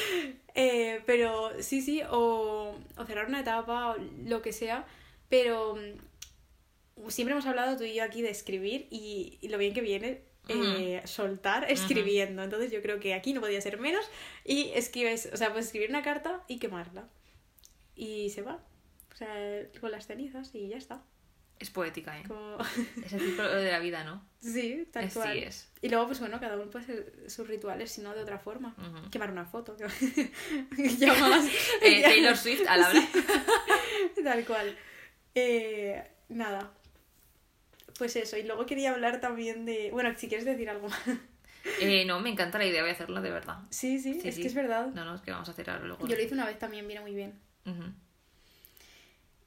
Eh, 0.61 1.01
pero 1.05 1.51
sí, 1.61 1.81
sí, 1.81 2.01
o, 2.09 2.75
o 2.97 3.05
cerrar 3.05 3.27
una 3.27 3.39
etapa, 3.39 3.91
o 3.91 3.95
lo 4.25 4.41
que 4.41 4.51
sea. 4.51 4.85
Pero 5.29 5.77
mm, 5.77 7.09
siempre 7.09 7.31
hemos 7.31 7.45
hablado 7.45 7.77
tú 7.77 7.85
y 7.85 7.93
yo 7.93 8.03
aquí 8.03 8.21
de 8.21 8.29
escribir 8.29 8.87
y, 8.89 9.37
y 9.39 9.47
lo 9.47 9.57
bien 9.57 9.73
que 9.73 9.79
viene 9.79 10.29
eh, 10.49 11.01
soltar 11.05 11.69
escribiendo. 11.71 12.43
Entonces 12.43 12.71
yo 12.71 12.81
creo 12.81 12.99
que 12.99 13.13
aquí 13.13 13.33
no 13.33 13.41
podía 13.41 13.61
ser 13.61 13.79
menos. 13.79 14.05
Y 14.43 14.71
escribes, 14.73 15.29
o 15.31 15.37
sea, 15.37 15.49
puedes 15.49 15.67
escribir 15.67 15.89
una 15.89 16.01
carta 16.01 16.43
y 16.47 16.59
quemarla. 16.59 17.07
Y 17.95 18.29
se 18.31 18.41
va. 18.41 18.63
O 19.13 19.15
sea, 19.15 19.29
con 19.79 19.91
las 19.91 20.07
cenizas 20.07 20.53
y 20.55 20.67
ya 20.67 20.77
está. 20.77 21.03
Es 21.59 21.69
poética, 21.69 22.17
¿eh? 22.17 22.23
Como... 22.27 22.57
Es 23.05 23.13
el 23.13 23.19
ciclo 23.19 23.47
de 23.49 23.71
la 23.71 23.79
vida, 23.79 24.03
¿no? 24.05 24.25
Sí, 24.41 24.87
tal 24.93 25.09
cual. 25.11 25.37
es. 25.37 25.69
Y 25.81 25.89
luego, 25.89 26.07
pues 26.07 26.19
bueno, 26.21 26.39
cada 26.39 26.55
uno 26.55 26.69
puede 26.71 26.85
hacer 26.85 27.13
sus 27.27 27.47
rituales, 27.47 27.91
si 27.91 28.01
no 28.01 28.13
de 28.15 28.21
otra 28.21 28.39
forma. 28.39 28.75
Quemar 29.11 29.31
una 29.31 29.45
foto. 29.45 29.75
ya 30.97 31.13
más. 31.15 31.45
Eh, 31.81 32.01
Taylor 32.01 32.37
Swift 32.37 32.65
al 32.67 32.83
habla. 32.83 33.07
Tal 34.23 34.45
cual. 34.45 34.77
Eh, 35.35 36.01
nada. 36.29 36.71
Pues 37.97 38.15
eso. 38.15 38.37
Y 38.37 38.43
luego 38.43 38.65
quería 38.65 38.91
hablar 38.91 39.19
también 39.19 39.65
de. 39.65 39.89
Bueno, 39.91 40.13
si 40.17 40.29
quieres 40.29 40.45
decir 40.45 40.69
algo 40.69 40.87
más. 40.87 41.01
Eh, 41.81 42.05
no, 42.05 42.21
me 42.21 42.29
encanta 42.29 42.57
la 42.57 42.65
idea, 42.65 42.81
voy 42.81 42.91
a 42.91 42.93
hacerlo 42.93 43.21
de 43.21 43.31
verdad. 43.31 43.59
Sí, 43.69 43.99
sí, 43.99 44.19
Sí, 44.21 44.29
es 44.29 44.35
sí. 44.35 44.41
que 44.41 44.47
es 44.47 44.53
verdad. 44.53 44.87
No, 44.93 45.03
no, 45.03 45.15
es 45.15 45.21
que 45.21 45.31
vamos 45.31 45.49
a 45.49 45.51
hacer 45.51 45.69
ahora 45.69 45.83
luego. 45.85 46.07
Yo 46.07 46.15
lo 46.15 46.21
hice 46.21 46.33
una 46.33 46.45
vez 46.45 46.57
también, 46.57 46.87
viene 46.87 47.01
muy 47.01 47.13
bien. 47.13 47.37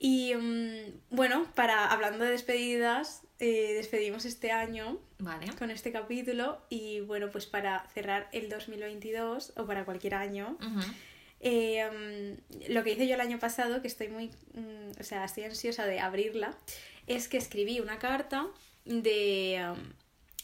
Y 0.04 0.34
mm, 0.34 1.00
bueno, 1.10 1.46
para 1.54 1.86
hablando 1.86 2.24
de 2.24 2.32
despedidas, 2.32 3.22
eh, 3.38 3.74
despedimos 3.74 4.24
este 4.24 4.50
año 4.50 4.98
Vale. 5.20 5.54
con 5.54 5.70
este 5.70 5.92
capítulo. 5.92 6.58
Y 6.70 6.98
bueno, 7.02 7.30
pues 7.30 7.46
para 7.46 7.86
cerrar 7.94 8.28
el 8.32 8.48
2022 8.48 9.52
o 9.56 9.64
para 9.64 9.84
cualquier 9.84 10.16
año. 10.16 10.58
Eh, 11.38 11.88
mm, 11.88 12.72
lo 12.72 12.82
que 12.82 12.94
hice 12.94 13.06
yo 13.06 13.14
el 13.14 13.20
año 13.20 13.38
pasado, 13.38 13.80
que 13.80 13.86
estoy 13.86 14.08
muy, 14.08 14.32
mm, 14.54 15.00
o 15.00 15.04
sea, 15.04 15.24
estoy 15.24 15.44
ansiosa 15.44 15.86
de 15.86 16.00
abrirla, 16.00 16.56
es 17.06 17.28
que 17.28 17.36
escribí 17.36 17.78
una 17.78 18.00
carta 18.00 18.48
de, 18.84 19.64
um, 19.70 19.92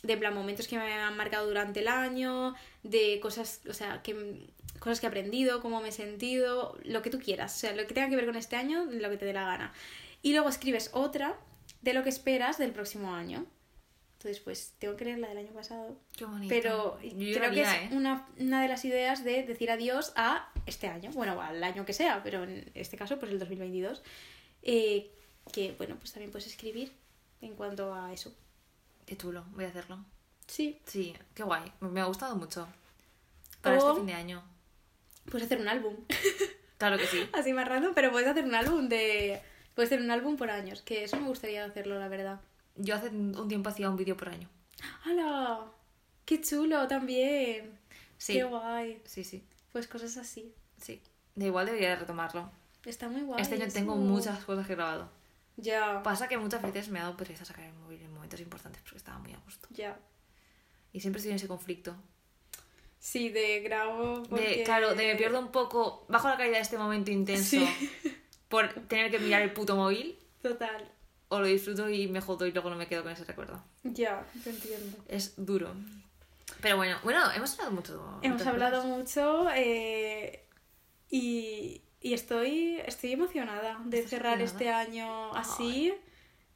de 0.04 0.16
plan, 0.16 0.34
momentos 0.34 0.68
que 0.68 0.78
me 0.78 0.92
han 0.92 1.16
marcado 1.16 1.48
durante 1.48 1.80
el 1.80 1.88
año, 1.88 2.54
de 2.84 3.18
cosas, 3.20 3.62
o 3.68 3.74
sea, 3.74 4.02
que 4.02 4.14
cosas 4.78 5.00
que 5.00 5.06
he 5.06 5.08
aprendido, 5.08 5.60
cómo 5.60 5.80
me 5.80 5.88
he 5.88 5.92
sentido, 5.92 6.78
lo 6.84 7.02
que 7.02 7.10
tú 7.10 7.18
quieras, 7.18 7.54
o 7.54 7.58
sea, 7.58 7.74
lo 7.74 7.86
que 7.86 7.94
tenga 7.94 8.08
que 8.08 8.16
ver 8.16 8.26
con 8.26 8.36
este 8.36 8.56
año, 8.56 8.84
lo 8.84 9.10
que 9.10 9.16
te 9.16 9.24
dé 9.24 9.32
la 9.32 9.44
gana. 9.44 9.72
Y 10.22 10.32
luego 10.32 10.48
escribes 10.48 10.90
otra 10.92 11.36
de 11.82 11.92
lo 11.94 12.02
que 12.02 12.08
esperas 12.08 12.58
del 12.58 12.72
próximo 12.72 13.14
año. 13.14 13.46
Entonces, 14.14 14.40
pues 14.40 14.74
tengo 14.80 14.96
que 14.96 15.04
leer 15.04 15.18
la 15.20 15.28
del 15.28 15.38
año 15.38 15.52
pasado. 15.52 15.96
Qué 16.16 16.24
bonito. 16.24 16.48
Pero 16.48 16.98
Yo 17.02 17.38
creo 17.38 17.50
que 17.52 17.62
es 17.62 17.68
¿eh? 17.68 17.88
una, 17.92 18.26
una 18.36 18.60
de 18.62 18.66
las 18.68 18.84
ideas 18.84 19.22
de 19.22 19.44
decir 19.44 19.70
adiós 19.70 20.12
a 20.16 20.50
este 20.66 20.88
año, 20.88 21.12
bueno, 21.12 21.40
al 21.40 21.62
año 21.62 21.84
que 21.86 21.92
sea, 21.92 22.20
pero 22.24 22.42
en 22.42 22.68
este 22.74 22.96
caso, 22.96 23.18
pues 23.20 23.30
el 23.30 23.38
2022. 23.38 24.02
eh, 24.62 25.12
que, 25.52 25.72
bueno, 25.78 25.96
pues 25.98 26.12
también 26.12 26.30
puedes 26.32 26.46
escribir 26.48 26.92
en 27.40 27.54
cuanto 27.54 27.94
a 27.94 28.12
eso. 28.12 28.34
Qué 29.06 29.16
chulo, 29.16 29.44
voy 29.52 29.64
a 29.64 29.68
hacerlo. 29.68 30.04
Sí, 30.46 30.80
Sí, 30.84 31.14
qué 31.34 31.42
guay. 31.44 31.72
Me 31.80 31.88
me 31.88 32.00
ha 32.00 32.04
gustado 32.06 32.34
mucho. 32.36 32.66
Para 33.62 33.76
O- 33.76 33.78
este 33.88 33.94
fin 34.00 34.06
de 34.06 34.14
año. 34.14 34.42
Puedes 35.30 35.46
hacer 35.46 35.60
un 35.60 35.68
álbum. 35.68 35.94
Claro 36.78 36.96
que 36.96 37.06
sí. 37.08 37.28
Así 37.32 37.52
más 37.52 37.66
random, 37.66 37.92
pero 37.92 38.12
puedes 38.12 38.28
hacer 38.28 38.44
un 38.44 38.54
álbum 38.54 38.88
de... 38.88 39.42
Puedes 39.74 39.88
hacer 39.90 40.00
un 40.00 40.12
álbum 40.12 40.36
por 40.36 40.48
años, 40.48 40.80
que 40.82 41.02
eso 41.02 41.16
me 41.18 41.26
gustaría 41.26 41.64
hacerlo, 41.64 41.98
la 41.98 42.06
verdad. 42.06 42.40
Yo 42.76 42.94
hace 42.94 43.08
un 43.08 43.48
tiempo 43.48 43.68
hacía 43.68 43.90
un 43.90 43.96
vídeo 43.96 44.16
por 44.16 44.28
año. 44.28 44.48
¡Hala! 45.04 45.64
¡Qué 46.24 46.40
chulo 46.40 46.86
también! 46.86 47.76
Sí. 48.16 48.34
¡Qué 48.34 48.44
guay! 48.44 49.02
Sí, 49.04 49.24
sí, 49.24 49.42
Pues 49.72 49.88
cosas 49.88 50.16
así. 50.18 50.54
sí. 50.80 51.02
De 51.34 51.46
igual 51.46 51.66
debería 51.66 51.96
retomarlo. 51.96 52.48
Está 52.84 53.08
muy 53.08 53.22
guay. 53.22 53.42
este 53.42 53.56
año 53.56 53.64
eso. 53.64 53.74
tengo 53.74 53.96
muchas 53.96 54.44
cosas 54.44 54.64
que 54.64 54.74
he 54.74 54.76
grabado. 54.76 55.10
Ya, 55.56 56.00
Pasa 56.04 56.28
que 56.28 56.38
muchas 56.38 56.62
veces 56.62 56.90
me 56.90 57.00
ha 57.00 57.02
dado 57.02 57.16
pereza 57.16 57.44
sacar 57.44 57.64
el 57.64 57.72
móvil 57.74 58.00
en 58.02 58.12
momentos 58.14 58.38
importantes 58.38 58.82
porque 58.82 58.98
estaba 58.98 59.18
muy 59.18 59.32
a 59.32 59.38
gusto. 59.38 59.66
ya. 59.72 59.98
Y 60.92 61.00
siempre 61.00 61.18
estoy 61.18 61.30
en 61.32 61.36
ese 61.36 61.48
conflicto. 61.48 61.96
Sí, 63.10 63.30
de 63.30 63.60
grabo. 63.60 64.20
De, 64.30 64.62
claro, 64.64 64.94
de 64.94 65.06
me 65.06 65.16
pierdo 65.16 65.38
un 65.38 65.50
poco, 65.50 66.04
bajo 66.08 66.28
la 66.28 66.36
calidad 66.36 66.56
de 66.56 66.62
este 66.62 66.76
momento 66.76 67.10
intenso 67.10 67.56
Sí. 67.56 67.66
por 68.48 68.68
tener 68.86 69.10
que 69.10 69.18
mirar 69.18 69.40
el 69.42 69.52
puto 69.54 69.76
móvil, 69.76 70.18
Total. 70.42 70.90
o 71.28 71.40
lo 71.40 71.46
disfruto 71.46 71.88
y 71.88 72.06
me 72.08 72.20
jodo 72.20 72.46
y 72.46 72.52
luego 72.52 72.68
no 72.68 72.76
me 72.76 72.86
quedo 72.86 73.02
con 73.02 73.12
ese 73.12 73.24
recuerdo. 73.24 73.62
Ya, 73.82 74.26
te 74.44 74.50
entiendo. 74.50 74.98
Es 75.08 75.32
duro. 75.36 75.72
Pero 76.60 76.76
bueno, 76.76 76.98
bueno, 77.02 77.20
hemos 77.34 77.52
hablado 77.54 77.70
mucho. 77.70 78.18
Hemos 78.22 78.46
hablado 78.46 78.82
cosas. 78.82 78.98
mucho 78.98 79.46
eh, 79.54 80.44
y, 81.10 81.80
y 82.02 82.12
estoy, 82.12 82.78
estoy 82.86 83.12
emocionada 83.12 83.80
de 83.86 83.98
¿Estás 84.00 84.10
cerrar 84.10 84.38
emocionada? 84.40 84.82
este 84.82 84.90
año 84.92 85.34
así, 85.34 85.94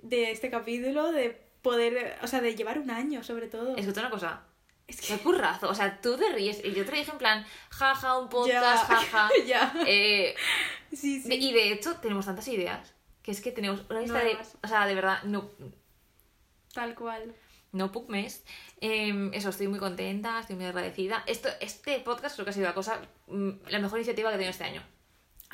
de 0.03 0.31
este 0.33 0.51
capítulo, 0.51 1.13
de 1.13 1.31
poder, 1.63 2.19
o 2.23 2.27
sea, 2.27 2.41
de 2.43 2.55
llevar 2.55 2.79
un 2.79 2.91
año 2.91 3.23
sobre 3.25 3.47
todo. 3.49 3.75
Escucha 3.77 4.01
una 4.01 4.11
cosa. 4.11 4.43
Es 4.87 5.01
Qué 5.01 5.19
currazo. 5.19 5.69
O 5.69 5.75
sea, 5.75 6.01
tú 6.01 6.17
te 6.19 6.31
ríes 6.33 6.63
y 6.65 6.73
yo 6.73 6.85
te 6.85 6.93
dije 6.93 7.11
en 7.11 7.19
plan, 7.19 7.47
jaja, 7.71 8.19
un 8.19 8.29
podcast, 8.29 8.87
jaja. 8.89 9.31
ya. 9.47 9.75
Eh, 9.87 10.35
Sí, 10.93 11.21
sí. 11.23 11.29
de- 11.29 11.35
y 11.37 11.53
de 11.53 11.73
hecho, 11.73 11.95
tenemos 11.97 12.27
tantas 12.27 12.47
ideas 12.49 12.93
que 13.23 13.31
es 13.31 13.41
que 13.41 13.53
tenemos 13.53 13.83
una 13.89 14.01
lista 14.01 14.19
de. 14.19 14.37
O 14.63 14.69
sea, 14.69 14.87
de 14.87 14.95
verdad, 14.95 15.23
no. 15.25 15.49
Tal 16.75 16.95
cual. 16.95 17.35
No 17.73 17.91
mes. 18.09 18.45
Eh, 18.83 19.31
eso, 19.33 19.49
estoy 19.49 19.69
muy 19.69 19.79
contenta, 19.79 20.39
estoy 20.41 20.57
muy 20.57 20.67
agradecida. 20.67 21.23
Esto, 21.27 21.49
este 21.61 21.99
podcast 22.01 22.35
creo 22.35 22.45
que 22.45 22.51
ha 22.51 22.55
sido 22.55 22.67
la 22.67 22.75
cosa, 22.75 23.01
mm, 23.29 23.51
la 23.69 23.79
mejor 23.79 23.99
iniciativa 23.99 24.29
que 24.29 24.35
he 24.35 24.39
tenido 24.39 24.51
este 24.51 24.65
año. 24.65 24.83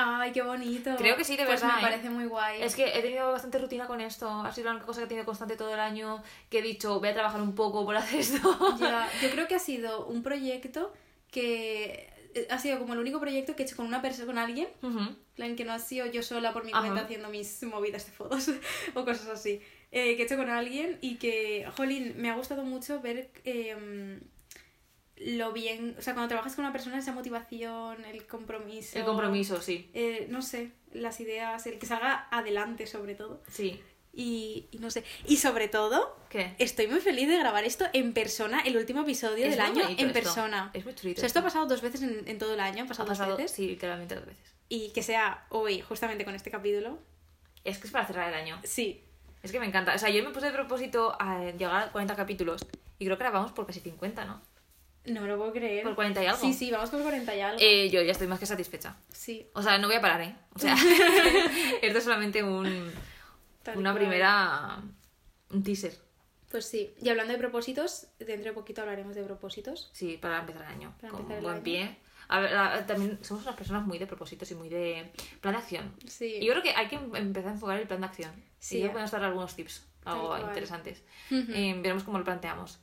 Ay, 0.00 0.30
qué 0.30 0.42
bonito. 0.42 0.94
Creo 0.96 1.16
que 1.16 1.24
sí, 1.24 1.36
de 1.36 1.44
pues 1.44 1.60
verdad, 1.60 1.74
me 1.74 1.80
¿eh? 1.82 1.90
parece 1.90 2.08
muy 2.08 2.26
guay. 2.26 2.62
Es 2.62 2.76
que 2.76 2.86
he 2.86 3.02
tenido 3.02 3.32
bastante 3.32 3.58
rutina 3.58 3.86
con 3.88 4.00
esto. 4.00 4.30
Ha 4.30 4.52
sido 4.52 4.66
la 4.66 4.70
única 4.70 4.86
cosa 4.86 5.00
que 5.00 5.06
he 5.06 5.08
tenido 5.08 5.26
constante 5.26 5.56
todo 5.56 5.74
el 5.74 5.80
año. 5.80 6.22
Que 6.48 6.60
he 6.60 6.62
dicho, 6.62 7.00
voy 7.00 7.08
a 7.08 7.14
trabajar 7.14 7.42
un 7.42 7.56
poco 7.56 7.84
por 7.84 7.96
hacer 7.96 8.20
esto. 8.20 8.76
Ya, 8.78 9.10
yo 9.20 9.30
creo 9.30 9.48
que 9.48 9.56
ha 9.56 9.58
sido 9.58 10.06
un 10.06 10.22
proyecto 10.22 10.92
que 11.32 12.08
eh, 12.34 12.46
ha 12.48 12.58
sido 12.58 12.78
como 12.78 12.92
el 12.92 13.00
único 13.00 13.18
proyecto 13.18 13.56
que 13.56 13.64
he 13.64 13.66
hecho 13.66 13.74
con 13.76 13.86
una 13.86 14.00
persona, 14.00 14.26
con 14.26 14.38
alguien, 14.38 14.68
Ujú. 14.82 15.00
en 15.00 15.16
plan 15.34 15.56
que 15.56 15.64
no 15.64 15.72
ha 15.72 15.78
sido 15.80 16.06
yo 16.06 16.22
sola 16.22 16.52
por 16.52 16.64
mi 16.64 16.70
cuenta 16.72 17.00
haciendo 17.00 17.28
mis 17.28 17.62
movidas 17.64 18.06
de 18.06 18.12
fotos 18.12 18.50
o 18.94 19.04
cosas 19.04 19.26
así, 19.28 19.60
eh, 19.90 20.14
que 20.16 20.22
he 20.22 20.24
hecho 20.26 20.36
con 20.36 20.48
alguien 20.48 20.98
y 21.00 21.16
que, 21.16 21.66
jolín, 21.76 22.14
me 22.16 22.30
ha 22.30 22.34
gustado 22.34 22.62
mucho 22.62 23.00
ver 23.00 23.30
em, 23.44 24.20
lo 25.20 25.52
bien, 25.52 25.94
o 25.98 26.02
sea, 26.02 26.14
cuando 26.14 26.28
trabajas 26.28 26.54
con 26.54 26.64
una 26.64 26.72
persona, 26.72 26.98
esa 26.98 27.12
motivación, 27.12 28.04
el 28.04 28.26
compromiso. 28.26 28.98
El 28.98 29.04
compromiso, 29.04 29.60
sí. 29.60 29.90
eh, 29.94 30.26
no 30.30 30.42
sé, 30.42 30.70
las 30.92 31.20
ideas, 31.20 31.66
el 31.66 31.78
que 31.78 31.86
salga 31.86 32.28
adelante 32.30 32.86
sobre 32.86 33.14
todo. 33.14 33.42
Sí. 33.50 33.82
Y, 34.12 34.66
y 34.72 34.78
no 34.78 34.90
sé, 34.90 35.04
y 35.26 35.36
sobre 35.36 35.68
todo, 35.68 36.16
¿Qué? 36.28 36.54
Estoy 36.58 36.88
muy 36.88 37.00
feliz 37.00 37.28
de 37.28 37.38
grabar 37.38 37.64
esto 37.64 37.84
en 37.92 38.12
persona, 38.12 38.60
el 38.60 38.76
último 38.76 39.02
episodio 39.02 39.44
Es 39.46 39.52
del 39.52 39.60
año 39.60 39.84
en 39.88 39.98
esto. 39.98 40.12
persona. 40.12 40.70
Es 40.74 40.84
muy 40.84 40.94
chulito 40.94 41.18
O 41.18 41.20
sea, 41.20 41.26
esto 41.28 41.38
ha 41.38 41.42
pasado 41.42 41.66
dos 41.66 41.80
veces 41.82 42.02
en, 42.02 42.26
en 42.26 42.38
todo 42.38 42.54
el 42.54 42.60
año, 42.60 42.82
ha 42.82 42.86
Ha 42.86 42.88
pasado, 42.88 43.30
dos 43.30 43.38
veces. 43.38 43.52
sí, 43.52 43.68
literalmente 43.68 44.14
dos 44.16 44.26
veces. 44.26 44.54
Y 44.68 44.90
que 44.90 45.02
sea 45.02 45.46
hoy, 45.50 45.80
justamente 45.82 46.24
con 46.24 46.34
este 46.34 46.50
capítulo. 46.50 46.98
Es 47.64 47.78
que 47.78 47.86
es 47.86 47.92
para 47.92 48.06
cerrar 48.06 48.28
el 48.28 48.34
año. 48.34 48.58
Sí, 48.64 49.04
Es 49.42 49.52
que 49.52 49.60
me 49.60 49.66
encanta. 49.66 49.94
O 49.94 49.98
sea, 49.98 50.10
yo 50.10 50.22
me 50.24 50.30
puse 50.30 50.46
de 50.46 50.52
propósito 50.52 51.16
a 51.20 51.44
llegar 51.52 51.88
a 51.88 51.92
40 51.92 52.16
capítulos. 52.16 52.66
Y 52.98 53.04
creo 53.04 53.16
que 53.18 53.24
ahora 53.24 53.38
vamos 53.38 53.52
por 53.52 53.66
casi 53.66 53.80
50, 53.80 54.24
¿no? 54.24 54.42
No 55.06 55.20
me 55.22 55.28
lo 55.28 55.36
puedo 55.38 55.52
creer. 55.52 55.82
Por 55.84 55.94
40 55.94 56.22
y 56.22 56.26
algo. 56.26 56.40
Sí, 56.40 56.52
sí, 56.52 56.70
vamos 56.70 56.90
por 56.90 57.00
40 57.02 57.34
y 57.34 57.40
algo. 57.40 57.58
Eh, 57.60 57.88
yo 57.90 58.02
ya 58.02 58.12
estoy 58.12 58.26
más 58.26 58.38
que 58.38 58.46
satisfecha. 58.46 58.96
sí, 59.12 59.48
O 59.54 59.62
sea, 59.62 59.78
no 59.78 59.86
voy 59.88 59.96
a 59.96 60.00
parar, 60.00 60.20
¿eh? 60.22 60.34
O 60.54 60.58
sea, 60.58 60.74
esto 61.82 61.98
es 61.98 62.04
solamente 62.04 62.42
un, 62.42 62.92
tal 63.62 63.78
una 63.78 63.90
cual. 63.92 63.98
primera... 64.02 64.82
Un 65.50 65.62
teaser. 65.62 65.96
Pues 66.50 66.66
sí. 66.66 66.94
Y 67.02 67.08
hablando 67.08 67.32
de 67.32 67.38
propósitos, 67.38 68.08
dentro 68.18 68.50
de 68.50 68.52
poquito 68.52 68.80
hablaremos 68.82 69.14
de 69.14 69.22
propósitos. 69.22 69.90
Sí, 69.92 70.18
para 70.20 70.40
empezar 70.40 70.62
el 70.62 70.68
año. 70.68 70.94
Para 71.00 71.10
con 71.12 71.20
empezar 71.22 71.38
el 71.38 71.42
buen 71.44 71.54
año. 71.56 71.64
pie. 71.64 71.96
A 72.30 72.40
ver, 72.40 72.86
también 72.86 73.18
somos 73.22 73.44
unas 73.44 73.56
personas 73.56 73.86
muy 73.86 73.98
de 73.98 74.06
propósitos 74.06 74.50
y 74.50 74.54
muy 74.54 74.68
de 74.68 75.10
plan 75.40 75.54
de 75.54 75.60
acción. 75.60 75.94
Sí. 76.06 76.36
Y 76.40 76.44
yo 76.46 76.52
creo 76.52 76.62
que 76.62 76.70
hay 76.74 76.88
que 76.88 76.96
em- 76.96 77.16
empezar 77.16 77.50
a 77.50 77.54
enfocar 77.54 77.78
el 77.80 77.86
plan 77.86 78.00
de 78.02 78.06
acción. 78.06 78.32
Sí, 78.58 78.76
y 78.76 78.80
yo 78.80 78.86
eh. 78.86 78.90
podemos 78.90 79.10
dar 79.10 79.24
algunos 79.24 79.54
tips, 79.56 79.86
algo 80.04 80.38
interesantes. 80.38 81.02
Eh, 81.30 81.74
veremos 81.78 82.02
cómo 82.02 82.18
lo 82.18 82.24
planteamos. 82.24 82.78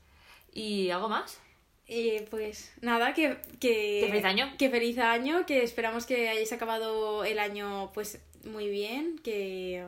¿Y 0.51 0.89
algo 0.89 1.09
más? 1.09 1.39
Eh, 1.87 2.25
pues 2.31 2.71
nada, 2.81 3.13
que, 3.13 3.37
que... 3.59 3.99
Que 4.01 4.07
feliz 4.09 4.25
año. 4.25 4.53
Que 4.57 4.69
feliz 4.69 4.97
año, 4.97 5.45
que 5.45 5.63
esperamos 5.63 6.05
que 6.05 6.29
hayáis 6.29 6.51
acabado 6.51 7.23
el 7.25 7.37
año 7.39 7.91
pues 7.93 8.19
muy 8.43 8.69
bien, 8.69 9.19
que, 9.23 9.85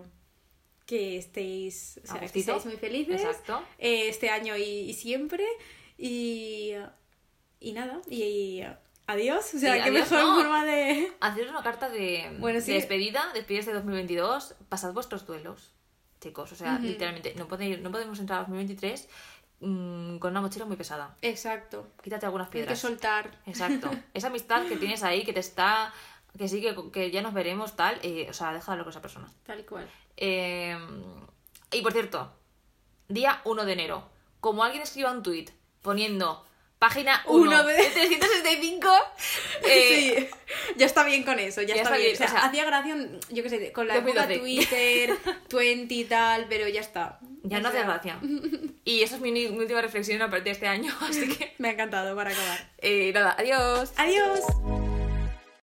que 0.86 1.18
estéis, 1.18 2.00
o 2.04 2.08
sea, 2.08 2.16
A 2.16 2.20
que 2.20 2.26
gustito. 2.26 2.52
estéis 2.56 2.66
muy 2.66 2.78
felices 2.78 3.22
Exacto. 3.22 3.64
eh, 3.80 4.10
este 4.10 4.30
año 4.30 4.56
y, 4.58 4.62
y 4.62 4.94
siempre. 4.94 5.44
Y, 5.98 6.74
y 7.60 7.74
nada, 7.74 8.00
y, 8.08 8.22
y 8.24 8.64
adiós. 9.08 9.54
O 9.56 9.60
sea, 9.60 9.74
qué 9.76 9.82
adiós, 9.90 10.12
mejor 10.12 10.20
no. 10.28 10.36
forma 10.36 10.66
de... 10.66 11.12
Haceros 11.20 11.50
una 11.50 11.64
carta 11.64 11.90
de, 11.90 12.30
Bueno, 12.40 12.60
de 12.60 12.66
sí. 12.66 12.74
despedida, 12.74 13.32
despedidas 13.34 13.66
de 13.66 13.74
2022, 13.74 14.54
pasad 14.70 14.94
vuestros 14.94 15.26
duelos, 15.26 15.74
chicos. 16.22 16.52
O 16.52 16.56
sea, 16.56 16.78
literalmente, 16.78 17.34
no, 17.36 17.48
podéis, 17.48 17.80
no 17.82 17.92
podemos 17.92 18.20
entrar 18.20 18.38
a 18.40 18.42
2023 18.44 19.10
mm, 19.60 20.18
con 20.18 20.32
una 20.32 20.42
mochila 20.42 20.66
muy 20.66 20.76
pesada. 20.78 21.16
Exacto. 21.22 21.88
Quítate 22.04 22.26
algunas 22.26 22.48
Hay 22.48 22.52
que 22.52 22.58
piedras. 22.60 22.80
soltar. 22.80 23.32
Exacto. 23.46 23.90
Esa 24.14 24.28
amistad 24.28 24.66
que 24.68 24.78
tienes 24.78 25.04
ahí, 25.04 25.24
que 25.24 25.34
te 25.34 25.40
está. 25.40 25.94
que 26.38 26.48
sí, 26.48 26.62
que, 26.62 26.76
que 26.92 27.12
ya 27.12 27.22
nos 27.22 27.34
veremos, 27.34 27.76
tal. 27.76 28.00
eh, 28.04 28.28
o 28.30 28.34
sea, 28.34 28.54
déjalo 28.54 28.84
con 28.84 28.92
esa 28.92 29.02
persona. 29.02 29.32
Tal 29.46 29.66
cual. 29.66 29.90
Eh, 30.18 30.78
y 31.72 31.82
por 31.82 31.92
cierto, 31.94 32.32
día 33.08 33.42
1 33.46 33.66
de 33.66 33.74
enero. 33.74 34.10
Como 34.40 34.64
alguien 34.64 34.84
escriba 34.84 35.12
un 35.12 35.24
tuit 35.24 35.50
poniendo 35.82 36.46
página 36.80 37.22
1 37.26 37.42
Uno 37.42 37.64
de- 37.64 37.74
de 37.74 37.90
365, 37.90 38.88
eh, 39.64 40.30
sí, 40.30 40.30
ya 40.78 40.86
está 40.86 41.04
bien 41.04 41.24
con 41.24 41.40
eso, 41.40 41.62
ya, 41.62 41.76
ya 41.76 41.82
está, 41.82 41.96
bien. 41.98 42.12
bien, 42.12 42.16
O 42.16 42.18
sea, 42.18 42.28
o 42.28 42.30
sea, 42.30 42.46
hacía 42.46 42.66
gracia, 42.66 42.96
yo 43.30 43.44
qué 43.44 43.50
sé, 43.50 43.72
con 43.72 43.88
la 43.88 43.98
época 43.98 44.28
2012. 44.28 44.40
Twitter, 44.40 45.18
20 45.52 45.94
y 45.94 46.04
tal, 46.06 46.46
pero 46.50 46.68
ya 46.68 46.82
está. 46.82 47.20
ya 47.44 47.58
O 47.58 47.62
no 47.62 47.70
hace 47.70 47.80
gracia. 47.84 48.20
Y 48.86 49.04
esa 49.04 49.16
es 49.16 49.22
mi, 49.22 49.34
mi 49.34 49.48
última 49.48 49.82
reflexión 49.82 50.22
a 50.22 50.30
partir 50.30 50.46
de 50.46 50.52
este 50.52 50.68
año. 50.68 50.96
Así 51.02 51.28
que, 51.28 51.54
Me 51.58 51.68
ha 51.68 51.72
encantado 51.74 52.16
para 52.16 52.30
acabar. 52.32 52.70
eh, 52.78 53.12
nada, 53.14 53.36
adiós. 53.38 53.92
Adiós. 53.98 54.40